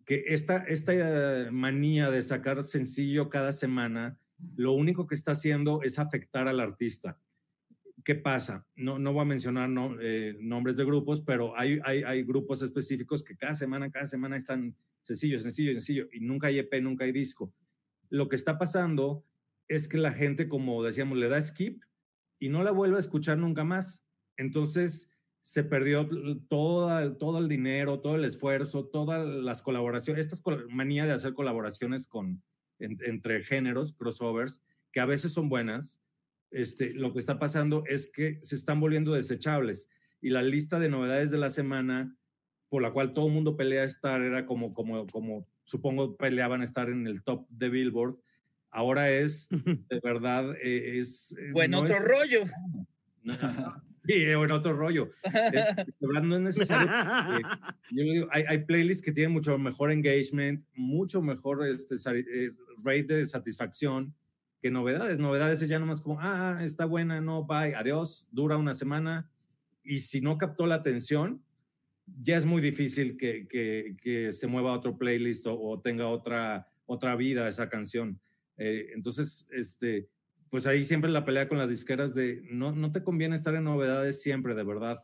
que 0.05 0.25
esta, 0.27 0.59
esta 0.59 0.93
manía 1.51 2.11
de 2.11 2.21
sacar 2.21 2.63
sencillo 2.63 3.31
cada 3.31 3.53
semana, 3.53 4.19
lo 4.57 4.73
único 4.73 5.07
que 5.07 5.15
está 5.15 5.33
haciendo 5.33 5.83
es 5.83 5.99
afectar 5.99 6.49
al 6.49 6.61
artista. 6.61 7.19
¿Qué 8.05 8.15
pasa? 8.15 8.67
No, 8.77 8.99
no 8.99 9.15
voy 9.15 9.23
a 9.23 9.25
mencionar 9.25 9.71
eh, 10.01 10.37
nombres 10.39 10.77
de 10.77 10.85
grupos, 10.85 11.23
pero 11.23 11.59
hay, 11.59 11.81
hay, 11.85 12.23
grupos 12.23 12.61
específicos 12.61 13.25
que 13.25 13.35
cada 13.35 13.55
semana, 13.55 13.91
cada 13.91 14.05
semana 14.05 14.37
están 14.37 14.77
sencillo, 15.05 15.39
sencillo, 15.39 15.73
sencillo, 15.73 16.09
y 16.13 16.21
nunca 16.21 16.49
hay 16.49 16.59
EP, 16.59 16.83
nunca 16.83 17.05
hay 17.05 17.13
disco. 17.13 17.53
Lo 18.11 18.29
que 18.29 18.37
está 18.37 18.59
pasando 18.59 19.25
es 19.69 19.89
que 19.89 19.97
la 19.97 20.13
gente, 20.13 20.49
como 20.49 20.83
decíamos, 20.83 21.17
le 21.17 21.29
da 21.29 21.41
skip 21.41 21.83
y 22.39 22.51
no 22.51 22.63
la 22.63 22.73
vuelve 22.73 22.97
a 22.97 23.01
escuchar 23.01 23.39
nunca 23.39 23.65
más. 23.65 24.05
Entonces 24.37 25.11
se 25.41 25.65
perdió 25.65 26.07
todo, 26.49 27.17
todo 27.17 27.39
el 27.39 27.49
dinero, 27.49 28.01
todo 28.01 28.17
el 28.17 28.27
esfuerzo, 28.27 28.87
todas 28.87 29.27
las 29.27 29.63
colaboraciones, 29.63 30.27
esta 30.27 30.51
manía 30.69 31.07
de 31.07 31.13
hacer 31.13 31.33
colaboraciones 31.33 32.07
con, 32.07 32.43
entre 32.79 33.45
géneros, 33.45 33.95
crossovers, 33.95 34.63
que 34.93 35.01
a 35.01 35.07
veces 35.07 35.33
son 35.33 35.49
buenas. 35.49 36.01
Este, 36.55 36.95
lo 36.95 37.13
que 37.13 37.19
está 37.19 37.41
pasando 37.41 37.83
es 37.89 38.09
que 38.09 38.39
se 38.43 38.55
están 38.55 38.79
volviendo 38.79 39.13
desechables 39.13 39.89
y 40.21 40.31
la 40.31 40.41
lista 40.41 40.79
de 40.79 40.89
novedades 40.89 41.33
de 41.33 41.39
la 41.39 41.51
semana 41.51 42.17
por 42.69 42.81
la 42.81 42.93
cual 42.93 43.13
todo 43.13 43.27
el 43.27 43.33
mundo 43.33 43.57
pelea 43.57 43.83
estar 43.83 44.23
era 44.23 44.47
como, 44.47 44.73
como, 44.73 45.09
como 45.09 45.49
supongo 45.65 46.17
peleaban 46.17 46.63
estar 46.63 46.89
en 46.91 47.09
el 47.09 47.25
top 47.25 47.49
de 47.49 47.71
Billboard, 47.71 48.19
ahora 48.71 49.11
es, 49.11 49.49
de 49.51 50.01
verdad, 50.01 50.55
eh, 50.63 51.01
es... 51.01 51.37
Eh, 51.39 51.51
bueno, 51.53 51.81
otro 51.81 51.99
rollo. 51.99 52.45
Sí, 54.07 54.23
en 54.23 54.51
otro 54.53 54.75
rollo. 54.75 55.11
De 55.25 55.85
verdad, 56.01 56.23
no 56.23 56.37
es 56.37 56.43
necesario. 56.43 56.91
yo 57.91 58.03
digo, 58.03 58.29
hay, 58.31 58.45
hay, 58.47 58.65
playlists 58.65 59.03
que 59.03 59.13
tienen 59.13 59.33
mucho 59.33 59.57
mejor 59.57 59.91
engagement, 59.91 60.63
mucho 60.75 61.23
mejor 61.23 61.67
este, 61.67 61.95
eh, 61.95 62.53
rate 62.85 63.15
de 63.15 63.27
satisfacción 63.27 64.15
que 64.65 64.71
novedades. 64.71 65.19
Novedades 65.19 65.61
es 65.61 65.69
ya 65.69 65.79
nomás 65.79 66.01
como, 66.01 66.19
ah, 66.23 66.61
está 66.63 66.87
buena, 66.87 67.21
no, 67.21 67.45
bye, 67.45 67.75
adiós, 67.75 68.27
dura 68.33 68.57
una 68.57 68.73
semana. 68.73 69.31
Y 69.83 69.99
si 69.99 70.23
no 70.23 70.39
captó 70.39 70.65
la 70.65 70.77
atención, 70.77 71.45
ya 72.07 72.39
es 72.39 72.47
muy 72.47 72.63
difícil 72.63 73.19
que, 73.19 73.47
que, 73.47 73.95
que 74.01 74.33
se 74.33 74.47
mueva 74.47 74.71
a 74.71 74.79
otro 74.79 74.97
playlist 74.97 75.47
o, 75.47 75.83
tenga 75.83 76.07
otra, 76.07 76.67
otra 76.87 77.15
vida 77.15 77.47
esa 77.47 77.69
canción. 77.69 78.23
Eh, 78.57 78.87
entonces, 78.95 79.47
este, 79.51 80.09
pues 80.49 80.67
ahí 80.67 80.83
siempre 80.83 81.11
la 81.11 81.27
pelea 81.27 81.47
con 81.47 81.59
las 81.59 81.69
disqueras 81.69 82.15
de 82.15 82.41
no, 82.51 82.73
no 82.73 82.91
te 82.91 83.05
conviene 83.05 83.37
estar 83.37 83.55
en 83.55 83.65
novedades 83.65 84.23
siempre, 84.23 84.55
de 84.55 84.65
verdad, 84.65 84.97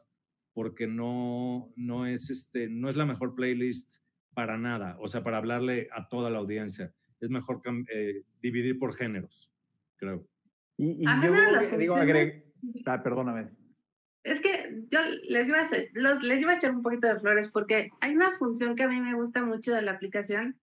porque 0.55 0.87
no, 0.87 1.71
no, 1.77 2.07
es, 2.07 2.31
este, 2.31 2.71
no 2.71 2.89
es 2.89 2.97
la 2.97 3.05
mejor 3.05 3.35
playlist 3.35 3.99
para 4.33 4.57
nada, 4.57 4.97
o 5.01 5.09
sea, 5.09 5.23
para 5.23 5.37
hablarle 5.37 5.89
a 5.93 6.09
toda 6.09 6.31
la 6.31 6.39
audiencia. 6.39 6.95
Es 7.21 7.31
mejor 7.31 7.61
eh, 7.93 8.23
dividir 8.41 8.79
por 8.79 8.95
géneros, 8.95 9.53
creo. 9.97 10.27
Y, 10.77 11.03
y 11.03 11.05
yo 11.05 11.79
digo, 11.79 11.95
agregar, 11.95 12.43
ah, 12.87 13.03
perdóname. 13.03 13.51
Es 14.23 14.41
que 14.41 14.85
yo 14.89 15.01
les 15.29 15.49
iba, 15.49 15.59
a 15.59 15.63
hacer, 15.63 15.91
los, 15.95 16.23
les 16.23 16.43
iba 16.43 16.53
a 16.53 16.57
echar 16.57 16.75
un 16.75 16.83
poquito 16.83 17.09
de 17.09 17.21
flores 17.21 17.51
porque 17.51 17.91
hay 18.01 18.15
una 18.15 18.37
función 18.37 18.75
que 18.75 18.83
a 18.83 18.89
mí 18.89 19.01
me 19.01 19.15
gusta 19.15 19.45
mucho 19.45 19.75
de 19.75 19.83
la 19.83 19.93
aplicación 19.93 20.59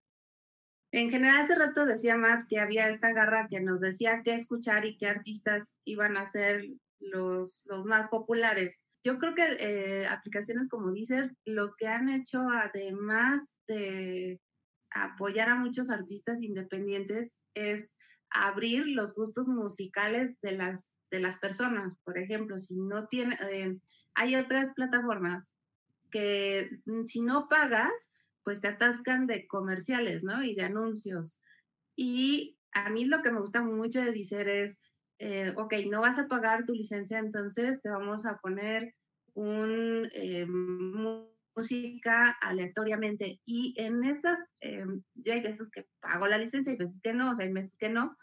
en 0.91 1.09
general, 1.09 1.41
hace 1.41 1.55
rato 1.55 1.85
decía 1.85 2.17
Matt 2.17 2.47
que 2.47 2.59
había 2.59 2.89
esta 2.89 3.11
garra 3.11 3.47
que 3.49 3.59
nos 3.59 3.81
decía 3.81 4.21
qué 4.23 4.35
escuchar 4.35 4.85
y 4.85 4.97
qué 4.97 5.07
artistas 5.07 5.75
iban 5.83 6.17
a 6.17 6.25
ser 6.25 6.65
los, 6.99 7.65
los 7.65 7.85
más 7.85 8.07
populares. 8.07 8.83
Yo 9.03 9.19
creo 9.19 9.35
que 9.35 9.57
eh, 9.59 10.07
aplicaciones 10.07 10.69
como 10.69 10.91
Deezer 10.91 11.35
lo 11.45 11.75
que 11.75 11.87
han 11.87 12.09
hecho, 12.09 12.41
además 12.49 13.57
de 13.67 14.39
apoyar 14.91 15.49
a 15.49 15.55
muchos 15.55 15.89
artistas 15.89 16.41
independientes, 16.41 17.43
es 17.53 17.97
abrir 18.29 18.87
los 18.87 19.15
gustos 19.15 19.47
musicales 19.47 20.39
de 20.41 20.53
las, 20.53 20.95
de 21.11 21.19
las 21.19 21.37
personas. 21.37 21.97
Por 22.03 22.17
ejemplo, 22.17 22.59
si 22.59 22.75
no 22.75 23.07
tiene, 23.07 23.37
eh, 23.51 23.79
hay 24.15 24.35
otras 24.35 24.73
plataformas 24.75 25.55
que 26.11 26.69
mm, 26.85 27.03
si 27.03 27.21
no 27.21 27.47
pagas, 27.49 28.13
pues 28.43 28.61
te 28.61 28.67
atascan 28.69 29.27
de 29.27 29.47
comerciales, 29.47 30.23
¿no? 30.23 30.43
Y 30.43 30.55
de 30.55 30.63
anuncios. 30.63 31.39
Y 31.95 32.57
a 32.71 32.89
mí 32.89 33.05
lo 33.05 33.21
que 33.21 33.31
me 33.31 33.39
gusta 33.39 33.61
mucho 33.61 34.01
de 34.01 34.11
Deezer 34.11 34.47
es, 34.47 34.83
eh, 35.19 35.53
ok, 35.57 35.73
no 35.89 36.01
vas 36.01 36.19
a 36.19 36.27
pagar 36.27 36.65
tu 36.65 36.73
licencia, 36.73 37.19
entonces 37.19 37.81
te 37.81 37.89
vamos 37.89 38.25
a 38.25 38.37
poner 38.37 38.93
un 39.33 40.09
eh, 40.13 40.45
música 41.57 42.37
aleatoriamente. 42.41 43.41
Y 43.45 43.73
en 43.77 44.03
esas, 44.03 44.39
eh, 44.61 44.85
yo 45.15 45.33
hay 45.33 45.41
veces 45.41 45.69
que 45.71 45.87
pago 45.99 46.27
la 46.27 46.37
licencia 46.37 46.71
y 46.71 46.77
veces 46.77 46.99
que 47.01 47.13
no, 47.13 47.31
o 47.31 47.35
sea, 47.35 47.45
hay 47.45 47.51
meses 47.51 47.75
que 47.77 47.89
no. 47.89 48.15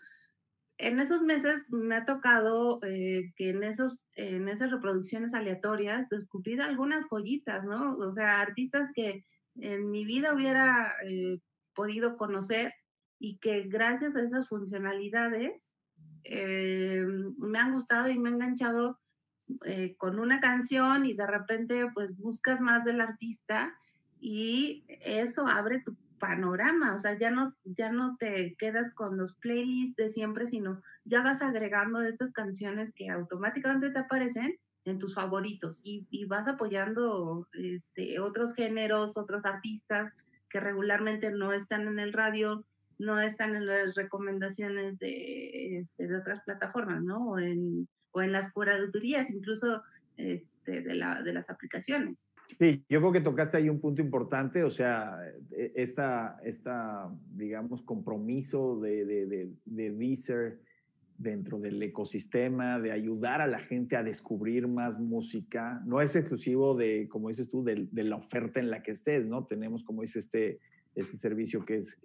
En 0.79 0.99
esos 0.99 1.23
meses 1.23 1.67
me 1.71 1.97
ha 1.97 2.05
tocado 2.05 2.81
que 2.81 3.33
en, 3.39 3.63
esos, 3.63 4.01
en 4.15 4.49
esas 4.49 4.73
reproducciones 4.73 5.33
aleatorias 5.33 6.09
descubrir 6.09 6.61
algunas 6.61 7.07
joyitas, 7.07 7.65
¿no? 7.65 7.93
O 7.93 8.13
sea, 8.13 8.41
artistas 8.41 8.91
que 8.93 9.25
en 9.57 9.91
mi 9.91 10.05
vida 10.05 10.35
hubiera 10.35 10.95
eh, 11.07 11.39
podido 11.75 12.17
conocer 12.17 12.73
y 13.19 13.39
que 13.39 13.63
gracias 13.63 14.17
a 14.17 14.23
esas 14.23 14.49
funcionalidades 14.49 15.75
eh, 16.25 17.05
me 17.39 17.59
han 17.59 17.73
gustado 17.73 18.09
y 18.09 18.19
me 18.19 18.31
han 18.31 18.37
enganchado 18.37 18.99
eh, 19.65 19.95
con 19.97 20.19
una 20.19 20.41
canción 20.41 21.07
y 21.07 21.15
de 21.15 21.27
repente 21.27 21.87
pues 21.93 22.17
buscas 22.17 22.61
más 22.61 22.85
del 22.85 23.01
artista 23.01 23.75
y 24.21 24.85
eso 24.89 25.47
abre 25.47 25.81
tu 25.81 25.97
panorama, 26.19 26.95
o 26.95 27.01
sea, 27.01 27.19
ya 27.19 27.31
no, 27.31 27.55
ya 27.65 27.91
no 27.91 28.17
te 28.19 28.55
quedas 28.59 28.95
con 28.95 29.19
los 29.19 29.35
playlists 29.35 29.97
de 29.97 30.09
siempre, 30.09 30.47
sino 30.47 30.81
ya 31.05 31.23
vas 31.23 31.43
agregando 31.43 32.01
estas 32.01 32.33
canciones 32.33 32.93
que 32.95 33.11
automáticamente 33.11 33.91
te 33.91 33.99
aparecen 33.99 34.59
en 34.87 34.99
tus 34.99 35.15
favoritos 35.15 35.83
y, 35.85 36.07
y, 36.11 36.25
vas 36.25 36.49
apoyando 36.49 37.47
este, 37.53 38.21
otros 38.21 38.55
géneros, 38.55 39.17
otros 39.17 39.45
artistas 39.45 40.17
que 40.49 40.61
regularmente 40.61 41.31
no 41.31 41.53
están 41.53 41.89
en 41.89 41.99
el 41.99 42.13
radio, 42.13 42.65
no 42.99 43.21
están 43.21 43.55
en 43.55 43.67
las 43.67 43.95
recomendaciones 43.95 44.99
de, 44.99 45.79
este, 45.79 46.07
de 46.07 46.17
otras 46.17 46.43
plataformas, 46.45 47.03
¿no? 47.03 47.31
O 47.31 47.39
en, 47.39 47.89
o 48.13 48.23
en 48.23 48.33
las 48.33 48.53
curadurías, 48.53 49.31
incluso 49.31 49.83
este, 50.17 50.81
de, 50.81 50.95
la, 50.95 51.23
de 51.23 51.33
las 51.33 51.51
aplicaciones. 51.51 52.27
Sí, 52.59 52.85
yo 52.89 53.01
creo 53.01 53.13
que 53.13 53.21
tocaste 53.21 53.57
ahí 53.57 53.69
un 53.69 53.81
punto 53.81 54.03
importante, 54.03 54.65
o 54.65 54.71
sea, 54.71 55.19
e, 55.51 55.73
esta, 55.77 56.37
esta 56.45 57.11
digamos, 57.33 57.83
compromiso 57.83 58.79
de, 58.81 59.05
de, 59.05 59.27
de, 59.27 59.51
de 59.65 59.91
Deezer 59.91 60.61
dentro 61.17 61.59
del 61.59 61.83
ecosistema, 61.83 62.81
de 62.81 62.93
ayudar 62.93 63.41
a 63.41 63.47
la 63.47 63.61
gente 63.61 63.97
a 63.97 64.03
descubrir 64.03 64.67
más 64.69 64.99
música. 64.99 65.81
No 65.87 66.01
es 66.01 66.17
exclusivo 66.17 66.75
de, 66.75 67.09
como 67.09 67.29
dices 67.29 67.49
tú, 67.49 67.65
de, 67.65 67.89
de 67.91 68.03
la 68.05 68.17
oferta 68.17 68.61
en 68.61 68.69
la 68.69 68.83
que 68.83 68.91
estés, 68.91 69.25
¿no? 69.25 69.47
Tenemos, 69.47 69.85
como 69.85 70.03
dice 70.03 70.19
este, 70.19 70.59
este 70.95 71.17
servicio 71.17 71.65
que 71.65 71.77
es 71.77 71.99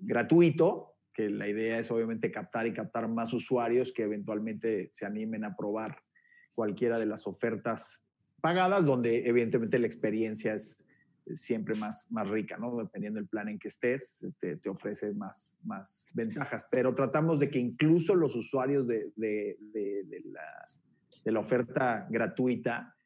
gratuito, 0.00 0.94
que 1.12 1.28
la 1.28 1.48
idea 1.48 1.78
es 1.78 1.90
obviamente 1.90 2.30
captar 2.30 2.66
y 2.66 2.72
captar 2.72 3.08
más 3.08 3.32
usuarios 3.32 3.92
que 3.92 4.04
eventualmente 4.04 4.90
se 4.92 5.06
animen 5.06 5.44
a 5.44 5.56
probar 5.56 5.98
cualquiera 6.54 6.98
de 6.98 7.06
las 7.06 7.26
ofertas 7.26 8.04
pagadas, 8.40 8.84
donde 8.84 9.26
evidentemente 9.26 9.78
la 9.78 9.86
experiencia 9.86 10.54
es 10.54 10.78
siempre 11.34 11.74
más, 11.76 12.10
más 12.10 12.28
rica, 12.28 12.56
¿no? 12.56 12.74
Dependiendo 12.76 13.18
del 13.18 13.28
plan 13.28 13.48
en 13.48 13.58
que 13.58 13.68
estés, 13.68 14.24
te, 14.38 14.56
te 14.56 14.68
ofrece 14.68 15.12
más, 15.12 15.56
más 15.62 16.06
ventajas. 16.14 16.66
Pero 16.70 16.94
tratamos 16.94 17.38
de 17.38 17.50
que 17.50 17.58
incluso 17.58 18.14
los 18.14 18.34
usuarios 18.36 18.86
de, 18.86 19.12
de, 19.16 19.56
de, 19.72 20.22
la, 20.24 20.64
de 21.24 21.32
la 21.32 21.40
oferta 21.40 22.06
gratuita 22.10 22.96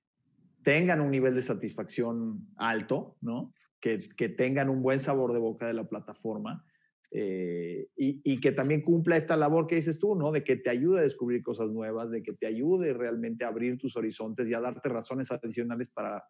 tengan 0.63 1.01
un 1.01 1.11
nivel 1.11 1.35
de 1.35 1.43
satisfacción 1.43 2.49
alto, 2.57 3.17
¿no? 3.21 3.53
Que, 3.81 3.99
que 4.17 4.31
tengan 4.31 4.71
un 4.71 4.83
buen 4.83 5.01
sabor 5.01 5.33
de 5.33 5.39
boca 5.39 5.67
de 5.67 5.75
la 5.75 5.85
plataforma 5.85 6.65
eh, 7.17 7.87
y, 7.97 8.21
y, 8.25 8.41
que 8.41 8.51
también 8.51 8.83
cumpla 8.83 9.17
esta 9.17 9.37
labor 9.37 9.69
que 9.69 9.77
dices 9.77 10.01
tú, 10.01 10.17
¿no? 10.17 10.33
De 10.33 10.43
que 10.43 10.57
te 10.57 10.69
ayude 10.69 10.99
a 10.99 11.05
descubrir 11.05 11.45
cosas 11.45 11.71
nuevas, 11.71 12.11
de 12.11 12.25
que 12.25 12.33
te 12.33 12.45
ayude 12.45 12.93
realmente 12.93 13.45
a 13.45 13.49
abrir 13.49 13.79
tus 13.79 13.97
horizontes 13.97 14.49
y 14.49 14.55
a 14.55 14.61
darte 14.61 14.89
razones 14.89 15.31
adicionales 15.31 15.91
para, 15.91 16.25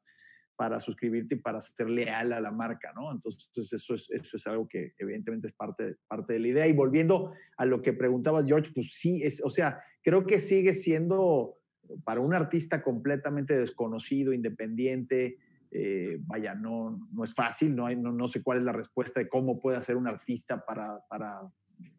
para 0.57 0.81
suscribirte 0.81 1.37
y 1.37 1.39
para 1.39 1.63
ser 1.63 1.89
leal 1.89 2.35
a 2.35 2.41
la 2.41 2.51
marca, 2.51 2.93
¿no? 2.95 3.11
Entonces, 3.11 3.73
eso 3.73 3.95
es, 3.95 4.11
eso 4.11 4.37
es 4.37 4.47
algo 4.47 4.69
que 4.69 4.93
evidentemente 4.99 5.47
es 5.47 5.55
parte, 5.55 5.97
parte 6.07 6.35
de 6.35 6.41
la 6.41 6.49
idea. 6.49 6.67
Y 6.67 6.75
volviendo 6.75 7.33
a 7.57 7.65
lo 7.65 7.81
que 7.81 7.95
preguntaba 7.95 8.45
George, 8.45 8.71
pues 8.75 8.93
sí, 8.93 9.23
es, 9.23 9.43
o 9.43 9.49
sea, 9.49 9.83
creo 10.03 10.27
que 10.27 10.39
sigue 10.39 10.75
siendo 10.75 11.57
para 12.05 12.21
un 12.21 12.35
artista 12.35 12.83
completamente 12.83 13.59
desconocido, 13.59 14.35
independiente, 14.35 15.39
eh, 15.77 16.21
vaya, 16.21 16.55
no, 16.55 17.09
no 17.13 17.25
es 17.25 17.35
fácil, 17.35 17.75
no, 17.75 17.91
no, 17.97 18.13
no, 18.13 18.29
sé 18.29 18.45
cuál 18.45 18.59
es 18.59 18.65
la 18.65 18.71
respuesta 18.71 19.19
de 19.19 19.29
cómo 19.29 19.61
puede 19.61 19.77
hacer 19.77 19.97
un 19.97 20.09
artista 20.09 20.65
para, 20.65 21.01
para 21.09 21.41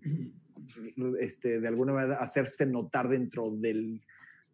este, 1.19 1.59
de 1.59 1.67
alguna 1.67 1.91
manera 1.91 2.15
hacerse 2.15 2.65
notar 2.65 3.09
dentro 3.09 3.51
del 3.51 3.99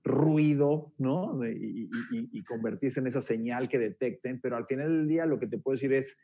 ruido, 0.03 0.91
¿no? 0.97 1.39
Y, 1.45 2.43
convertirse 2.47 2.99
en 2.99 3.05
esa 3.05 3.21
señal 3.21 3.69
que 3.69 3.77
detecten, 3.77 4.41
pero 4.41 4.57
al 4.57 4.65
final 4.65 4.91
del 4.91 5.07
día 5.07 5.27
lo 5.27 5.37
que 5.37 5.45
te 5.45 5.59
puedo 5.59 5.75
decir 5.75 5.93
es, 5.93 6.17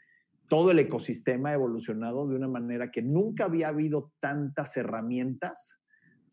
todo 0.49 0.71
el 0.71 0.79
ecosistema 0.79 1.49
ha 1.49 1.53
evolucionado 1.53 2.27
de 2.27 2.35
una 2.35 2.47
manera 2.47 2.89
que 2.89 3.03
nunca 3.03 3.45
había 3.45 3.67
habido 3.67 4.11
tantas 4.19 4.75
herramientas 4.75 5.77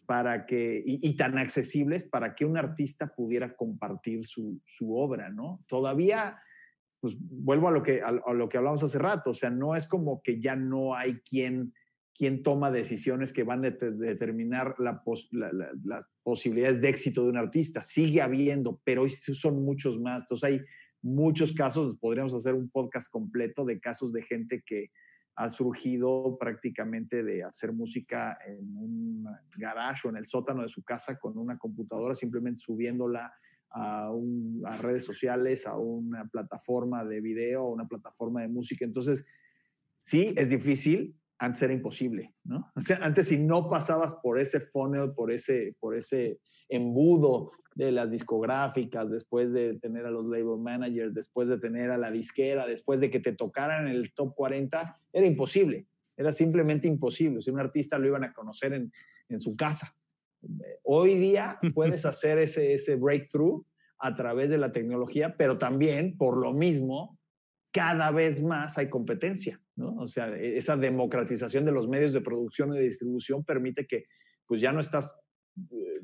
para 0.06 0.46
que, 0.46 0.82
y, 0.84 1.06
y, 1.06 1.16
tan 1.16 1.36
accesibles 1.36 2.04
para 2.04 2.34
que 2.34 2.46
un 2.46 2.56
artista 2.56 3.14
pudiera 3.14 3.54
compartir 3.54 4.26
su, 4.26 4.62
su 4.64 4.96
obra, 4.96 5.28
¿no? 5.28 5.58
Todavía, 5.68 6.38
pues 7.05 7.16
vuelvo 7.18 7.68
a 7.68 7.70
lo, 7.70 7.82
que, 7.82 8.00
a, 8.00 8.09
a, 8.09 8.32
lo 8.32 8.48
que 8.48 8.57
hablamos 8.57 8.82
hace 8.82 8.98
rato, 8.98 9.32
o 9.32 9.34
sea, 9.34 9.50
no 9.50 9.76
es 9.76 9.86
como 9.86 10.22
que 10.22 10.40
ya 10.40 10.57
no 10.57 10.96
hay 10.96 11.16
quien, 11.20 11.74
quien 12.14 12.42
toma 12.42 12.70
decisiones 12.70 13.34
que 13.34 13.42
van 13.42 13.62
a 13.62 13.70
de, 13.70 13.90
de 13.90 14.07
determinar 14.07 14.74
la 14.78 15.02
pos, 15.02 15.28
la, 15.30 15.52
la, 15.52 15.68
las 15.84 16.07
posibilidades 16.22 16.80
de 16.80 16.88
éxito 16.88 17.24
de 17.24 17.28
un 17.28 17.36
artista. 17.36 17.82
Sigue 17.82 18.22
habiendo, 18.22 18.80
pero 18.84 19.02
hoy 19.02 19.11
son 19.11 19.62
muchos 19.62 20.00
más. 20.00 20.22
Entonces 20.22 20.44
hay 20.44 20.61
muchos 21.02 21.52
casos, 21.52 21.98
podríamos 21.98 22.32
hacer 22.32 22.55
un 22.55 22.70
podcast 22.70 23.11
completo 23.11 23.66
de 23.66 23.80
casos 23.80 24.11
de 24.11 24.22
gente 24.22 24.62
que 24.64 24.88
ha 25.36 25.50
surgido 25.50 26.38
prácticamente 26.40 27.22
de 27.22 27.44
hacer 27.44 27.74
música 27.74 28.38
en 28.46 28.74
un 28.74 29.26
garage 29.59 30.09
o 30.09 30.11
en 30.11 30.16
el 30.16 30.24
sótano 30.24 30.62
de 30.62 30.68
su 30.68 30.82
casa 30.82 31.18
con 31.18 31.36
una 31.36 31.59
computadora, 31.59 32.14
simplemente 32.14 32.62
subiéndola 32.62 33.30
a, 33.74 34.76
redes 34.78 35.04
sociales, 35.04 35.66
a 35.66 35.76
una 35.76 36.26
plataforma 36.26 37.04
de 37.04 37.20
video, 37.20 37.62
a 37.62 37.70
una 37.70 37.88
plataforma 37.88 38.42
de 38.42 38.48
música. 38.48 38.84
Entonces, 38.84 39.26
sí, 39.98 40.32
es 40.36 40.48
difícil, 40.48 41.16
antes 41.38 41.62
era 41.62 41.72
imposible, 41.72 42.34
¿no? 42.44 42.70
O 42.76 42.80
sea, 42.80 42.98
antes 43.02 43.28
si 43.28 43.38
no 43.38 43.68
pasabas 43.68 44.14
por 44.14 44.38
ese 44.38 44.60
funnel, 44.60 45.12
por 45.12 45.32
ese, 45.32 45.74
por 45.80 45.96
ese 45.96 46.38
embudo 46.68 47.50
de 47.74 47.90
las 47.90 48.12
discográficas, 48.12 49.10
después 49.10 49.52
de 49.52 49.74
tener 49.80 50.06
a 50.06 50.10
los 50.10 50.24
label 50.26 50.60
managers, 50.60 51.12
después 51.12 51.48
de 51.48 51.58
tener 51.58 51.90
a 51.90 51.98
la 51.98 52.12
disquera, 52.12 52.66
después 52.66 53.00
de 53.00 53.10
que 53.10 53.18
te 53.18 53.32
tocaran 53.32 53.88
en 53.88 53.96
el 53.96 54.14
top 54.14 54.34
40, 54.36 54.96
era 55.12 55.26
imposible, 55.26 55.88
era 56.16 56.30
simplemente 56.30 56.86
imposible. 56.86 57.42
Si 57.42 57.50
un 57.50 57.58
artista 57.58 57.98
lo 57.98 58.06
iban 58.06 58.22
a 58.22 58.32
conocer 58.32 58.72
en, 58.72 58.92
en 59.28 59.40
su 59.40 59.56
casa. 59.56 59.96
Hoy 60.82 61.14
día 61.16 61.59
puedes 61.74 62.05
hacer 62.05 62.38
ese, 62.38 62.74
ese 62.74 62.97
breakthrough 62.97 63.64
a 63.99 64.14
través 64.14 64.51
de 64.51 64.59
la 64.59 64.72
tecnología, 64.72 65.36
pero 65.36 65.59
también, 65.59 66.16
por 66.16 66.36
lo 66.36 66.53
mismo, 66.53 67.18
cada 67.72 68.11
vez 68.11 68.42
más 68.42 68.78
hay 68.78 68.88
competencia, 68.88 69.61
¿no? 69.76 69.97
O 69.97 70.07
sea, 70.07 70.36
esa 70.36 70.76
democratización 70.76 71.64
de 71.64 71.72
los 71.72 71.88
medios 71.88 72.12
de 72.12 72.20
producción 72.20 72.72
y 72.72 72.78
de 72.78 72.84
distribución 72.84 73.45
permite 73.45 73.86
que, 73.86 74.05
pues 74.47 74.61
ya 74.61 74.72
no 74.72 74.80
estás 74.80 75.18
eh, 75.70 76.01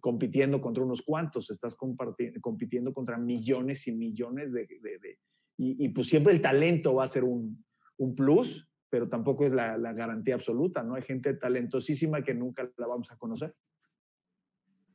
compitiendo 0.00 0.60
contra 0.60 0.84
unos 0.84 1.02
cuantos, 1.02 1.50
estás 1.50 1.76
compitiendo 2.40 2.92
contra 2.92 3.18
millones 3.18 3.86
y 3.86 3.92
millones 3.92 4.52
de... 4.52 4.66
de, 4.66 4.98
de 4.98 5.18
y, 5.58 5.86
y, 5.86 5.88
pues 5.88 6.08
siempre 6.08 6.34
el 6.34 6.42
talento 6.42 6.94
va 6.94 7.04
a 7.04 7.08
ser 7.08 7.24
un, 7.24 7.64
un 7.96 8.14
plus, 8.14 8.65
pero 8.88 9.08
tampoco 9.08 9.44
es 9.44 9.52
la, 9.52 9.76
la, 9.76 9.92
garantía 9.92 10.34
absoluta, 10.34 10.82
¿no? 10.82 10.94
Hay 10.94 11.02
gente 11.02 11.34
talentosísima 11.34 12.22
que 12.22 12.34
nunca 12.34 12.70
la 12.76 12.86
vamos 12.86 13.10
a 13.10 13.16
conocer. 13.16 13.52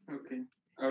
Okay. 0.08 0.48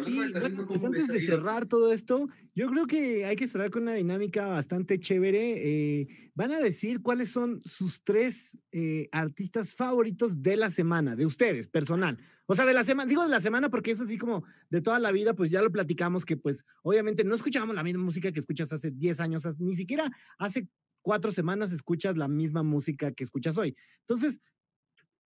Y, 0.06 0.32
bueno, 0.32 0.66
pues 0.68 0.84
antes 0.84 1.08
de 1.08 1.20
cerrar 1.20 1.66
todo 1.66 1.92
esto, 1.92 2.28
yo 2.54 2.68
creo 2.68 2.86
que 2.86 3.26
hay 3.26 3.34
que 3.34 3.48
cerrar 3.48 3.70
con 3.70 3.82
una 3.82 3.94
dinámica 3.94 4.46
bastante 4.46 5.00
chévere. 5.00 5.54
Eh, 5.56 6.30
van 6.34 6.52
a 6.52 6.60
decir 6.60 7.02
cuáles 7.02 7.30
son 7.30 7.60
sus 7.64 8.04
tres 8.04 8.56
eh, 8.70 9.08
artistas 9.10 9.72
favoritos 9.72 10.42
de 10.42 10.56
la 10.56 10.70
semana, 10.70 11.16
de 11.16 11.26
ustedes, 11.26 11.66
personal. 11.66 12.18
O 12.46 12.54
sea, 12.54 12.66
de 12.66 12.74
la 12.74 12.84
semana, 12.84 13.08
digo 13.08 13.24
de 13.24 13.30
la 13.30 13.40
semana 13.40 13.68
porque 13.68 13.90
eso 13.90 14.04
así 14.04 14.16
como 14.16 14.44
de 14.70 14.80
toda 14.80 15.00
la 15.00 15.10
vida, 15.10 15.34
pues 15.34 15.50
ya 15.50 15.60
lo 15.60 15.72
platicamos 15.72 16.24
que 16.24 16.36
pues 16.36 16.64
obviamente 16.82 17.24
no 17.24 17.34
escuchábamos 17.34 17.74
la 17.74 17.82
misma 17.82 18.04
música 18.04 18.30
que 18.30 18.40
escuchas 18.40 18.72
hace 18.72 18.92
10 18.92 19.20
años, 19.20 19.60
ni 19.60 19.74
siquiera 19.74 20.10
hace 20.38 20.68
cuatro 21.02 21.30
semanas 21.30 21.72
escuchas 21.72 22.16
la 22.16 22.28
misma 22.28 22.62
música 22.62 23.12
que 23.12 23.24
escuchas 23.24 23.56
hoy. 23.58 23.76
Entonces, 24.00 24.40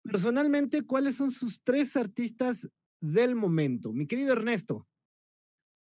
personalmente, 0.04 0.86
¿cuáles 0.86 1.16
son 1.16 1.32
sus 1.32 1.62
tres 1.64 1.96
artistas 1.96 2.68
del 3.04 3.36
momento. 3.36 3.92
Mi 3.92 4.08
querido 4.08 4.32
Ernesto. 4.32 4.88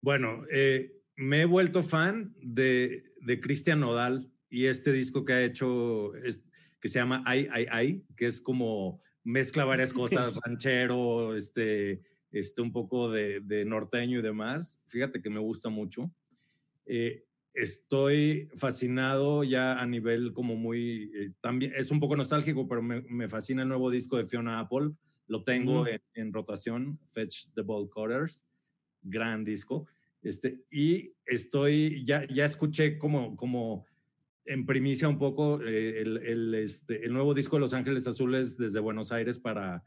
Bueno, 0.01 0.45
eh, 0.51 0.99
me 1.15 1.43
he 1.43 1.45
vuelto 1.45 1.83
fan 1.83 2.35
de, 2.41 3.03
de 3.21 3.39
Cristian 3.39 3.81
Nodal 3.81 4.33
y 4.49 4.65
este 4.65 4.93
disco 4.93 5.25
que 5.25 5.35
ha 5.35 5.45
hecho, 5.45 6.15
es, 6.17 6.43
que 6.81 6.89
se 6.89 6.99
llama 6.99 7.23
Ay, 7.27 7.49
Ay, 7.53 7.67
Ay, 7.71 8.05
que 8.17 8.27
es 8.27 8.41
como 8.41 9.03
mezcla 9.25 9.67
varias 9.67 9.93
cosas, 9.93 10.39
ranchero, 10.43 11.37
este, 11.37 12.01
este, 12.31 12.63
un 12.63 12.73
poco 12.73 13.11
de, 13.11 13.41
de, 13.41 13.67
norteño 13.67 14.21
y 14.21 14.23
demás. 14.23 14.81
Fíjate 14.89 15.21
que 15.21 15.29
me 15.29 15.39
gusta 15.39 15.69
mucho. 15.69 16.11
Eh, 16.87 17.27
estoy 17.55 18.49
fascinado 18.57 19.45
ya 19.45 19.79
a 19.79 19.87
nivel 19.87 20.33
como 20.33 20.57
muy, 20.57 21.11
eh, 21.15 21.33
también 21.41 21.73
es 21.77 21.91
un 21.91 22.01
poco 22.01 22.17
nostálgico, 22.17 22.67
pero 22.67 22.83
me, 22.83 23.03
me 23.03 23.29
fascina 23.29 23.63
el 23.63 23.69
nuevo 23.69 23.91
disco 23.91 24.17
de 24.17 24.27
Fiona 24.27 24.61
Apple 24.61 24.93
lo 25.27 25.45
tengo 25.45 25.85
mm. 25.85 25.89
en, 25.89 26.03
en, 26.15 26.33
rotación, 26.33 26.99
Fetch 27.13 27.47
the 27.55 27.63
Ball 27.63 27.89
Cutters, 27.89 28.45
gran 29.03 29.45
disco. 29.45 29.87
Este, 30.23 30.61
y 30.71 31.15
estoy, 31.25 32.05
ya, 32.05 32.27
ya 32.29 32.45
escuché 32.45 32.99
como, 32.99 33.37
como 33.37 33.87
en 34.45 34.67
primicia 34.67 35.09
un 35.09 35.19
poco 35.19 35.63
eh, 35.63 36.03
el, 36.03 36.19
el, 36.19 36.55
este, 36.55 37.05
el 37.05 37.13
nuevo 37.13 37.35
disco 37.35 37.57
de 37.57 37.61
Los 37.61 37.73
Ángeles 37.73 38.07
Azules 38.07 38.57
desde 38.59 38.81
Buenos 38.81 39.11
Aires 39.11 39.39
para, 39.39 39.83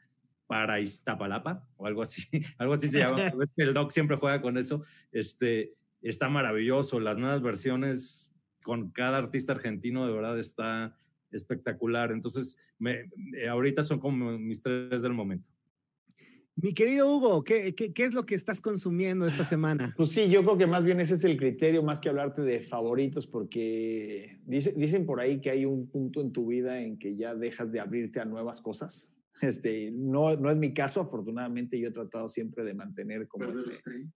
para 0.47 0.80
Iztapalapa 0.80 1.68
o 1.78 1.86
algo 1.86 2.01
así, 2.01 2.24
algo 2.57 2.74
así 2.74 2.89
se 2.89 2.99
llama. 2.99 3.18
el 3.57 3.74
doc 3.74 3.91
siempre 3.91 4.18
juega 4.18 4.41
con 4.41 4.57
eso. 4.57 4.84
Este, 5.11 5.74
está 6.10 6.30
maravilloso. 6.30 6.99
Las 6.99 7.18
nuevas 7.18 7.41
versiones 7.41 8.32
con 8.64 8.91
cada 8.91 9.18
artista 9.18 9.53
argentino 9.53 10.08
de 10.08 10.14
verdad 10.14 10.39
está 10.39 10.97
espectacular. 11.32 12.12
Entonces, 12.12 12.58
me, 12.80 13.10
eh, 13.38 13.47
ahorita 13.49 13.84
son 13.84 13.99
como 13.99 14.38
mis 14.38 14.62
tres 14.62 15.01
del 15.01 15.14
momento. 15.14 15.49
Mi 16.58 16.74
querido 16.74 17.14
Hugo, 17.14 17.43
¿qué, 17.43 17.76
¿qué, 17.76 17.91
qué, 17.91 18.06
es 18.06 18.14
lo 18.14 18.26
que 18.26 18.34
estás 18.34 18.62
consumiendo 18.62 19.28
esta 19.28 19.43
semana? 19.43 19.93
Pues 19.97 20.12
sí, 20.12 20.30
yo 20.30 20.41
creo 20.41 20.58
que 20.58 20.68
más 20.68 20.86
bien 20.86 21.01
ese 21.01 21.16
es 21.16 21.24
el 21.26 21.36
criterio, 21.36 21.84
más 21.84 21.99
que 21.99 22.08
hablarte 22.08 22.43
de 22.43 22.62
favoritos, 22.62 23.28
porque 23.28 24.39
dice, 24.45 24.72
dicen 24.72 25.06
por 25.06 25.20
ahí 25.20 25.41
que 25.41 25.49
hay 25.49 25.66
un 25.66 25.89
punto 25.89 26.22
en 26.22 26.32
tu 26.32 26.47
vida 26.47 26.80
en 26.80 26.97
que 26.97 27.18
ya 27.18 27.36
dejas 27.36 27.74
de 27.74 27.82
abrirte 27.82 28.22
a 28.22 28.26
nuevas 28.26 28.62
cosas. 28.62 29.12
Este, 29.41 29.91
no, 29.91 30.38
no 30.38 30.49
es 30.49 30.58
mi 30.58 30.74
caso, 30.74 31.01
afortunadamente 31.01 31.78
yo 31.78 31.89
he 31.89 31.91
tratado 31.91 32.30
siempre 32.30 32.64
de 32.64 32.74
mantener 32.74 33.28
como 33.28 33.43
ese, 33.45 34.08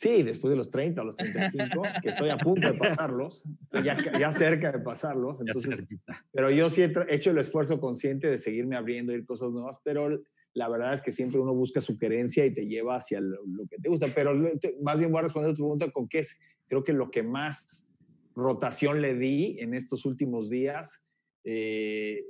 Sí, 0.00 0.22
después 0.22 0.50
de 0.50 0.56
los 0.56 0.70
30 0.70 1.02
o 1.02 1.04
los 1.04 1.14
35, 1.14 1.82
que 2.02 2.08
estoy 2.08 2.30
a 2.30 2.38
punto 2.38 2.72
de 2.72 2.78
pasarlos, 2.78 3.44
estoy 3.60 3.84
ya, 3.84 3.98
ya 4.18 4.32
cerca 4.32 4.72
de 4.72 4.78
pasarlos. 4.78 5.42
Entonces, 5.42 5.84
pero 6.32 6.50
yo 6.50 6.70
sí 6.70 6.80
he 6.80 6.90
hecho 7.10 7.32
el 7.32 7.36
esfuerzo 7.36 7.78
consciente 7.78 8.30
de 8.30 8.38
seguirme 8.38 8.76
abriendo, 8.76 9.12
ir 9.12 9.26
cosas 9.26 9.50
nuevas, 9.50 9.78
pero 9.84 10.08
la 10.54 10.70
verdad 10.70 10.94
es 10.94 11.02
que 11.02 11.12
siempre 11.12 11.38
uno 11.38 11.52
busca 11.52 11.82
su 11.82 11.98
querencia 11.98 12.46
y 12.46 12.54
te 12.54 12.66
lleva 12.66 12.96
hacia 12.96 13.20
lo, 13.20 13.44
lo 13.46 13.66
que 13.66 13.76
te 13.76 13.90
gusta. 13.90 14.06
Pero 14.14 14.34
más 14.80 14.98
bien 14.98 15.12
voy 15.12 15.18
a 15.18 15.24
responder 15.24 15.50
tu 15.50 15.64
pregunta 15.64 15.90
con 15.90 16.08
qué 16.08 16.20
es, 16.20 16.40
creo 16.66 16.82
que 16.82 16.94
lo 16.94 17.10
que 17.10 17.22
más 17.22 17.86
rotación 18.34 19.02
le 19.02 19.14
di 19.14 19.58
en 19.58 19.74
estos 19.74 20.06
últimos 20.06 20.48
días, 20.48 21.04
eh, 21.44 22.24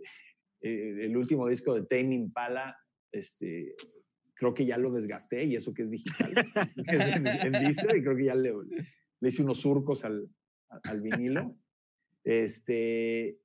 eh, 0.61 0.97
el 1.03 1.17
último 1.17 1.47
disco 1.47 1.73
de 1.73 1.83
Tame 1.83 2.17
Impala, 2.17 2.77
este, 3.13 3.77
creo 4.41 4.55
que 4.55 4.65
ya 4.65 4.79
lo 4.79 4.91
desgasté 4.91 5.45
y 5.45 5.55
eso 5.55 5.75
que 5.75 5.83
es 5.83 5.91
digital, 5.91 6.33
y 6.77 6.83
creo 8.03 8.17
que 8.17 8.25
ya 8.25 8.35
le, 8.35 8.55
hice 9.21 9.43
unos 9.43 9.61
surcos 9.61 10.03
al, 10.07 10.31
al 10.83 11.01
vinilo. 11.03 11.55
Este, 12.25 13.39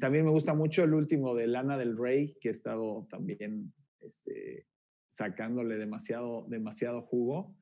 también 0.00 0.24
me 0.24 0.30
gusta 0.30 0.54
mucho 0.54 0.84
el 0.84 0.94
último 0.94 1.34
de 1.34 1.48
Lana 1.48 1.76
del 1.76 1.98
Rey, 1.98 2.34
que 2.40 2.48
he 2.48 2.50
estado 2.50 3.06
también 3.10 3.74
este, 4.00 4.66
sacándole 5.10 5.76
demasiado, 5.76 6.46
demasiado 6.48 7.02
jugo. 7.02 7.54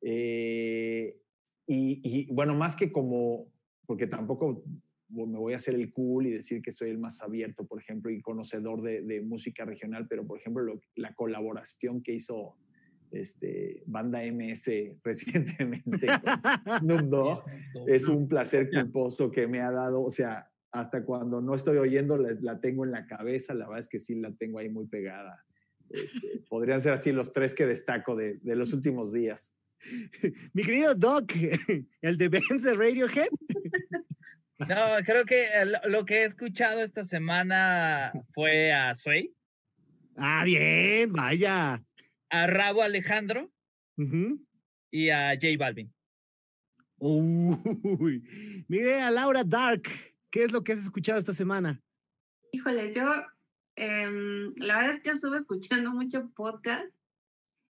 Eh, 0.00 1.20
y, 1.66 2.32
bueno, 2.32 2.54
más 2.54 2.76
que 2.76 2.90
como, 2.90 3.52
porque 3.84 4.06
tampoco 4.06 4.64
me 5.08 5.38
voy 5.38 5.52
a 5.52 5.56
hacer 5.56 5.74
el 5.74 5.92
cool 5.92 6.26
y 6.26 6.32
decir 6.32 6.62
que 6.62 6.72
soy 6.72 6.90
el 6.90 6.98
más 6.98 7.22
abierto, 7.22 7.66
por 7.66 7.80
ejemplo, 7.80 8.10
y 8.10 8.20
conocedor 8.20 8.82
de, 8.82 9.02
de 9.02 9.22
música 9.22 9.64
regional, 9.64 10.06
pero 10.08 10.26
por 10.26 10.38
ejemplo, 10.38 10.62
lo, 10.62 10.80
la 10.96 11.14
colaboración 11.14 12.02
que 12.02 12.14
hizo 12.14 12.56
este, 13.12 13.82
banda 13.86 14.20
MS 14.20 14.70
recientemente 15.04 16.06
con 16.80 17.38
es 17.86 18.08
un 18.08 18.28
placer 18.28 18.70
culposo 18.70 19.30
que 19.30 19.46
me 19.46 19.60
ha 19.60 19.70
dado, 19.70 20.02
o 20.02 20.10
sea, 20.10 20.50
hasta 20.72 21.04
cuando 21.04 21.40
no 21.40 21.54
estoy 21.54 21.78
oyendo 21.78 22.18
la, 22.18 22.36
la, 22.40 22.60
tengo 22.60 22.84
en 22.84 22.90
la 22.90 23.06
cabeza, 23.06 23.54
la 23.54 23.66
verdad 23.66 23.80
es 23.80 23.88
que 23.88 23.98
sí 23.98 24.14
la 24.16 24.32
tengo 24.32 24.58
ahí 24.58 24.68
muy 24.68 24.86
pegada. 24.86 25.42
Este, 25.88 26.42
podrían 26.48 26.80
ser 26.80 26.92
así 26.92 27.12
los 27.12 27.32
tres 27.32 27.54
que 27.54 27.66
destaco 27.66 28.16
de, 28.16 28.38
de 28.42 28.56
los 28.56 28.72
últimos 28.72 29.12
días. 29.12 29.54
Mi 30.52 30.64
querido 30.64 30.94
Doc, 30.94 31.32
el 32.00 32.16
de 32.18 32.28
Benz 32.28 32.62
de 32.62 32.74
Radiohead. 32.74 33.28
No, 34.58 35.04
creo 35.04 35.24
que 35.24 35.46
lo 35.86 36.04
que 36.06 36.22
he 36.22 36.24
escuchado 36.24 36.80
esta 36.80 37.04
semana 37.04 38.12
fue 38.32 38.72
a 38.72 38.94
Sway. 38.94 39.34
Ah, 40.16 40.44
bien, 40.44 41.12
vaya. 41.12 41.84
A 42.30 42.46
Rabo 42.46 42.82
Alejandro 42.82 43.52
uh 43.98 44.02
-huh. 44.02 44.46
y 44.90 45.10
a 45.10 45.34
J 45.34 45.48
Balvin. 45.58 45.92
Uy, 46.98 48.22
mire 48.68 49.02
a 49.02 49.10
Laura 49.10 49.44
Dark. 49.44 49.88
¿Qué 50.30 50.44
es 50.44 50.52
lo 50.52 50.64
que 50.64 50.72
has 50.72 50.80
escuchado 50.80 51.18
esta 51.18 51.34
semana? 51.34 51.82
Híjole, 52.52 52.94
yo 52.94 53.06
eh, 53.76 54.50
la 54.56 54.76
verdad 54.76 54.94
es 54.94 55.00
que 55.02 55.10
estuve 55.10 55.36
escuchando 55.36 55.90
mucho 55.90 56.30
podcast 56.34 56.98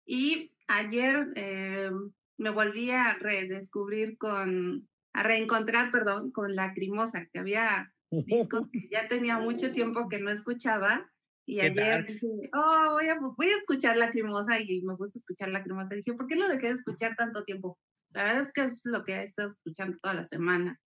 y 0.04 0.52
ayer 0.68 1.32
eh, 1.34 1.90
me 2.38 2.50
volví 2.50 2.92
a 2.92 3.14
redescubrir 3.14 4.16
con, 4.18 4.88
a 5.16 5.22
reencontrar, 5.22 5.90
perdón, 5.90 6.30
con 6.30 6.54
Lacrimosa, 6.54 7.26
que 7.32 7.38
había 7.38 7.90
discos 8.10 8.68
que 8.70 8.86
ya 8.90 9.08
tenía 9.08 9.38
mucho 9.38 9.72
tiempo 9.72 10.08
que 10.10 10.20
no 10.20 10.30
escuchaba. 10.30 11.10
Y 11.46 11.60
ayer 11.60 12.04
dije, 12.04 12.26
oh, 12.52 12.90
voy 12.92 13.08
a, 13.08 13.18
voy 13.18 13.46
a 13.46 13.56
escuchar 13.56 13.96
Lacrimosa 13.96 14.60
y 14.60 14.82
me 14.82 14.94
puse 14.94 15.18
a 15.18 15.20
escuchar 15.20 15.48
Lacrimosa. 15.48 15.94
Y 15.94 15.98
dije, 15.98 16.12
¿por 16.12 16.26
qué 16.26 16.36
lo 16.36 16.48
dejé 16.48 16.66
de 16.66 16.74
escuchar 16.74 17.16
tanto 17.16 17.44
tiempo? 17.44 17.78
La 18.10 18.24
verdad 18.24 18.42
es 18.42 18.52
que 18.52 18.64
es 18.64 18.82
lo 18.84 19.04
que 19.04 19.14
he 19.14 19.22
estado 19.22 19.48
escuchando 19.48 19.96
toda 20.02 20.14
la 20.14 20.26
semana. 20.26 20.78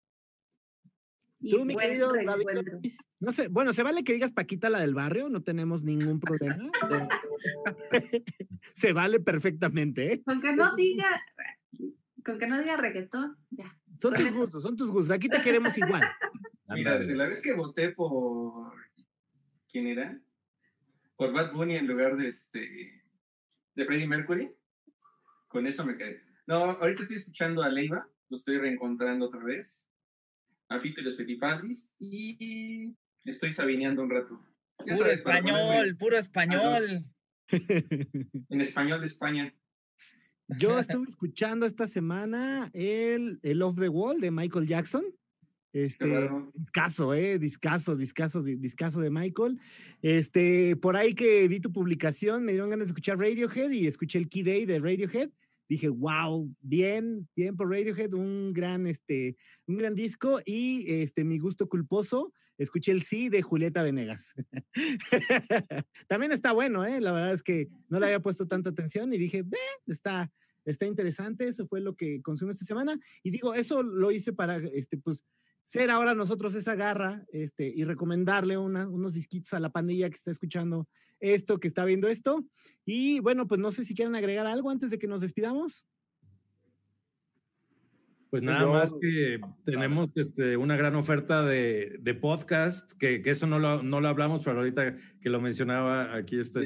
Y 1.41 1.51
Tú, 1.51 1.65
mi 1.65 1.75
querido 1.75 2.13
David, 2.13 2.45
no 3.19 3.33
sé, 3.33 3.49
bueno, 3.49 3.73
se 3.73 3.83
vale 3.83 4.05
que 4.05 4.13
digas 4.13 4.33
Paquita 4.33 4.69
la 4.69 4.81
del 4.81 4.95
barrio, 4.95 5.29
no 5.29 5.43
tenemos 5.43 5.83
ningún 5.83 6.21
problema. 6.21 6.71
se 8.75 8.93
vale 8.93 9.19
perfectamente, 9.19 10.13
¿eh? 10.13 10.23
Con 10.23 10.41
que 10.41 10.55
no 10.55 10.77
diga, 10.77 11.09
con 12.23 12.39
que 12.39 12.47
no 12.47 12.61
diga 12.61 12.77
reggaetón, 12.77 13.39
ya. 13.51 13.80
Son 14.01 14.15
tus 14.15 14.33
gustos, 14.33 14.63
son 14.63 14.77
tus 14.77 14.91
gustos. 14.91 15.15
Aquí 15.15 15.29
te 15.29 15.43
queremos 15.43 15.77
igual. 15.77 16.03
Mira, 16.69 16.99
desde 16.99 17.17
la 17.17 17.27
vez 17.27 17.43
que 17.43 17.53
voté 17.53 17.91
por. 17.91 18.73
¿Quién 19.71 19.87
era? 19.87 20.21
Por 21.17 21.33
Bad 21.33 21.53
Bunny 21.53 21.77
en 21.77 21.87
lugar 21.87 22.17
de 22.17 22.29
este. 22.29 23.05
de 23.75 23.85
Freddie 23.85 24.07
Mercury. 24.07 24.53
Con 25.49 25.67
eso 25.67 25.85
me 25.85 25.97
quedé. 25.97 26.23
No, 26.47 26.57
ahorita 26.57 27.03
estoy 27.03 27.19
escuchando 27.19 27.63
a 27.63 27.69
Leiva, 27.69 28.09
lo 28.29 28.37
estoy 28.37 28.59
reencontrando 28.59 29.27
otra 29.27 29.43
vez. 29.43 29.87
A 30.69 30.79
Fito 30.79 31.01
y 31.01 31.05
los 31.05 31.17
Petipaldis 31.17 31.97
y 31.99 32.97
estoy 33.25 33.53
sabineando 33.53 34.03
un 34.03 34.11
rato. 34.11 34.41
Ya 34.79 34.95
puro 34.95 34.97
sabes, 34.97 35.19
español, 35.19 35.97
puro 35.97 36.17
español. 36.17 37.05
en 37.51 38.61
español 38.61 39.01
de 39.01 39.07
España. 39.07 39.55
Yo 40.59 40.79
estuve 40.81 41.09
escuchando 41.09 41.67
esta 41.67 41.87
semana 41.87 42.71
el, 42.73 43.39
el 43.43 43.63
Off 43.63 43.79
the 43.79 43.89
Wall 43.89 44.21
de 44.21 44.31
Michael 44.31 44.67
Jackson. 44.67 45.05
Este, 45.73 46.05
claro. 46.05 46.51
discaso, 46.53 47.15
eh, 47.15 47.39
discaso, 47.39 47.97
discaso, 47.97 48.43
discaso 48.43 49.01
de 49.01 49.11
Michael. 49.11 49.61
Este, 50.03 50.75
por 50.77 50.97
ahí 50.97 51.15
que 51.15 51.47
vi 51.47 51.61
tu 51.61 51.73
publicación, 51.73 52.45
me 52.45 52.53
dieron 52.53 52.71
ganas 52.71 52.89
de 52.89 52.91
escuchar 52.91 53.19
Radiohead 53.19 53.71
y 53.71 53.87
escuché 53.87 54.19
el 54.19 54.29
Key 54.29 54.43
Day 54.43 54.67
de 54.67 54.81
Radiohead. 54.81 55.31
Dije, 55.69 55.89
wow, 55.89 56.53
bien, 56.61 57.29
bien 57.37 57.57
por 57.57 57.71
Radiohead, 57.71 58.13
un 58.15 58.53
gran, 58.53 58.89
este, 58.89 59.37
un 59.67 59.77
gran 59.77 59.95
disco 59.95 60.41
y 60.45 60.85
este, 60.91 61.23
mi 61.23 61.39
gusto 61.39 61.69
culposo, 61.69 62.33
escuché 62.59 62.91
el 62.91 63.03
sí 63.03 63.29
de 63.29 63.43
Julieta 63.43 63.83
Venegas. 63.85 64.35
También 66.09 66.33
está 66.33 66.51
bueno, 66.51 66.85
¿eh? 66.85 67.01
La 67.01 67.13
verdad 67.13 67.33
es 67.33 67.45
que 67.45 67.69
no 67.89 68.01
le 68.01 68.07
había 68.07 68.21
puesto 68.21 68.49
tanta 68.49 68.71
atención 68.71 69.13
y 69.15 69.19
dije, 69.19 69.43
ve, 69.43 69.59
está, 69.87 70.33
está 70.65 70.87
interesante, 70.87 71.49
eso 71.49 71.67
fue 71.67 71.81
lo 71.81 71.95
que 71.95 72.23
consumí 72.23 72.53
esta 72.53 72.65
semana. 72.65 72.99
Y 73.23 73.31
digo, 73.31 73.55
eso 73.55 73.83
lo 73.83 74.11
hice 74.11 74.33
para, 74.33 74.57
este, 74.57 74.97
pues, 74.97 75.25
ser 75.65 75.91
ahora 75.91 76.15
nosotros 76.15 76.55
esa 76.55 76.75
garra 76.75 77.25
este, 77.33 77.69
y 77.69 77.85
recomendarle 77.85 78.59
una, 78.59 78.89
unos 78.89 79.15
disquitos 79.15 79.53
a 79.53 79.61
la 79.61 79.71
pandilla 79.71 80.09
que 80.09 80.17
está 80.17 80.31
escuchando 80.31 80.89
esto, 81.21 81.61
que 81.61 81.69
está 81.69 81.85
viendo 81.85 82.09
esto. 82.09 82.45
Y 82.85 83.21
bueno, 83.21 83.47
pues 83.47 83.61
no 83.61 83.71
sé 83.71 83.85
si 83.85 83.95
quieren 83.95 84.17
agregar 84.17 84.47
algo 84.47 84.71
antes 84.71 84.91
de 84.91 84.99
que 84.99 85.07
nos 85.07 85.21
despidamos. 85.21 85.87
Pues 88.31 88.43
nada 88.43 88.61
Yo, 88.61 88.73
más 88.73 88.93
que 89.01 89.41
tenemos 89.65 90.11
este, 90.15 90.57
una 90.57 90.77
gran 90.77 90.95
oferta 90.95 91.43
de, 91.43 91.99
de 92.01 92.15
podcast, 92.15 92.93
que, 92.93 93.23
que, 93.23 93.31
eso 93.31 93.49
no 93.49 93.59
lo, 93.59 93.83
no 93.83 94.01
lo 94.01 94.09
hablamos, 94.09 94.43
pero 94.45 94.59
ahorita 94.59 94.97
que 95.21 95.31
lo 95.31 95.41
mencionaba 95.41 96.15
aquí 96.15 96.39
este, 96.39 96.61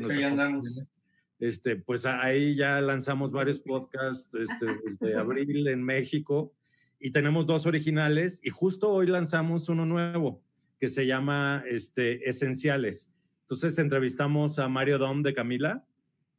este 1.49 1.77
pues 1.77 2.07
ahí 2.07 2.57
ya 2.57 2.81
lanzamos 2.81 3.33
varios 3.33 3.61
podcasts 3.61 4.35
este, 4.35 4.67
desde 4.85 5.17
abril 5.19 5.69
en 5.69 5.83
México 5.83 6.53
y 6.99 7.11
tenemos 7.11 7.47
dos 7.47 7.67
originales 7.67 8.41
y 8.43 8.51
justo 8.51 8.91
hoy 8.91 9.07
lanzamos 9.07 9.69
uno 9.69 9.85
nuevo 9.85 10.43
que 10.81 10.89
se 10.89 11.07
llama 11.07 11.63
este, 11.69 12.29
Esenciales. 12.29 13.13
Entonces 13.43 13.79
entrevistamos 13.79 14.59
a 14.59 14.69
Mario 14.69 14.99
Dom 14.99 15.23
de 15.23 15.35
Camila 15.35 15.85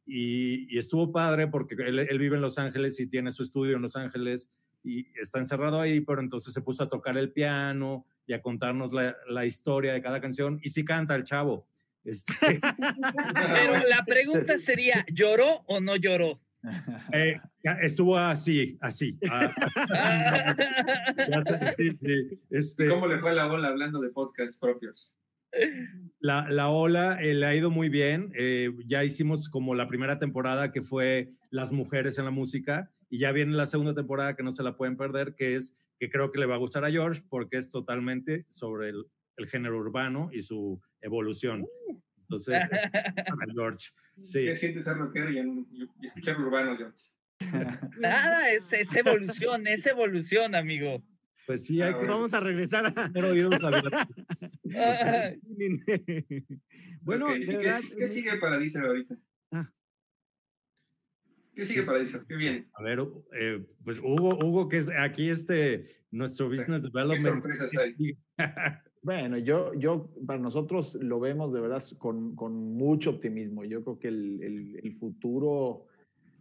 y, 0.04 0.72
y 0.74 0.78
estuvo 0.78 1.12
padre 1.12 1.46
porque 1.46 1.74
él, 1.74 2.00
él 2.00 2.18
vive 2.18 2.36
en 2.36 2.42
Los 2.42 2.58
Ángeles 2.58 2.98
y 3.00 3.06
tiene 3.06 3.32
su 3.32 3.44
estudio 3.44 3.76
en 3.76 3.82
Los 3.82 3.96
Ángeles 3.96 4.48
y 4.82 5.06
está 5.20 5.38
encerrado 5.38 5.80
ahí, 5.80 6.00
pero 6.00 6.20
entonces 6.20 6.54
se 6.54 6.62
puso 6.62 6.84
a 6.84 6.88
tocar 6.88 7.18
el 7.18 7.32
piano 7.32 8.06
y 8.26 8.32
a 8.32 8.42
contarnos 8.42 8.92
la, 8.92 9.16
la 9.28 9.44
historia 9.44 9.92
de 9.92 10.02
cada 10.02 10.20
canción 10.20 10.60
y 10.62 10.68
sí 10.68 10.84
canta 10.84 11.14
el 11.16 11.24
chavo. 11.24 11.66
Este... 12.06 12.60
pero 12.60 13.84
la 13.88 14.04
pregunta 14.06 14.58
sería, 14.58 15.04
¿lloró 15.12 15.64
o 15.66 15.80
no 15.80 15.96
lloró? 15.96 16.40
Eh, 17.12 17.40
estuvo 17.82 18.16
así, 18.16 18.76
así. 18.80 19.18
Ah, 19.30 19.52
sí, 21.76 21.90
sí, 22.00 22.40
este, 22.50 22.88
¿Cómo 22.88 23.06
le 23.06 23.18
fue 23.18 23.34
la 23.34 23.50
ola 23.50 23.68
hablando 23.68 24.00
de 24.00 24.10
podcasts 24.10 24.58
propios? 24.58 25.12
La, 26.18 26.50
la 26.50 26.68
ola 26.68 27.18
eh, 27.20 27.34
le 27.34 27.46
ha 27.46 27.54
ido 27.54 27.70
muy 27.70 27.88
bien. 27.88 28.32
Eh, 28.36 28.70
ya 28.86 29.04
hicimos 29.04 29.48
como 29.48 29.74
la 29.74 29.88
primera 29.88 30.18
temporada 30.18 30.72
que 30.72 30.82
fue 30.82 31.32
Las 31.50 31.72
mujeres 31.72 32.18
en 32.18 32.24
la 32.24 32.30
música 32.30 32.90
y 33.08 33.18
ya 33.18 33.32
viene 33.32 33.52
la 33.52 33.66
segunda 33.66 33.94
temporada 33.94 34.34
que 34.34 34.42
no 34.42 34.52
se 34.52 34.62
la 34.62 34.76
pueden 34.76 34.96
perder, 34.96 35.34
que 35.34 35.54
es 35.54 35.76
que 35.98 36.10
creo 36.10 36.30
que 36.30 36.40
le 36.40 36.46
va 36.46 36.56
a 36.56 36.58
gustar 36.58 36.84
a 36.84 36.90
George 36.90 37.22
porque 37.28 37.56
es 37.56 37.70
totalmente 37.70 38.44
sobre 38.48 38.90
el, 38.90 39.06
el 39.36 39.48
género 39.48 39.78
urbano 39.78 40.30
y 40.32 40.42
su 40.42 40.80
evolución. 41.06 41.66
Entonces, 42.22 42.54
a 42.62 43.52
George. 43.52 43.88
Sí. 44.22 44.44
¿Qué 44.44 44.56
sientes 44.56 44.84
ser 44.84 44.96
rockero 44.96 45.30
y, 45.30 45.38
y, 45.38 46.04
escuchar 46.04 46.38
urbano, 46.40 46.76
George? 46.76 46.96
Nada, 47.98 48.50
es, 48.50 48.72
es, 48.72 48.94
evolución, 48.96 49.66
es 49.66 49.86
evolución, 49.86 50.54
amigo. 50.54 51.02
Pues 51.46 51.64
sí, 51.64 51.80
hay 51.80 51.94
que, 51.94 52.06
vamos 52.06 52.34
a 52.34 52.40
regresar 52.40 52.86
a... 52.86 53.10
Pero 53.12 53.28
oídos 53.28 53.62
a 53.62 53.70
bueno, 57.02 57.28
okay. 57.28 57.46
¿Qué, 57.46 57.56
verdad, 57.56 57.80
¿qué, 57.96 58.06
sigue 58.06 58.36
para 58.38 58.58
Deezer 58.58 58.84
ahorita? 58.84 59.16
Ah. 59.52 59.70
¿Qué 61.54 61.64
sigue 61.64 61.84
para 61.84 61.98
Deezer? 61.98 62.22
Qué 62.26 62.34
bien. 62.34 62.68
A 62.74 62.82
ver, 62.82 62.98
eh, 63.38 63.64
pues 63.84 64.00
Hugo, 64.00 64.36
Hugo, 64.44 64.68
que 64.68 64.78
es 64.78 64.90
aquí 64.90 65.30
este, 65.30 66.04
nuestro 66.10 66.48
business 66.48 66.82
development. 66.82 67.44
¿Qué 67.44 67.54
sorpresas 67.54 67.70
hay? 67.78 68.18
Bueno, 69.06 69.38
yo, 69.38 69.72
yo, 69.74 70.10
para 70.26 70.40
nosotros 70.40 70.96
lo 70.96 71.20
vemos 71.20 71.52
de 71.52 71.60
verdad 71.60 71.80
con, 71.96 72.34
con 72.34 72.74
mucho 72.76 73.10
optimismo. 73.10 73.64
Yo 73.64 73.84
creo 73.84 74.00
que 74.00 74.08
el, 74.08 74.80
el, 74.82 74.94
futuro 74.94 75.86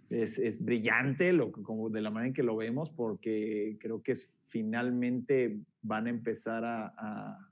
es, 0.09 0.39
es, 0.39 0.65
brillante 0.65 1.31
lo, 1.31 1.51
como 1.51 1.91
de 1.91 2.01
la 2.01 2.09
manera 2.09 2.29
en 2.29 2.33
que 2.33 2.41
lo 2.41 2.55
vemos, 2.55 2.89
porque 2.89 3.77
creo 3.79 4.01
que 4.01 4.15
finalmente 4.47 5.59
van 5.83 6.07
a 6.07 6.09
empezar 6.09 6.65
a, 6.65 6.87
a, 6.97 7.51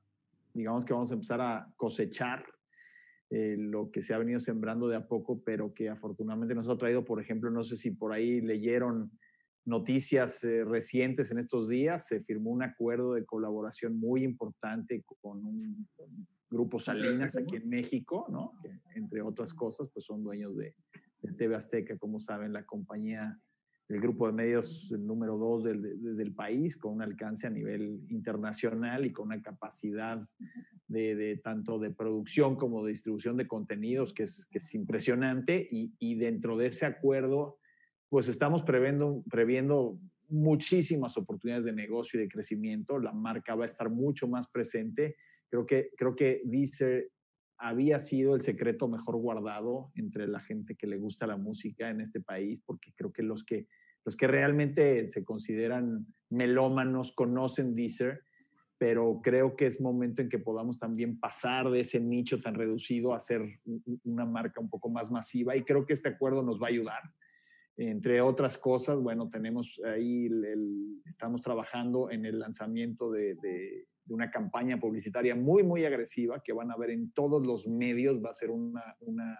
digamos 0.51 0.84
que 0.84 0.93
vamos 0.93 1.11
a 1.11 1.14
empezar 1.14 1.41
a 1.41 1.72
cosechar 1.78 2.43
eh, 3.30 3.55
lo 3.55 3.91
que 3.91 4.01
se 4.01 4.16
ha 4.16 4.18
venido 4.18 4.39
sembrando 4.39 4.88
de 4.88 4.95
a 4.95 5.07
poco, 5.07 5.43
pero 5.45 5.76
que 5.76 5.89
afortunadamente 5.89 6.55
nos 6.55 6.68
ha 6.70 6.78
traído, 6.80 7.05
por 7.05 7.22
ejemplo, 7.22 7.51
no 7.51 7.64
sé 7.64 7.78
si 7.78 7.91
por 7.91 8.14
ahí 8.14 8.41
leyeron 8.41 9.11
noticias 9.66 10.43
eh, 10.43 10.64
recientes 10.64 11.32
en 11.32 11.39
estos 11.39 11.68
días, 11.68 12.07
se 12.07 12.22
firmó 12.22 12.51
un 12.51 12.64
acuerdo 12.64 13.14
de 13.14 13.26
colaboración 13.26 13.97
muy 13.99 14.24
importante 14.24 15.03
con 15.22 15.43
un, 15.43 15.88
grupo 16.49 16.78
Salinas 16.78 17.36
aquí 17.36 17.55
en 17.55 17.68
México, 17.68 18.28
¿no? 18.30 18.53
Que, 18.61 18.70
entre 18.99 19.24
otras 19.24 19.55
cosas, 19.55 19.89
pues 19.91 20.05
son 20.05 20.24
dueños 20.24 20.55
de, 20.55 20.76
de, 21.22 21.34
TV 21.34 21.55
Azteca, 21.55 21.97
como 21.97 22.20
saben, 22.20 22.53
la 22.53 22.64
compañía, 22.64 23.39
el 23.89 23.99
grupo 23.99 24.28
de 24.28 24.34
medios 24.34 24.91
número 24.91 25.36
dos 25.39 25.64
del, 25.64 26.16
del, 26.16 26.36
país, 26.36 26.78
con 26.78 26.93
un 26.93 27.01
alcance 27.01 27.47
a 27.47 27.49
nivel 27.49 28.05
internacional 28.09 29.03
y 29.03 29.11
con 29.11 29.28
una 29.28 29.41
capacidad 29.41 30.30
de, 30.88 31.16
de 31.16 31.38
tanto 31.38 31.80
de 31.80 31.89
producción 31.89 32.55
como 32.55 32.86
de 32.86 32.91
distribución 32.91 33.36
de 33.36 33.47
contenidos 33.47 34.14
que 34.14 34.24
es, 34.24 34.45
que 34.45 34.59
es 34.59 34.76
impresionante. 34.76 35.68
Y, 35.72 35.95
y 35.97 36.16
dentro 36.16 36.55
de 36.55 36.68
ese 36.68 36.86
acuerdo, 36.86 37.57
pues 38.14 38.28
estamos 38.28 38.61
previendo, 38.61 39.24
previendo 39.28 39.97
muchísimas 40.30 41.18
oportunidades 41.18 41.66
de 41.66 41.74
negocio 41.74 42.20
y 42.20 42.22
de 42.22 42.30
crecimiento. 42.30 42.99
La 42.99 43.11
marca 43.11 43.55
va 43.55 43.64
a 43.64 43.66
estar 43.66 43.89
mucho 43.89 44.28
más 44.28 44.51
presente. 44.51 45.16
Creo 45.49 45.66
que, 45.66 45.89
creo 45.97 46.16
que 46.16 46.43
Deezer 46.45 47.09
había 47.57 47.97
sido 47.97 48.36
el 48.36 48.41
secreto 48.41 48.88
mejor 48.88 49.18
guardado 49.18 49.91
entre 49.95 50.28
la 50.28 50.39
gente 50.39 50.76
que 50.76 50.86
le 50.86 50.97
gusta 50.97 51.26
la 51.26 51.38
música 51.38 51.89
en 51.89 52.01
este 52.01 52.22
país, 52.22 52.61
porque 52.64 52.93
creo 52.95 53.11
que 53.11 53.24
los 53.24 53.43
que, 53.43 53.68
los 54.05 54.16
que 54.16 54.28
realmente 54.28 55.07
se 55.07 55.26
consideran 55.26 56.05
melómanos 56.30 57.14
conocen 57.16 57.74
Deezer, 57.74 58.22
pero 58.78 59.22
creo 59.24 59.55
que 59.55 59.66
es 59.66 59.82
momento 59.82 60.22
en 60.22 60.30
que 60.30 60.38
podamos 60.38 60.78
también 60.78 61.20
pasar 61.20 61.72
de 61.72 61.80
ese 61.80 61.99
nicho 61.99 62.39
tan 62.39 62.53
reducido 62.53 63.16
a 63.16 63.20
ser 63.20 63.41
una 64.03 64.26
marca 64.26 64.61
un 64.61 64.70
poco 64.70 64.88
más 64.88 65.09
masiva 65.09 65.55
y 65.55 65.64
creo 65.64 65.88
que 65.88 65.93
este 65.93 66.09
acuerdo 66.09 66.43
nos 66.43 66.61
va 66.61 66.68
a 66.68 66.70
ayudar 66.70 67.01
entre 67.78 68.21
otras 68.21 68.57
cosas, 68.57 68.99
bueno, 68.99 69.30
tenemos 69.30 69.82
ahí, 69.86 70.28
el, 70.28 71.01
estamos 71.05 71.41
trabajando 71.41 72.11
en 72.11 72.26
el 72.26 72.39
lanzamiento 72.39 73.11
de, 73.11 73.88
una 74.07 74.30
campaña 74.30 74.80
publicitaria 74.80 75.34
muy, 75.34 75.63
muy 75.63 75.86
agresiva 75.86 76.41
que 76.43 76.53
van 76.53 76.71
a 76.71 76.78
ver 76.78 76.89
en 76.89 77.11
todos 77.13 77.45
los 77.47 77.67
medios. 77.67 78.21
Va 78.24 78.32
a 78.32 78.34
ser 78.34 78.51
una, 78.51 78.84
una 78.99 79.39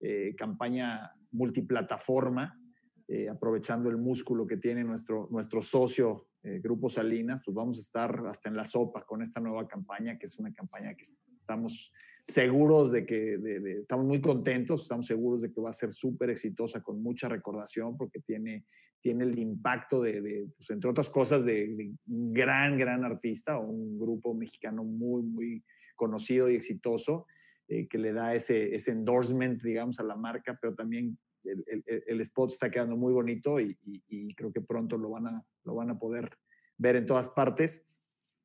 eh, 0.00 0.34
campaña 0.34 1.12
multiplataforma, 1.32 2.58
eh, 3.06 3.28
aprovechando 3.28 3.90
el 3.90 3.98
músculo 3.98 4.46
que 4.46 4.56
tiene 4.56 4.82
nuestro, 4.82 5.28
nuestro 5.30 5.62
socio 5.62 6.28
eh, 6.42 6.58
Grupo 6.58 6.88
Salinas, 6.88 7.42
pues 7.44 7.54
vamos 7.54 7.76
a 7.78 7.82
estar 7.82 8.26
hasta 8.26 8.48
en 8.48 8.56
la 8.56 8.64
sopa 8.64 9.04
con 9.04 9.20
esta 9.20 9.40
nueva 9.40 9.68
campaña, 9.68 10.18
que 10.18 10.26
es 10.26 10.38
una 10.38 10.52
campaña 10.54 10.94
que 10.94 11.04
estamos 11.50 11.92
seguros 12.24 12.92
de 12.92 13.04
que 13.04 13.34
estamos 13.80 14.06
muy 14.06 14.20
contentos, 14.20 14.82
estamos 14.82 15.06
seguros 15.06 15.42
de 15.42 15.52
que 15.52 15.60
va 15.60 15.70
a 15.70 15.72
ser 15.72 15.90
súper 15.90 16.30
exitosa 16.30 16.80
con 16.80 17.02
mucha 17.02 17.28
recordación 17.28 17.96
porque 17.96 18.20
tiene, 18.20 18.64
tiene 19.00 19.24
el 19.24 19.36
impacto 19.36 20.00
de, 20.00 20.48
pues, 20.56 20.70
entre 20.70 20.88
otras 20.88 21.10
cosas, 21.10 21.44
de, 21.44 21.92
un 22.06 22.32
gran, 22.32 22.78
gran 22.78 23.04
artista 23.04 23.58
un 23.58 23.98
grupo 23.98 24.32
mexicano 24.32 24.84
muy, 24.84 25.22
muy 25.22 25.64
conocido 25.96 26.48
y 26.48 26.54
exitoso 26.54 27.26
eh, 27.66 27.88
que 27.88 27.98
le 27.98 28.12
da 28.12 28.32
ese, 28.34 28.72
ese 28.74 28.92
endorsement, 28.92 29.60
digamos, 29.60 29.98
a 29.98 30.04
la 30.04 30.14
marca, 30.14 30.56
pero 30.60 30.74
también 30.76 31.18
el, 31.42 31.64
el, 31.66 32.04
el 32.06 32.20
spot 32.20 32.52
está 32.52 32.70
quedando 32.70 32.96
muy 32.96 33.12
bonito 33.12 33.58
y, 33.58 33.76
y, 33.84 34.02
y, 34.08 34.34
creo 34.34 34.52
que 34.52 34.60
pronto 34.60 34.96
lo 34.98 35.10
van, 35.10 35.26
a, 35.26 35.44
lo 35.64 35.74
van 35.74 35.90
a 35.90 35.98
poder 35.98 36.30
ver 36.78 36.94
en 36.94 37.06
todas 37.06 37.30
partes. 37.30 37.84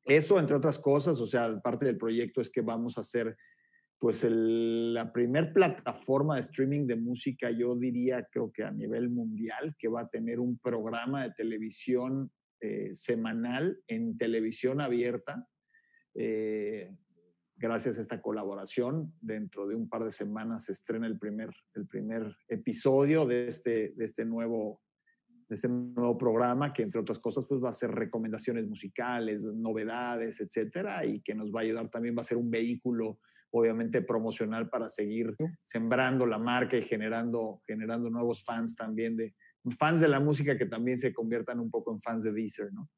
Eso, 0.06 0.38
entre 0.38 0.56
otras 0.56 0.78
cosas, 0.78 1.20
o 1.20 1.26
sea, 1.26 1.58
parte 1.60 1.86
del 1.86 1.98
proyecto 1.98 2.40
es 2.40 2.50
que 2.50 2.60
vamos 2.60 2.96
a 2.96 3.00
hacer 3.00 3.36
pues 3.98 4.24
la 4.28 5.12
primer 5.12 5.52
plataforma 5.52 6.36
de 6.36 6.42
streaming 6.42 6.86
de 6.86 6.96
música, 6.96 7.50
yo 7.50 7.74
diría, 7.74 8.26
creo 8.30 8.52
que 8.52 8.62
a 8.62 8.70
nivel 8.70 9.08
mundial, 9.08 9.74
que 9.78 9.88
va 9.88 10.02
a 10.02 10.08
tener 10.08 10.38
un 10.38 10.58
programa 10.58 11.24
de 11.24 11.32
televisión 11.32 12.30
eh, 12.60 12.90
semanal 12.92 13.80
en 13.86 14.16
televisión 14.18 14.80
abierta. 14.80 15.48
Eh, 16.14 16.94
gracias 17.56 17.98
a 17.98 18.02
esta 18.02 18.20
colaboración, 18.20 19.14
dentro 19.20 19.66
de 19.66 19.74
un 19.74 19.88
par 19.88 20.04
de 20.04 20.10
semanas 20.10 20.66
se 20.66 20.72
estrena 20.72 21.06
el 21.06 21.18
primer, 21.18 21.50
el 21.74 21.86
primer 21.86 22.36
episodio 22.48 23.24
de 23.24 23.48
este, 23.48 23.94
de 23.96 24.04
este 24.04 24.26
nuevo 24.26 24.82
de 25.48 25.54
este 25.54 25.68
nuevo 25.68 26.18
programa 26.18 26.72
que 26.72 26.82
entre 26.82 27.00
otras 27.00 27.18
cosas 27.18 27.46
pues 27.46 27.62
va 27.62 27.70
a 27.70 27.72
ser 27.72 27.90
recomendaciones 27.90 28.66
musicales, 28.66 29.42
novedades, 29.42 30.40
etcétera, 30.40 31.04
y 31.04 31.20
que 31.20 31.34
nos 31.34 31.52
va 31.52 31.60
a 31.60 31.62
ayudar 31.62 31.88
también, 31.88 32.16
va 32.16 32.22
a 32.22 32.24
ser 32.24 32.38
un 32.38 32.50
vehículo 32.50 33.20
obviamente 33.50 34.02
promocional 34.02 34.68
para 34.68 34.88
seguir 34.88 35.34
sembrando 35.64 36.26
la 36.26 36.38
marca 36.38 36.76
y 36.76 36.82
generando, 36.82 37.62
generando 37.66 38.10
nuevos 38.10 38.44
fans 38.44 38.74
también 38.74 39.16
de 39.16 39.34
fans 39.78 40.00
de 40.00 40.08
la 40.08 40.20
música 40.20 40.56
que 40.56 40.66
también 40.66 40.98
se 40.98 41.12
conviertan 41.12 41.60
un 41.60 41.70
poco 41.70 41.92
en 41.92 42.00
fans 42.00 42.22
de 42.22 42.32
Deezer, 42.32 42.72
¿no? 42.72 42.88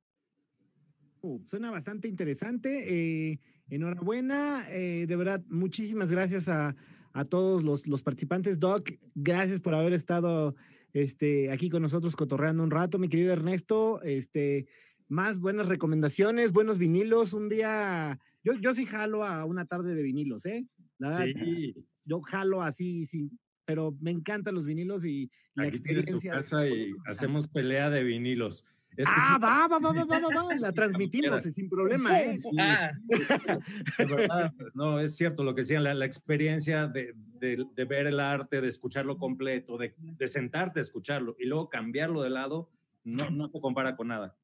Uh, 1.20 1.42
suena 1.46 1.70
bastante 1.70 2.08
interesante. 2.08 3.30
Eh, 3.30 3.40
enhorabuena, 3.68 4.66
eh, 4.70 5.06
de 5.08 5.16
verdad, 5.16 5.42
muchísimas 5.48 6.12
gracias 6.12 6.48
a, 6.48 6.76
a 7.12 7.24
todos 7.24 7.62
los, 7.62 7.86
los, 7.86 8.02
participantes. 8.02 8.58
Doc, 8.58 8.90
gracias 9.14 9.60
por 9.60 9.74
haber 9.74 9.92
estado 9.92 10.54
este, 10.92 11.50
aquí 11.50 11.70
con 11.70 11.82
nosotros 11.82 12.16
cotorreando 12.16 12.62
un 12.62 12.70
rato, 12.70 12.98
mi 12.98 13.08
querido 13.08 13.32
Ernesto. 13.32 14.02
Este, 14.02 14.66
más 15.08 15.38
buenas 15.38 15.66
recomendaciones, 15.66 16.52
buenos 16.52 16.78
vinilos. 16.78 17.32
Un 17.32 17.48
día 17.48 18.18
yo, 18.42 18.54
yo 18.54 18.74
sí 18.74 18.86
jalo 18.86 19.24
a 19.24 19.44
una 19.44 19.66
tarde 19.66 19.94
de 19.94 20.02
vinilos, 20.02 20.46
¿eh? 20.46 20.66
La 20.98 21.24
sí. 21.24 21.74
Yo 22.04 22.20
jalo 22.22 22.62
así, 22.62 23.06
sí, 23.06 23.30
pero 23.64 23.94
me 24.00 24.10
encantan 24.10 24.54
los 24.54 24.64
vinilos 24.64 25.04
y 25.04 25.30
la 25.54 25.66
experiencia. 25.66 26.32
Tu 26.32 26.38
casa 26.38 26.66
y 26.66 26.94
hacemos 27.06 27.48
pelea 27.48 27.90
de 27.90 28.02
vinilos. 28.02 28.64
Es 28.98 29.06
ah, 29.08 29.14
sí, 29.14 29.32
va, 29.40 29.68
va, 29.68 29.78
va, 29.78 29.92
va, 29.92 30.04
va, 30.04 30.42
va, 30.42 30.54
la 30.56 30.72
transmitimos 30.72 31.44
sin 31.44 31.68
problema, 31.68 32.20
¿eh? 32.20 32.40
Ah. 32.58 32.90
de 33.98 34.06
verdad, 34.06 34.52
no, 34.74 34.98
es 34.98 35.14
cierto 35.14 35.44
lo 35.44 35.54
que 35.54 35.60
decían, 35.60 35.84
la, 35.84 35.94
la 35.94 36.04
experiencia 36.04 36.88
de, 36.88 37.14
de, 37.14 37.64
de, 37.76 37.84
ver 37.84 38.08
el 38.08 38.18
arte, 38.18 38.60
de 38.60 38.66
escucharlo 38.66 39.16
completo, 39.16 39.78
de, 39.78 39.94
de 39.98 40.26
sentarte 40.26 40.80
a 40.80 40.82
escucharlo 40.82 41.36
y 41.38 41.46
luego 41.46 41.68
cambiarlo 41.68 42.22
de 42.22 42.30
lado, 42.30 42.72
no, 43.04 43.30
no 43.30 43.48
se 43.48 43.60
compara 43.60 43.94
con 43.94 44.08
nada. 44.08 44.36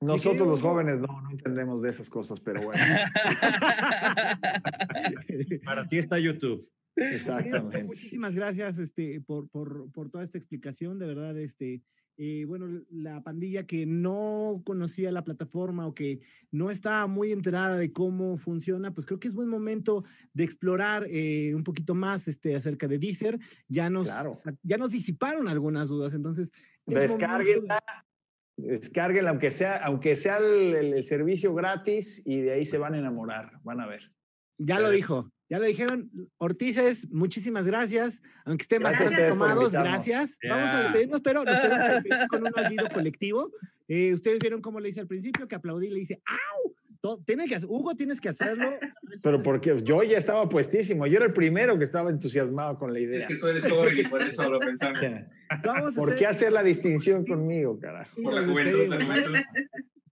Nosotros 0.00 0.48
los 0.48 0.62
jóvenes 0.62 1.00
no, 1.00 1.20
no 1.20 1.30
entendemos 1.30 1.82
de 1.82 1.90
esas 1.90 2.08
cosas, 2.08 2.40
pero 2.40 2.62
bueno. 2.62 2.82
Para 5.64 5.86
ti 5.86 5.98
está 5.98 6.18
YouTube. 6.18 6.66
Exactamente. 6.96 7.84
Muchísimas 7.84 8.34
gracias 8.34 8.78
este, 8.78 9.20
por, 9.20 9.50
por, 9.50 9.92
por, 9.92 10.10
toda 10.10 10.24
esta 10.24 10.38
explicación, 10.38 10.98
de 10.98 11.06
verdad, 11.06 11.38
este, 11.38 11.82
eh, 12.16 12.44
bueno, 12.46 12.84
la 12.90 13.22
pandilla 13.22 13.66
que 13.66 13.86
no 13.86 14.62
conocía 14.64 15.10
la 15.10 15.24
plataforma 15.24 15.86
o 15.86 15.94
que 15.94 16.20
no 16.50 16.70
estaba 16.70 17.06
muy 17.06 17.32
enterada 17.32 17.76
de 17.76 17.92
cómo 17.92 18.36
funciona, 18.36 18.92
pues 18.94 19.06
creo 19.06 19.18
que 19.18 19.28
es 19.28 19.34
buen 19.34 19.48
momento 19.48 20.04
de 20.32 20.44
explorar 20.44 21.06
eh, 21.10 21.54
un 21.54 21.64
poquito 21.64 21.94
más 21.94 22.28
este, 22.28 22.54
acerca 22.54 22.86
de 22.86 22.98
Deezer. 22.98 23.38
Ya 23.68 23.90
nos, 23.90 24.06
claro. 24.06 24.32
ya 24.62 24.78
nos 24.78 24.92
disiparon 24.92 25.48
algunas 25.48 25.88
dudas, 25.88 26.14
entonces... 26.14 26.52
Descárguenla, 26.86 27.82
Descarguen, 28.56 29.26
aunque 29.26 29.50
sea, 29.50 29.78
aunque 29.78 30.14
sea 30.14 30.36
el, 30.36 30.74
el, 30.74 30.92
el, 30.92 31.04
servicio 31.04 31.54
gratis 31.54 32.22
y 32.24 32.40
de 32.40 32.52
ahí 32.52 32.64
se 32.64 32.78
van 32.78 32.94
a 32.94 32.98
enamorar, 32.98 33.58
van 33.64 33.80
a 33.80 33.86
ver. 33.86 34.12
Ya 34.58 34.78
lo 34.78 34.90
dijo, 34.90 35.32
ya 35.48 35.58
lo 35.58 35.64
dijeron. 35.64 36.10
Ortices, 36.38 37.10
muchísimas 37.10 37.66
gracias. 37.66 38.22
Aunque 38.44 38.62
estén 38.62 38.82
bastante 38.82 39.28
tomados, 39.28 39.72
gracias. 39.72 40.38
Yeah. 40.42 40.56
Vamos 40.56 40.70
a 40.70 40.82
despedirnos, 40.82 41.20
pero 41.20 41.44
nos 41.44 41.60
tenemos 41.60 41.86
que 41.86 41.92
despedir 41.94 42.28
con 42.28 42.42
un 42.42 42.52
aullido 42.58 42.88
colectivo. 42.90 43.50
Eh, 43.88 44.14
Ustedes 44.14 44.38
vieron 44.38 44.60
cómo 44.60 44.80
le 44.80 44.88
hice 44.88 45.00
al 45.00 45.06
principio, 45.06 45.46
que 45.46 45.54
aplaudí 45.54 45.86
y 45.86 45.90
le 45.90 45.98
dice 46.00 46.22
¡au! 46.26 46.74
Tiene 47.26 47.46
que, 47.46 47.58
Hugo, 47.66 47.94
tienes 47.94 48.20
que 48.20 48.30
hacerlo. 48.30 48.78
Pero 49.22 49.42
porque 49.42 49.78
yo 49.82 50.02
ya 50.02 50.16
estaba 50.16 50.48
puestísimo. 50.48 51.06
Yo 51.06 51.16
era 51.16 51.26
el 51.26 51.34
primero 51.34 51.78
que 51.78 51.84
estaba 51.84 52.10
entusiasimado 52.10 52.78
con 52.78 52.92
la 52.92 53.00
idea. 53.00 53.18
Es 53.18 53.26
que 53.26 53.36
tú 53.36 53.46
eres 53.46 53.64
y 53.96 54.04
por 54.04 54.22
eso 54.22 54.50
lo 54.50 54.58
pensamos. 54.58 55.00
Vamos 55.64 55.94
¿Por 55.94 56.08
hacer... 56.08 56.18
qué 56.18 56.26
hacer 56.26 56.52
la 56.52 56.62
distinción 56.62 57.26
conmigo, 57.26 57.78
carajo? 57.78 58.10
Por 58.22 58.32
la 58.32 58.46
juventud, 58.46 58.86
la 58.88 59.04
juventud. 59.04 59.36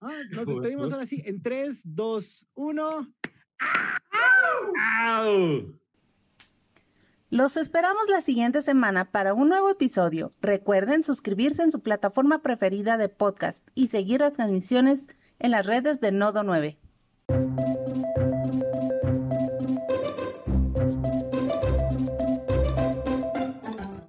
Ah, 0.00 0.20
nos 0.30 0.46
despedimos 0.46 0.92
ahora 0.92 1.06
sí. 1.06 1.22
En 1.24 1.40
3, 1.42 1.80
2, 1.84 2.48
1. 2.54 3.14
¡Au! 5.04 5.82
Los 7.30 7.56
esperamos 7.56 8.10
la 8.10 8.20
siguiente 8.20 8.60
semana 8.60 9.10
para 9.10 9.32
un 9.32 9.48
nuevo 9.48 9.70
episodio. 9.70 10.34
Recuerden 10.42 11.02
suscribirse 11.02 11.62
en 11.62 11.70
su 11.70 11.80
plataforma 11.80 12.42
preferida 12.42 12.98
de 12.98 13.08
podcast 13.08 13.66
y 13.74 13.88
seguir 13.88 14.20
las 14.20 14.34
transmisiones 14.34 15.06
en 15.38 15.52
las 15.52 15.64
redes 15.64 16.00
de 16.00 16.12
Nodo 16.12 16.42
9. 16.42 16.78